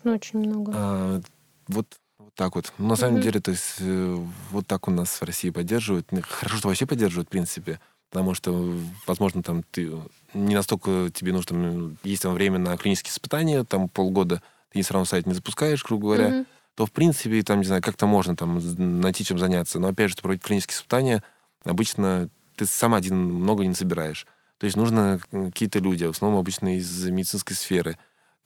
конечно, 0.03 0.13
очень 0.13 0.39
много. 0.39 0.73
А, 0.75 1.21
вот, 1.69 1.87
вот 2.19 2.35
так 2.35 2.55
вот. 2.55 2.73
На 2.79 2.97
самом 2.97 3.17
угу. 3.17 3.23
деле, 3.23 3.41
то 3.41 3.51
есть 3.51 3.77
э, 3.81 4.25
вот 4.51 4.67
так 4.67 4.89
у 4.89 4.91
нас 4.91 5.21
в 5.21 5.25
России 5.25 5.51
поддерживают. 5.51 6.09
Хорошо, 6.23 6.59
что 6.59 6.69
вообще 6.69 6.87
поддерживают, 6.87 7.29
в 7.29 7.31
принципе. 7.31 7.81
Потому 8.11 8.33
что, 8.35 8.75
возможно, 9.07 9.43
там 9.43 9.63
ты 9.71 9.93
не 10.33 10.55
настолько 10.55 11.11
тебе 11.13 11.33
нужно 11.33 11.49
там, 11.49 11.99
есть 12.05 12.23
там 12.23 12.33
время 12.33 12.59
на 12.59 12.77
клинические 12.79 13.11
испытания, 13.11 13.65
там 13.65 13.91
полгода 13.91 14.43
ты 14.71 14.79
не 14.79 14.83
сразу 14.83 15.05
сайт 15.05 15.27
не 15.27 15.35
запускаешь, 15.35 15.85
грубо 15.85 16.05
говоря, 16.05 16.29
угу. 16.29 16.47
то, 16.75 16.87
в 16.87 16.93
принципе, 16.93 17.43
там, 17.43 17.61
не 17.61 17.67
знаю, 17.67 17.83
как-то 17.83 18.07
можно 18.07 18.35
там 18.35 18.61
найти 19.01 19.25
чем 19.25 19.39
заняться. 19.39 19.79
Но, 19.79 19.89
опять 19.89 20.11
же, 20.11 20.17
проводить 20.17 20.43
клинические 20.43 20.77
испытания 20.77 21.23
обычно 21.65 22.31
ты 22.57 22.65
сам 22.67 22.95
один 22.95 23.17
много 23.17 23.67
не 23.67 23.75
собираешь. 23.75 24.27
То 24.59 24.65
есть 24.65 24.77
нужно 24.77 25.21
какие-то 25.31 25.79
люди, 25.79 26.05
в 26.05 26.11
основном 26.11 26.41
обычно 26.41 26.77
из 26.77 27.05
медицинской 27.09 27.55
сферы. 27.55 27.97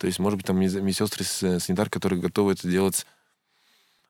То 0.03 0.09
есть, 0.09 0.19
может 0.19 0.37
быть, 0.37 0.47
там 0.47 0.59
медсестры, 0.59 1.25
э, 1.43 1.61
санитар, 1.61 1.89
которые 1.89 2.21
готовы 2.21 2.55
это 2.55 2.67
делать 2.67 3.07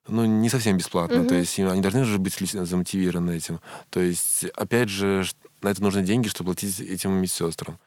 ну, 0.09 0.25
не 0.25 0.49
совсем 0.49 0.79
бесплатно. 0.79 1.21
Угу. 1.21 1.29
То 1.29 1.35
есть 1.35 1.59
они 1.59 1.83
должны 1.83 2.05
же 2.07 2.17
быть 2.17 2.35
замотивированы 2.35 3.33
этим. 3.33 3.61
То 3.91 4.01
есть, 4.01 4.47
опять 4.57 4.89
же, 4.89 5.27
на 5.61 5.69
это 5.69 5.83
нужны 5.83 6.03
деньги, 6.03 6.29
чтобы 6.29 6.55
платить 6.55 6.81
этим 6.81 7.13
медсестрам. 7.13 7.79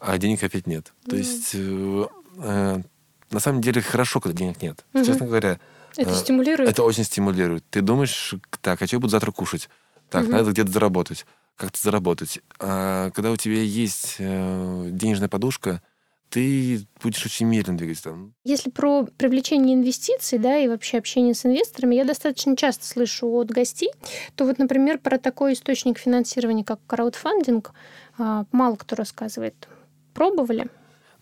А 0.00 0.16
денег 0.16 0.42
опять 0.42 0.66
нет. 0.66 0.94
Угу. 1.02 1.10
То 1.10 1.16
есть, 1.16 1.50
э, 1.52 2.06
э, 2.38 2.82
на 3.30 3.40
самом 3.40 3.60
деле, 3.60 3.82
хорошо, 3.82 4.20
когда 4.20 4.38
денег 4.38 4.62
нет. 4.62 4.86
Угу. 4.94 5.04
Честно 5.04 5.26
говоря. 5.26 5.60
Это 5.98 6.10
э, 6.12 6.14
стимулирует? 6.14 6.70
Это 6.70 6.82
очень 6.82 7.04
стимулирует. 7.04 7.62
Ты 7.68 7.82
думаешь, 7.82 8.36
так, 8.62 8.80
а 8.80 8.86
что 8.86 8.96
я 8.96 9.00
буду 9.00 9.10
завтра 9.10 9.32
кушать? 9.32 9.68
Так, 10.08 10.24
угу. 10.24 10.32
надо 10.32 10.52
где-то 10.52 10.72
заработать. 10.72 11.26
Как-то 11.56 11.78
заработать. 11.78 12.40
А 12.58 13.10
когда 13.10 13.32
у 13.32 13.36
тебя 13.36 13.60
есть 13.60 14.16
э, 14.18 14.88
денежная 14.92 15.28
подушка, 15.28 15.82
ты 16.30 16.86
будешь 17.02 17.24
очень 17.24 17.46
медленно 17.46 17.78
двигаться 17.78 18.04
там. 18.04 18.34
Если 18.44 18.70
про 18.70 19.04
привлечение 19.04 19.74
инвестиций, 19.74 20.38
да, 20.38 20.58
и 20.58 20.68
вообще 20.68 20.98
общение 20.98 21.34
с 21.34 21.46
инвесторами, 21.46 21.94
я 21.94 22.04
достаточно 22.04 22.56
часто 22.56 22.86
слышу 22.86 23.28
от 23.28 23.50
гостей, 23.50 23.90
то 24.34 24.44
вот, 24.44 24.58
например, 24.58 24.98
про 24.98 25.18
такой 25.18 25.54
источник 25.54 25.98
финансирования, 25.98 26.64
как 26.64 26.80
краудфандинг, 26.86 27.72
а, 28.18 28.44
мало 28.52 28.76
кто 28.76 28.96
рассказывает. 28.96 29.68
Пробовали? 30.14 30.68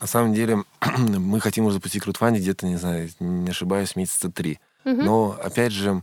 На 0.00 0.06
самом 0.06 0.34
деле, 0.34 0.64
мы 0.98 1.40
хотим 1.40 1.66
уже 1.66 1.74
запустить 1.74 2.02
краудфандинг 2.02 2.42
где-то, 2.42 2.66
не 2.66 2.76
знаю, 2.76 3.08
не 3.20 3.50
ошибаюсь, 3.50 3.96
месяца 3.96 4.30
три. 4.30 4.58
Угу. 4.84 5.02
Но, 5.02 5.38
опять 5.42 5.72
же, 5.72 6.02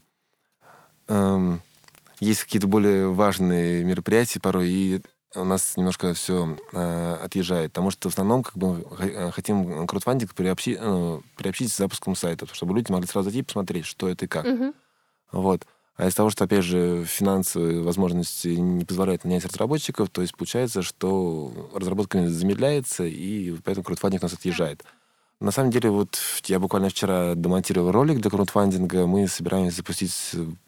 эм, 1.07 1.61
есть 2.19 2.43
какие-то 2.43 2.67
более 2.67 3.11
важные 3.11 3.83
мероприятия 3.83 4.39
порой, 4.39 4.69
и 4.69 5.01
у 5.35 5.43
нас 5.43 5.77
немножко 5.77 6.13
все 6.13 6.57
э, 6.71 7.17
отъезжает, 7.23 7.71
потому 7.71 7.91
что 7.91 8.09
в 8.09 8.13
основном 8.13 8.43
как 8.43 8.57
бы 8.57 8.85
э, 8.99 9.31
хотим 9.31 9.87
краудфандинг 9.87 10.33
приобщить, 10.33 10.77
э, 10.79 11.19
приобщить 11.37 11.71
с 11.71 11.77
запуском 11.77 12.15
сайта, 12.15 12.47
чтобы 12.53 12.75
люди 12.75 12.91
могли 12.91 13.07
сразу 13.07 13.25
зайти 13.25 13.39
и 13.39 13.43
посмотреть, 13.43 13.85
что 13.85 14.09
это 14.09 14.25
и 14.25 14.27
как. 14.27 14.45
Uh-huh. 14.45 14.73
Вот. 15.31 15.65
А 15.95 16.07
из-за 16.07 16.17
того, 16.17 16.29
что, 16.29 16.45
опять 16.45 16.63
же, 16.63 17.05
финансовые 17.05 17.81
возможности 17.81 18.47
не 18.47 18.83
позволяют 18.83 19.23
нанять 19.23 19.45
разработчиков, 19.45 20.09
то 20.09 20.21
есть 20.21 20.35
получается, 20.35 20.81
что 20.81 21.69
разработка 21.73 22.27
замедляется, 22.27 23.03
и 23.03 23.55
поэтому 23.63 23.83
краудфандинг 23.83 24.23
у 24.23 24.25
нас 24.25 24.33
отъезжает. 24.33 24.83
На 25.39 25.51
самом 25.51 25.71
деле, 25.71 25.89
вот 25.89 26.17
я 26.45 26.59
буквально 26.59 26.89
вчера 26.89 27.35
демонтировал 27.35 27.91
ролик 27.91 28.19
для 28.19 28.31
краудфандинга. 28.31 29.05
Мы 29.05 29.27
собираемся 29.27 29.77
запустить, 29.77 30.13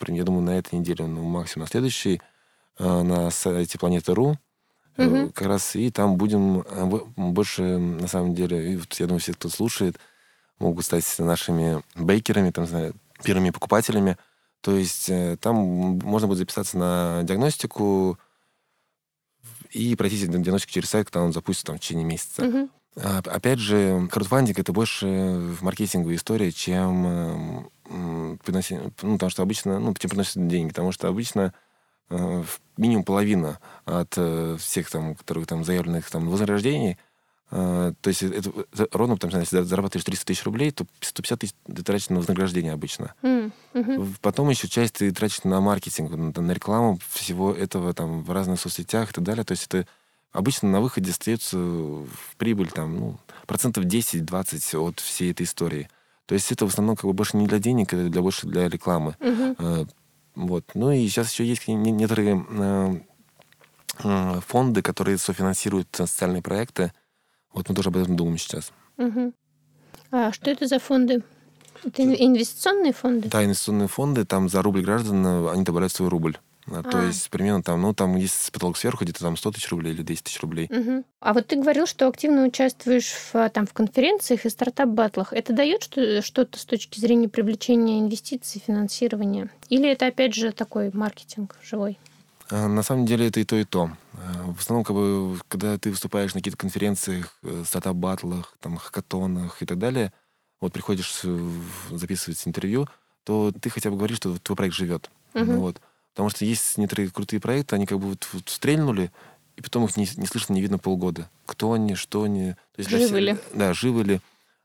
я 0.08 0.24
думаю, 0.24 0.44
на 0.44 0.58
этой 0.58 0.78
неделе, 0.78 1.06
ну, 1.08 1.24
максимум 1.24 1.64
на 1.64 1.70
следующей, 1.70 2.22
э, 2.78 3.02
на 3.02 3.32
сайте 3.32 3.80
Планеты.ру 3.80 4.38
угу. 4.98 5.32
как 5.32 5.48
раз 5.48 5.76
и 5.76 5.92
там 5.92 6.18
будем 6.18 6.62
э, 6.62 7.02
больше, 7.16 7.78
на 7.78 8.08
самом 8.08 8.36
деле, 8.36 8.74
и 8.74 8.76
вот, 8.78 8.94
я 9.00 9.08
думаю, 9.08 9.20
все, 9.20 9.34
кто 9.34 9.50
слушает, 9.50 9.98
могут 10.60 10.86
стать 10.86 11.06
нашими 11.20 11.84
бейкерами, 11.96 12.52
там, 12.52 12.66
знаю, 12.66 12.96
первыми 13.24 13.50
покупателями. 13.50 14.18
То 14.62 14.76
есть 14.76 15.10
э, 15.10 15.38
там 15.40 15.56
можно 15.56 16.28
будет 16.28 16.40
записаться 16.40 16.78
на 16.78 17.22
диагностику 17.24 18.18
и 19.72 19.96
пройти 19.96 20.26
диагностику 20.26 20.72
через 20.72 20.90
сайт, 20.90 21.08
когда 21.08 21.24
он 21.24 21.34
запустится 21.34 21.68
там, 21.68 21.78
в 21.78 21.80
течение 21.80 22.06
месяца. 22.06 22.44
Угу. 22.44 22.70
Опять 22.96 23.60
же, 23.60 24.08
краудфандинг— 24.10 24.58
это 24.60 24.72
больше 24.72 25.06
маркетинговая 25.60 26.16
история, 26.16 26.52
чем 26.54 27.70
приносить, 28.44 28.80
ну, 29.02 29.14
потому 29.14 29.30
что 29.30 29.44
обычно, 29.44 29.80
ну, 29.80 29.94
чем 29.96 30.10
приносят 30.10 30.48
деньги, 30.48 30.70
потому 30.70 30.94
что 30.94 31.10
обычно 31.10 31.54
минимум 32.78 33.04
половина 33.04 33.60
от 33.86 34.14
э, 34.18 34.58
всех 34.60 34.90
там, 34.90 35.16
которые 35.16 35.46
там 35.46 35.64
заявленных 35.64 36.10
там 36.10 36.30
вознаграждений, 36.30 36.98
э, 37.52 37.94
то 38.00 38.08
есть 38.08 38.24
это 38.24 38.52
ровно, 38.92 39.18
там, 39.18 39.30
если 39.32 39.62
зарабатываешь 39.62 40.06
300 40.06 40.26
тысяч 40.26 40.44
рублей, 40.44 40.72
то 40.72 40.86
150 41.02 41.40
тысяч 41.40 41.54
ты 41.66 41.84
тратишь 41.84 42.10
на 42.10 42.18
вознаграждение 42.18 42.74
обычно. 42.74 43.14
Mm-hmm. 43.22 44.18
Потом 44.22 44.50
еще 44.50 44.68
часть 44.68 44.96
ты 44.96 45.12
тратишь 45.12 45.44
на 45.44 45.62
маркетинг, 45.62 46.12
на, 46.12 46.42
на 46.42 46.52
рекламу 46.52 47.00
всего 47.10 47.54
этого 47.54 47.94
там 47.94 48.24
в 48.24 48.32
разных 48.32 48.60
соцсетях 48.60 49.12
и 49.12 49.14
так 49.14 49.24
далее. 49.24 49.44
То 49.44 49.54
есть 49.54 49.66
это 49.68 49.88
обычно 50.32 50.70
на 50.70 50.82
выходе 50.82 51.12
остается 51.12 51.58
в 51.58 52.36
прибыль 52.38 52.70
там, 52.70 52.96
ну, 52.98 53.18
процентов 53.48 53.86
10-20 53.86 54.78
от 54.78 55.00
всей 55.00 55.32
этой 55.32 55.44
истории. 55.44 55.90
То 56.26 56.34
есть 56.34 56.52
это 56.52 56.66
в 56.66 56.70
основном 56.70 56.96
как 56.96 57.06
бы 57.06 57.14
больше 57.14 57.38
не 57.38 57.48
для 57.48 57.60
денег, 57.60 57.94
это 57.94 58.10
для, 58.10 58.22
больше 58.22 58.48
для 58.48 58.68
рекламы. 58.68 59.16
Uh-huh. 59.20 59.88
Вот. 60.36 60.66
Ну 60.74 60.92
и 60.92 61.08
сейчас 61.08 61.32
еще 61.32 61.46
есть 61.46 61.68
некоторые 61.68 62.46
э, 62.50 62.96
э, 64.04 64.40
фонды, 64.46 64.82
которые 64.82 65.18
софинансируют 65.18 65.88
социальные 65.94 66.42
проекты. 66.42 66.92
Вот 67.54 67.70
мы 67.70 67.76
тоже 67.76 67.90
об 67.90 67.98
этом 67.98 68.16
думаем 68.16 68.38
сейчас. 68.38 68.72
Угу. 68.98 69.34
А 70.12 70.32
что 70.32 70.52
это 70.52 70.68
за 70.68 70.80
фонды? 70.80 71.24
Это 71.84 72.04
инвестиционные 72.04 72.94
фонды? 72.94 73.30
Да, 73.30 73.44
инвестиционные 73.44 73.88
фонды. 73.88 74.26
Там 74.26 74.50
за 74.50 74.62
рубль 74.62 74.82
граждан 74.82 75.48
они 75.48 75.64
добавляют 75.64 75.94
свой 75.94 76.10
рубль. 76.10 76.38
А. 76.68 76.84
То 76.84 77.02
есть 77.02 77.30
примерно 77.30 77.62
там, 77.62 77.82
ну, 77.82 77.94
там 77.94 78.16
есть 78.16 78.52
потолок 78.52 78.78
сверху, 78.78 79.04
где-то 79.04 79.20
там 79.20 79.38
100 79.38 79.52
тысяч 79.52 79.70
рублей 79.70 79.94
или 79.94 80.02
10 80.02 80.24
тысяч 80.24 80.42
рублей. 80.42 80.68
Угу. 80.72 81.04
А 81.20 81.34
вот 81.34 81.48
ты 81.48 81.58
говорил, 81.58 81.86
что 81.86 82.08
активно 82.08 82.46
участвуешь 82.46 83.14
в, 83.32 83.50
там, 83.50 83.68
в 83.68 83.74
конференциях 83.74 84.46
и 84.46 84.50
стартап-батлах. 84.50 85.34
Это 85.34 85.54
дает 85.54 85.84
что-то 85.84 86.60
с 86.60 86.66
точки 86.66 87.00
зрения 87.00 87.30
привлечения 87.30 88.00
инвестиций, 88.00 88.62
финансирования? 88.66 89.50
Или 89.70 89.90
это, 89.90 90.08
опять 90.08 90.34
же, 90.34 90.52
такой 90.52 90.92
маркетинг 90.94 91.56
живой? 91.64 92.00
А, 92.50 92.68
на 92.68 92.84
самом 92.84 93.06
деле 93.06 93.28
это 93.28 93.40
и 93.40 93.44
то, 93.44 93.56
и 93.56 93.64
то. 93.64 93.92
А, 94.14 94.52
в 94.52 94.60
основном, 94.60 94.84
как 94.84 94.96
бы, 94.96 95.40
когда 95.48 95.78
ты 95.78 95.90
выступаешь 95.90 96.34
на 96.34 96.40
каких-то 96.40 96.58
конференциях, 96.58 97.38
э, 97.44 97.64
стартап-батлах, 97.66 98.56
там, 98.60 98.78
хакатонах 98.78 99.62
и 99.62 99.66
так 99.66 99.80
далее, 99.80 100.14
вот 100.62 100.74
приходишь 100.74 101.22
записывать 101.92 102.42
интервью, 102.46 102.88
то 103.24 103.52
ты 103.52 103.70
хотя 103.70 103.90
бы 103.90 103.98
говоришь, 103.98 104.18
что 104.18 104.38
твой 104.40 104.56
проект 104.56 104.76
живет. 104.76 105.10
Угу. 105.34 105.44
Ну, 105.44 105.60
вот. 105.60 105.82
Потому 106.16 106.30
что 106.30 106.46
есть 106.46 106.78
некоторые 106.78 107.10
крутые 107.10 107.42
проекты, 107.42 107.76
они 107.76 107.86
как 107.86 108.00
бы 108.00 108.08
вот, 108.08 108.26
вот 108.32 108.48
стрельнули, 108.48 109.12
и 109.58 109.62
потом 109.62 109.84
их 109.84 109.98
не, 109.98 110.08
не 110.16 110.26
слышно, 110.26 110.54
не 110.54 110.62
видно 110.62 110.78
полгода. 110.78 111.30
Кто 111.46 111.74
они, 111.74 111.96
что 111.96 112.24
они. 112.24 112.54
То 112.54 112.80
есть 112.80 112.90
живы 112.90 113.20
ли. 113.20 113.38
Да, 113.54 113.74
живы 113.74 114.04
ли. 114.06 114.22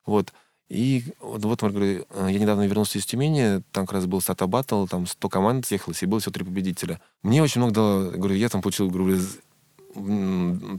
Вот. 0.07 0.33
И 0.69 1.03
вот, 1.19 1.45
вот, 1.45 1.73
говорю, 1.73 2.07
э, 2.09 2.29
я 2.31 2.39
недавно 2.39 2.63
вернулся 2.63 2.99
из 2.99 3.05
Тюмени, 3.05 3.63
там 3.73 3.87
как 3.87 3.95
раз 3.95 4.07
был 4.07 4.21
Сата 4.21 4.47
Баттл, 4.47 4.87
там 4.87 5.09
100 5.09 5.29
команд 5.29 5.67
съехалось, 5.67 6.05
и 6.05 6.07
было 6.07 6.21
всего 6.21 6.33
три 6.33 6.45
победителя. 6.45 7.01
Мне 7.25 7.43
очень 7.43 7.61
много 7.61 7.75
дало, 7.75 8.11
говорю, 8.13 8.37
я 8.37 8.49
там 8.49 8.63
получил, 8.63 8.89
говорю, 8.89 9.19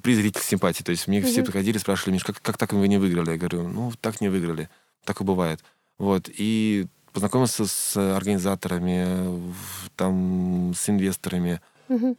приз 0.01 0.17
зрительской 0.17 0.49
симпатии. 0.49 0.83
То 0.83 0.91
есть 0.91 1.07
мне 1.07 1.19
mm-hmm. 1.19 1.25
все 1.25 1.43
приходили, 1.43 1.77
спрашивали, 1.77 2.13
Миш, 2.13 2.23
как, 2.23 2.41
как 2.41 2.57
так 2.57 2.71
вы 2.71 2.87
не 2.87 2.97
выиграли? 2.97 3.31
Я 3.31 3.37
говорю, 3.37 3.67
ну, 3.67 3.91
так 3.99 4.21
не 4.21 4.29
выиграли. 4.29 4.69
Так 5.03 5.19
и 5.19 5.25
бывает. 5.25 5.61
Вот. 5.97 6.29
И 6.29 6.87
познакомился 7.13 7.65
с 7.65 7.97
организаторами, 7.97 9.53
там, 9.95 10.73
с 10.75 10.89
инвесторами. 10.89 11.61
Угу. 11.89 12.17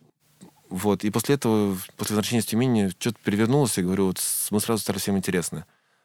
Вот. 0.70 1.04
И 1.04 1.10
после 1.10 1.34
этого, 1.34 1.76
после 1.96 2.16
возвращения 2.16 2.40
из 2.40 2.46
Тюмени, 2.46 2.88
что-то 2.98 3.18
перевернулось, 3.22 3.76
и 3.78 3.82
говорю, 3.82 4.06
вот 4.06 4.20
мы 4.50 4.60
сразу 4.60 4.82
стали 4.82 4.98
всем 4.98 5.16
интересны. 5.16 5.64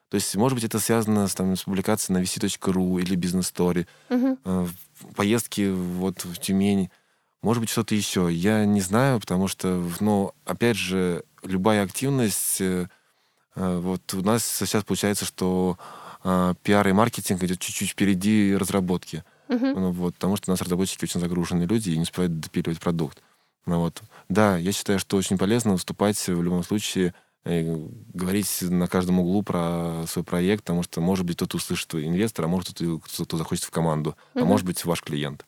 То 0.10 0.16
есть, 0.16 0.36
может 0.36 0.56
быть, 0.56 0.64
это 0.64 0.80
связано 0.80 1.28
с, 1.28 1.36
там, 1.36 1.56
с 1.56 1.64
публикацией 1.64 2.20
на 2.20 2.24
vc.ru 2.24 3.02
или 3.02 3.16
бизнес 3.16 3.48
стори 3.48 3.88
угу. 4.10 4.38
э, 4.44 4.68
поездки 5.16 5.70
вот 5.70 6.24
в 6.24 6.38
Тюмень. 6.38 6.90
Может 7.42 7.62
быть, 7.62 7.70
что-то 7.70 7.94
еще. 7.94 8.30
Я 8.32 8.66
не 8.66 8.82
знаю, 8.82 9.20
потому 9.20 9.48
что, 9.48 9.84
ну, 10.00 10.34
опять 10.46 10.78
же, 10.78 11.24
любая 11.44 11.84
активность... 11.84 12.62
Э, 12.62 12.88
э 13.56 13.78
вот 13.80 14.14
у 14.14 14.22
нас 14.22 14.46
сейчас 14.46 14.84
получается, 14.84 15.26
что 15.26 15.78
э, 16.24 16.54
пиар 16.64 16.88
и 16.88 16.92
маркетинг 16.92 17.44
идет 17.44 17.60
чуть-чуть 17.60 17.90
впереди 17.90 18.56
разработки. 18.56 19.24
Uh-huh. 19.48 19.74
Ну, 19.74 19.92
вот, 19.92 20.16
потому 20.16 20.36
что 20.36 20.50
у 20.50 20.54
нас 20.54 20.62
разработчики 20.62 21.06
очень 21.06 21.20
загруженные 21.20 21.68
люди 21.68 21.92
и 21.92 21.96
не 21.96 22.04
успевают 22.04 22.40
допиливать 22.40 22.80
продукт. 22.80 23.22
Ну, 23.66 23.80
вот. 23.80 24.02
Да, 24.30 24.58
я 24.58 24.72
считаю, 24.72 25.00
что 25.00 25.18
очень 25.18 25.38
полезно 25.38 25.74
выступать 25.74 26.18
в 26.28 26.42
любом 26.42 26.64
случае, 26.64 27.14
и 27.46 27.88
говорить 28.14 28.62
на 28.62 28.88
каждом 28.88 29.20
углу 29.20 29.42
про 29.42 30.04
свой 30.08 30.26
проект, 30.26 30.64
потому 30.64 30.84
что, 30.84 31.00
может 31.00 31.26
быть, 31.26 31.38
кто-то 31.38 31.58
услышит 31.58 31.96
инвестор, 31.96 32.46
а 32.46 32.48
может, 32.50 32.70
кто-то, 32.70 33.26
кто 33.26 33.38
захочет 33.38 33.64
в 33.64 33.72
команду, 33.72 34.18
uh-huh. 34.34 34.42
а 34.42 34.46
может 34.46 34.66
быть, 34.66 34.84
ваш 34.84 35.02
клиент. 35.02 35.46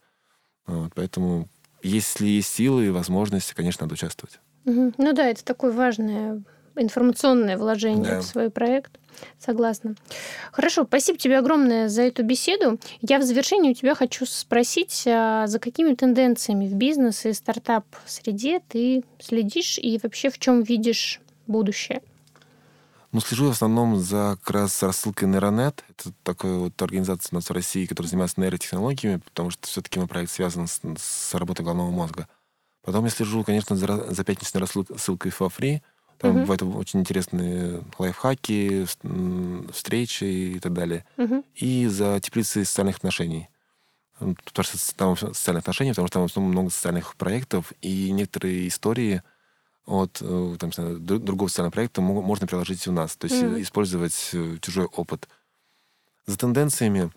Вот, 0.65 0.93
поэтому, 0.95 1.49
если 1.83 2.25
есть 2.25 2.53
силы 2.53 2.85
и 2.85 2.89
возможности, 2.89 3.53
конечно, 3.53 3.83
надо 3.83 3.95
участвовать. 3.95 4.39
Uh-huh. 4.63 4.93
Ну 4.97 5.13
да, 5.13 5.27
это 5.27 5.43
такое 5.43 5.71
важное 5.73 6.41
информационное 6.81 7.57
вложение 7.57 8.11
да. 8.11 8.19
в 8.21 8.23
свой 8.23 8.49
проект. 8.49 8.99
Согласна. 9.37 9.95
Хорошо, 10.51 10.85
спасибо 10.85 11.17
тебе 11.17 11.37
огромное 11.37 11.89
за 11.89 12.03
эту 12.03 12.23
беседу. 12.23 12.79
Я 13.01 13.19
в 13.19 13.23
завершении 13.23 13.71
у 13.71 13.73
тебя 13.73 13.95
хочу 13.95 14.25
спросить, 14.25 15.03
а 15.07 15.47
за 15.47 15.59
какими 15.59 15.93
тенденциями 15.93 16.67
в 16.67 16.73
бизнес 16.73 17.25
и 17.25 17.33
стартап-среде 17.33 18.61
ты 18.67 19.03
следишь 19.19 19.77
и 19.77 19.99
вообще 20.01 20.29
в 20.29 20.39
чем 20.39 20.63
видишь 20.63 21.19
будущее? 21.47 22.01
Ну, 23.11 23.21
слежу 23.21 23.47
в 23.47 23.51
основном 23.51 23.97
за 23.97 24.37
как 24.43 24.51
раз 24.51 24.83
рассылкой 24.83 25.29
Нейронет. 25.29 25.83
Это 25.89 26.11
такая 26.21 26.53
вот 26.53 26.79
организация 26.79 27.29
у 27.31 27.35
нас 27.35 27.49
в 27.49 27.53
России, 27.53 27.87
которая 27.87 28.09
занимается 28.09 28.39
нейротехнологиями, 28.39 29.17
потому 29.17 29.49
что 29.49 29.67
все-таки 29.67 29.97
мой 29.97 30.07
проект 30.07 30.31
связан 30.31 30.67
с, 30.67 30.79
с 30.97 31.33
работой 31.33 31.63
головного 31.63 31.89
мозга. 31.89 32.27
Потом 32.83 33.05
я 33.05 33.09
слежу, 33.09 33.43
конечно, 33.43 33.75
за, 33.75 34.13
за 34.13 34.23
пятничной 34.23 34.61
рассылкой 34.61 35.31
For 35.31 35.51
Free— 35.51 35.81
там 36.19 36.31
угу. 36.31 36.39
бывают 36.41 36.61
очень 36.63 36.99
интересные 36.99 37.81
лайфхаки, 37.97 38.85
встречи 39.71 40.23
и 40.23 40.59
так 40.59 40.73
далее. 40.73 41.05
Угу. 41.17 41.45
И 41.55 41.87
за 41.87 42.19
теплицей 42.19 42.65
социальных 42.65 42.97
отношений. 42.97 43.49
Потому 44.17 44.63
что 44.63 44.95
там 44.95 45.15
социальные 45.15 45.59
отношения, 45.59 45.91
потому 45.91 46.07
что 46.07 46.13
там 46.15 46.23
в 46.23 46.31
основном 46.31 46.51
много 46.51 46.69
социальных 46.69 47.15
проектов, 47.15 47.71
и 47.81 48.11
некоторые 48.11 48.67
истории 48.67 49.23
от 49.85 50.19
э, 50.21 50.57
там, 50.59 50.71
другого 50.99 51.47
социального 51.47 51.71
проекта 51.71 52.01
можно 52.01 52.45
приложить 52.45 52.85
у 52.87 52.91
нас. 52.91 53.15
То 53.15 53.27
есть 53.27 53.41
mm 53.41 53.61
использовать 53.61 54.29
э, 54.33 54.57
чужой 54.61 54.85
опыт. 54.85 55.29
За 56.25 56.37
тенденциями, 56.37 57.11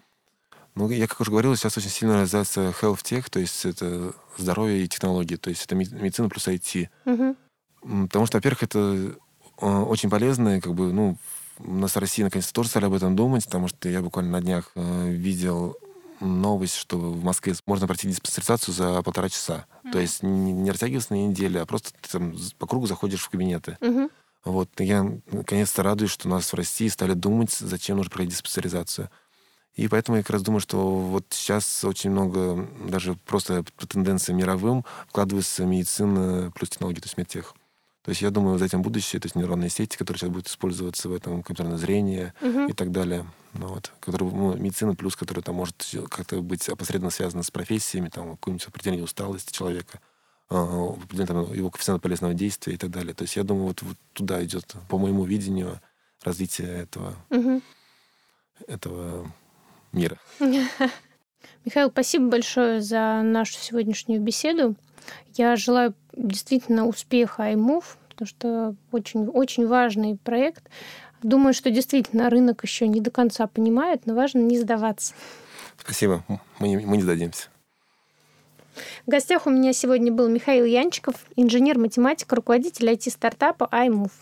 ну, 0.77 0.89
я, 0.91 1.09
как 1.09 1.21
уже 1.21 1.33
говорил, 1.33 1.57
сейчас 1.57 1.77
очень 1.77 1.91
сильно 1.91 2.23
развивается 2.23 2.73
health 2.81 3.03
tech, 3.03 3.29
то 3.31 3.41
есть 3.41 3.65
это 3.67 4.15
здоровье 4.39 4.85
и 4.85 4.89
технологии, 4.89 5.37
то 5.37 5.51
есть 5.51 5.65
это 5.67 5.75
медицина 5.75 6.29
плюс 6.29 6.47
IT. 6.47 6.89
mm 7.05 7.37
Потому 7.83 8.27
что, 8.27 8.39
во-первых, 8.39 8.63
это 8.63 9.17
а, 9.59 9.83
очень 9.83 10.11
полезно, 10.11 10.57
и 10.57 10.61
как 10.61 10.75
бы, 10.75 10.93
ну, 10.93 11.17
у 11.59 11.75
нас 11.75 11.95
в 11.95 11.99
России 11.99 12.23
наконец-то 12.23 12.53
тоже 12.53 12.69
стали 12.69 12.87
об 12.87 12.95
этом 12.95 13.15
думать, 13.15 13.45
потому 13.45 13.69
что 13.69 13.89
я 13.89 14.01
буквально 14.01 14.33
на 14.33 14.41
днях 14.41 14.73
э, 14.75 15.11
видел 15.11 15.77
новость, 16.21 16.77
что 16.77 16.97
в 16.99 17.23
Москве 17.25 17.55
можно 17.67 17.87
пройти 17.87 18.09
диспансеризацию 18.09 18.75
за 18.75 19.03
полтора 19.03 19.29
часа. 19.29 19.67
Mm-hmm. 19.85 19.93
То 19.93 19.99
есть 19.99 20.23
не, 20.23 20.53
не 20.53 20.71
растягиваться 20.71 21.13
на 21.13 21.27
неделю, 21.27 21.63
а 21.63 21.67
просто 21.67 21.91
ты 22.01 22.11
там 22.11 22.35
по 22.59 22.67
кругу 22.67 22.87
заходишь 22.87 23.23
в 23.23 23.29
кабинеты. 23.29 23.77
Mm-hmm. 23.81 24.11
Вот 24.45 24.69
я 24.79 25.05
наконец-то 25.31 25.83
радуюсь, 25.83 26.11
что 26.11 26.29
у 26.29 26.31
нас 26.31 26.53
в 26.53 26.55
России 26.55 26.89
стали 26.89 27.15
думать, 27.15 27.53
зачем 27.53 27.97
нужно 27.97 28.11
пройти 28.11 28.33
диспансеризацию. 28.33 29.09
И 29.75 29.89
поэтому 29.89 30.19
я 30.19 30.23
как 30.23 30.33
раз 30.33 30.43
думаю, 30.43 30.61
что 30.61 30.97
вот 30.97 31.27
сейчас 31.31 31.85
очень 31.85 32.11
много, 32.11 32.69
даже 32.87 33.15
просто 33.15 33.65
по 33.77 33.87
тенденциям 33.87 34.39
мировым, 34.39 34.85
вкладывается 35.09 35.65
медицина 35.65 36.53
плюс 36.55 36.71
технологии, 36.71 37.01
то 37.01 37.07
есть 37.07 37.17
медтех. 37.17 37.55
То 38.03 38.09
есть 38.09 38.21
я 38.21 38.31
думаю, 38.31 38.59
за 38.59 38.65
этим 38.65 38.83
будущее, 38.83 39.21
то 39.21 39.27
есть 39.27 39.37
нейронные 39.37 39.71
сети, 39.71 39.97
которые 39.97 40.19
сейчас 40.19 40.31
будут 40.31 40.49
использоваться 40.49 41.09
в 41.09 41.15
этом, 41.15 41.43
компьютерное 41.43 41.79
зрение 41.79 42.35
угу. 42.41 42.67
и 42.67 42.73
так 42.73 42.91
далее. 42.91 43.25
Ну, 43.55 43.69
вот, 43.69 43.93
которые, 44.01 44.31
ну, 44.33 44.57
медицина 44.57 44.97
плюс, 44.97 45.15
которая 45.15 45.43
там 45.43 45.55
может 45.55 45.77
как-то 46.11 46.41
быть 46.43 46.69
опосредованно 46.69 47.11
связана 47.11 47.45
с 47.45 47.51
профессиями, 47.51 48.09
там, 48.09 48.33
какой-нибудь 48.33 48.67
определение 48.67 49.05
усталости 49.05 49.53
человека, 49.53 50.01
э, 50.51 50.55
там, 51.27 51.53
его 51.53 51.71
коэффициент 51.71 52.03
полезного 52.03 52.35
действия 52.35 52.75
и 52.75 52.77
так 52.77 52.91
далее. 52.91 53.15
То 53.15 53.23
есть 53.23 53.37
я 53.37 53.45
думаю, 53.45 53.67
вот, 53.67 53.83
вот 53.83 53.97
туда 54.15 54.43
идет, 54.43 54.75
по 54.89 54.99
моему 54.99 55.25
видению, 55.25 55.81
развитие 56.25 56.69
этого, 56.69 57.15
угу. 57.31 57.63
этого 58.67 59.31
мира. 59.93 60.19
Михаил, 61.65 61.91
спасибо 61.91 62.29
большое 62.29 62.81
за 62.81 63.23
нашу 63.23 63.55
сегодняшнюю 63.55 64.21
беседу. 64.21 64.75
Я 65.35 65.57
желаю 65.57 65.95
действительно 66.15 66.87
успеха 66.87 67.51
iMove, 67.53 67.85
потому 68.09 68.29
что 68.29 68.75
очень, 68.91 69.27
очень 69.29 69.67
важный 69.67 70.17
проект. 70.17 70.65
Думаю, 71.23 71.55
что 71.55 71.71
действительно 71.71 72.31
рынок 72.31 72.63
еще 72.65 72.89
не 72.89 73.01
до 73.01 73.11
конца 73.11 73.47
понимает, 73.47 74.07
но 74.07 74.15
важно 74.15 74.41
не 74.41 74.59
сдаваться. 74.59 75.15
Спасибо, 75.79 76.23
мы 76.59 76.69
не, 76.69 76.77
мы 76.79 76.97
не 76.97 77.03
сдадимся. 77.03 77.49
В 79.07 79.11
гостях 79.11 79.47
у 79.47 79.51
меня 79.51 79.73
сегодня 79.73 80.11
был 80.13 80.29
Михаил 80.29 80.65
Янчиков, 80.65 81.15
инженер-математик, 81.37 82.33
руководитель 82.33 82.91
IT-стартапа 82.91 83.69
iMove. 83.71 84.13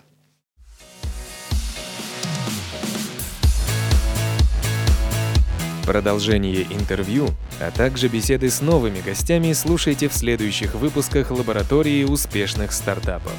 Продолжение 5.90 6.62
интервью, 6.70 7.30
а 7.58 7.72
также 7.72 8.06
беседы 8.06 8.48
с 8.48 8.60
новыми 8.60 9.00
гостями 9.00 9.52
слушайте 9.52 10.08
в 10.08 10.14
следующих 10.14 10.76
выпусках 10.76 11.32
лаборатории 11.32 12.04
успешных 12.04 12.70
стартапов. 12.70 13.32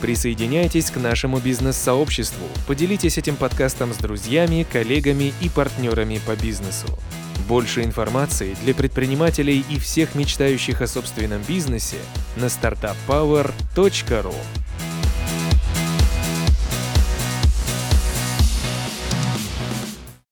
Присоединяйтесь 0.00 0.92
к 0.92 0.98
нашему 0.98 1.38
бизнес-сообществу, 1.38 2.46
поделитесь 2.68 3.18
этим 3.18 3.34
подкастом 3.34 3.92
с 3.92 3.96
друзьями, 3.96 4.64
коллегами 4.72 5.32
и 5.40 5.48
партнерами 5.48 6.20
по 6.24 6.36
бизнесу. 6.36 6.86
Больше 7.48 7.82
информации 7.82 8.56
для 8.62 8.72
предпринимателей 8.72 9.64
и 9.68 9.80
всех 9.80 10.14
мечтающих 10.14 10.82
о 10.82 10.86
собственном 10.86 11.42
бизнесе 11.42 11.96
на 12.36 12.44
startuppower.ru. 12.44 14.34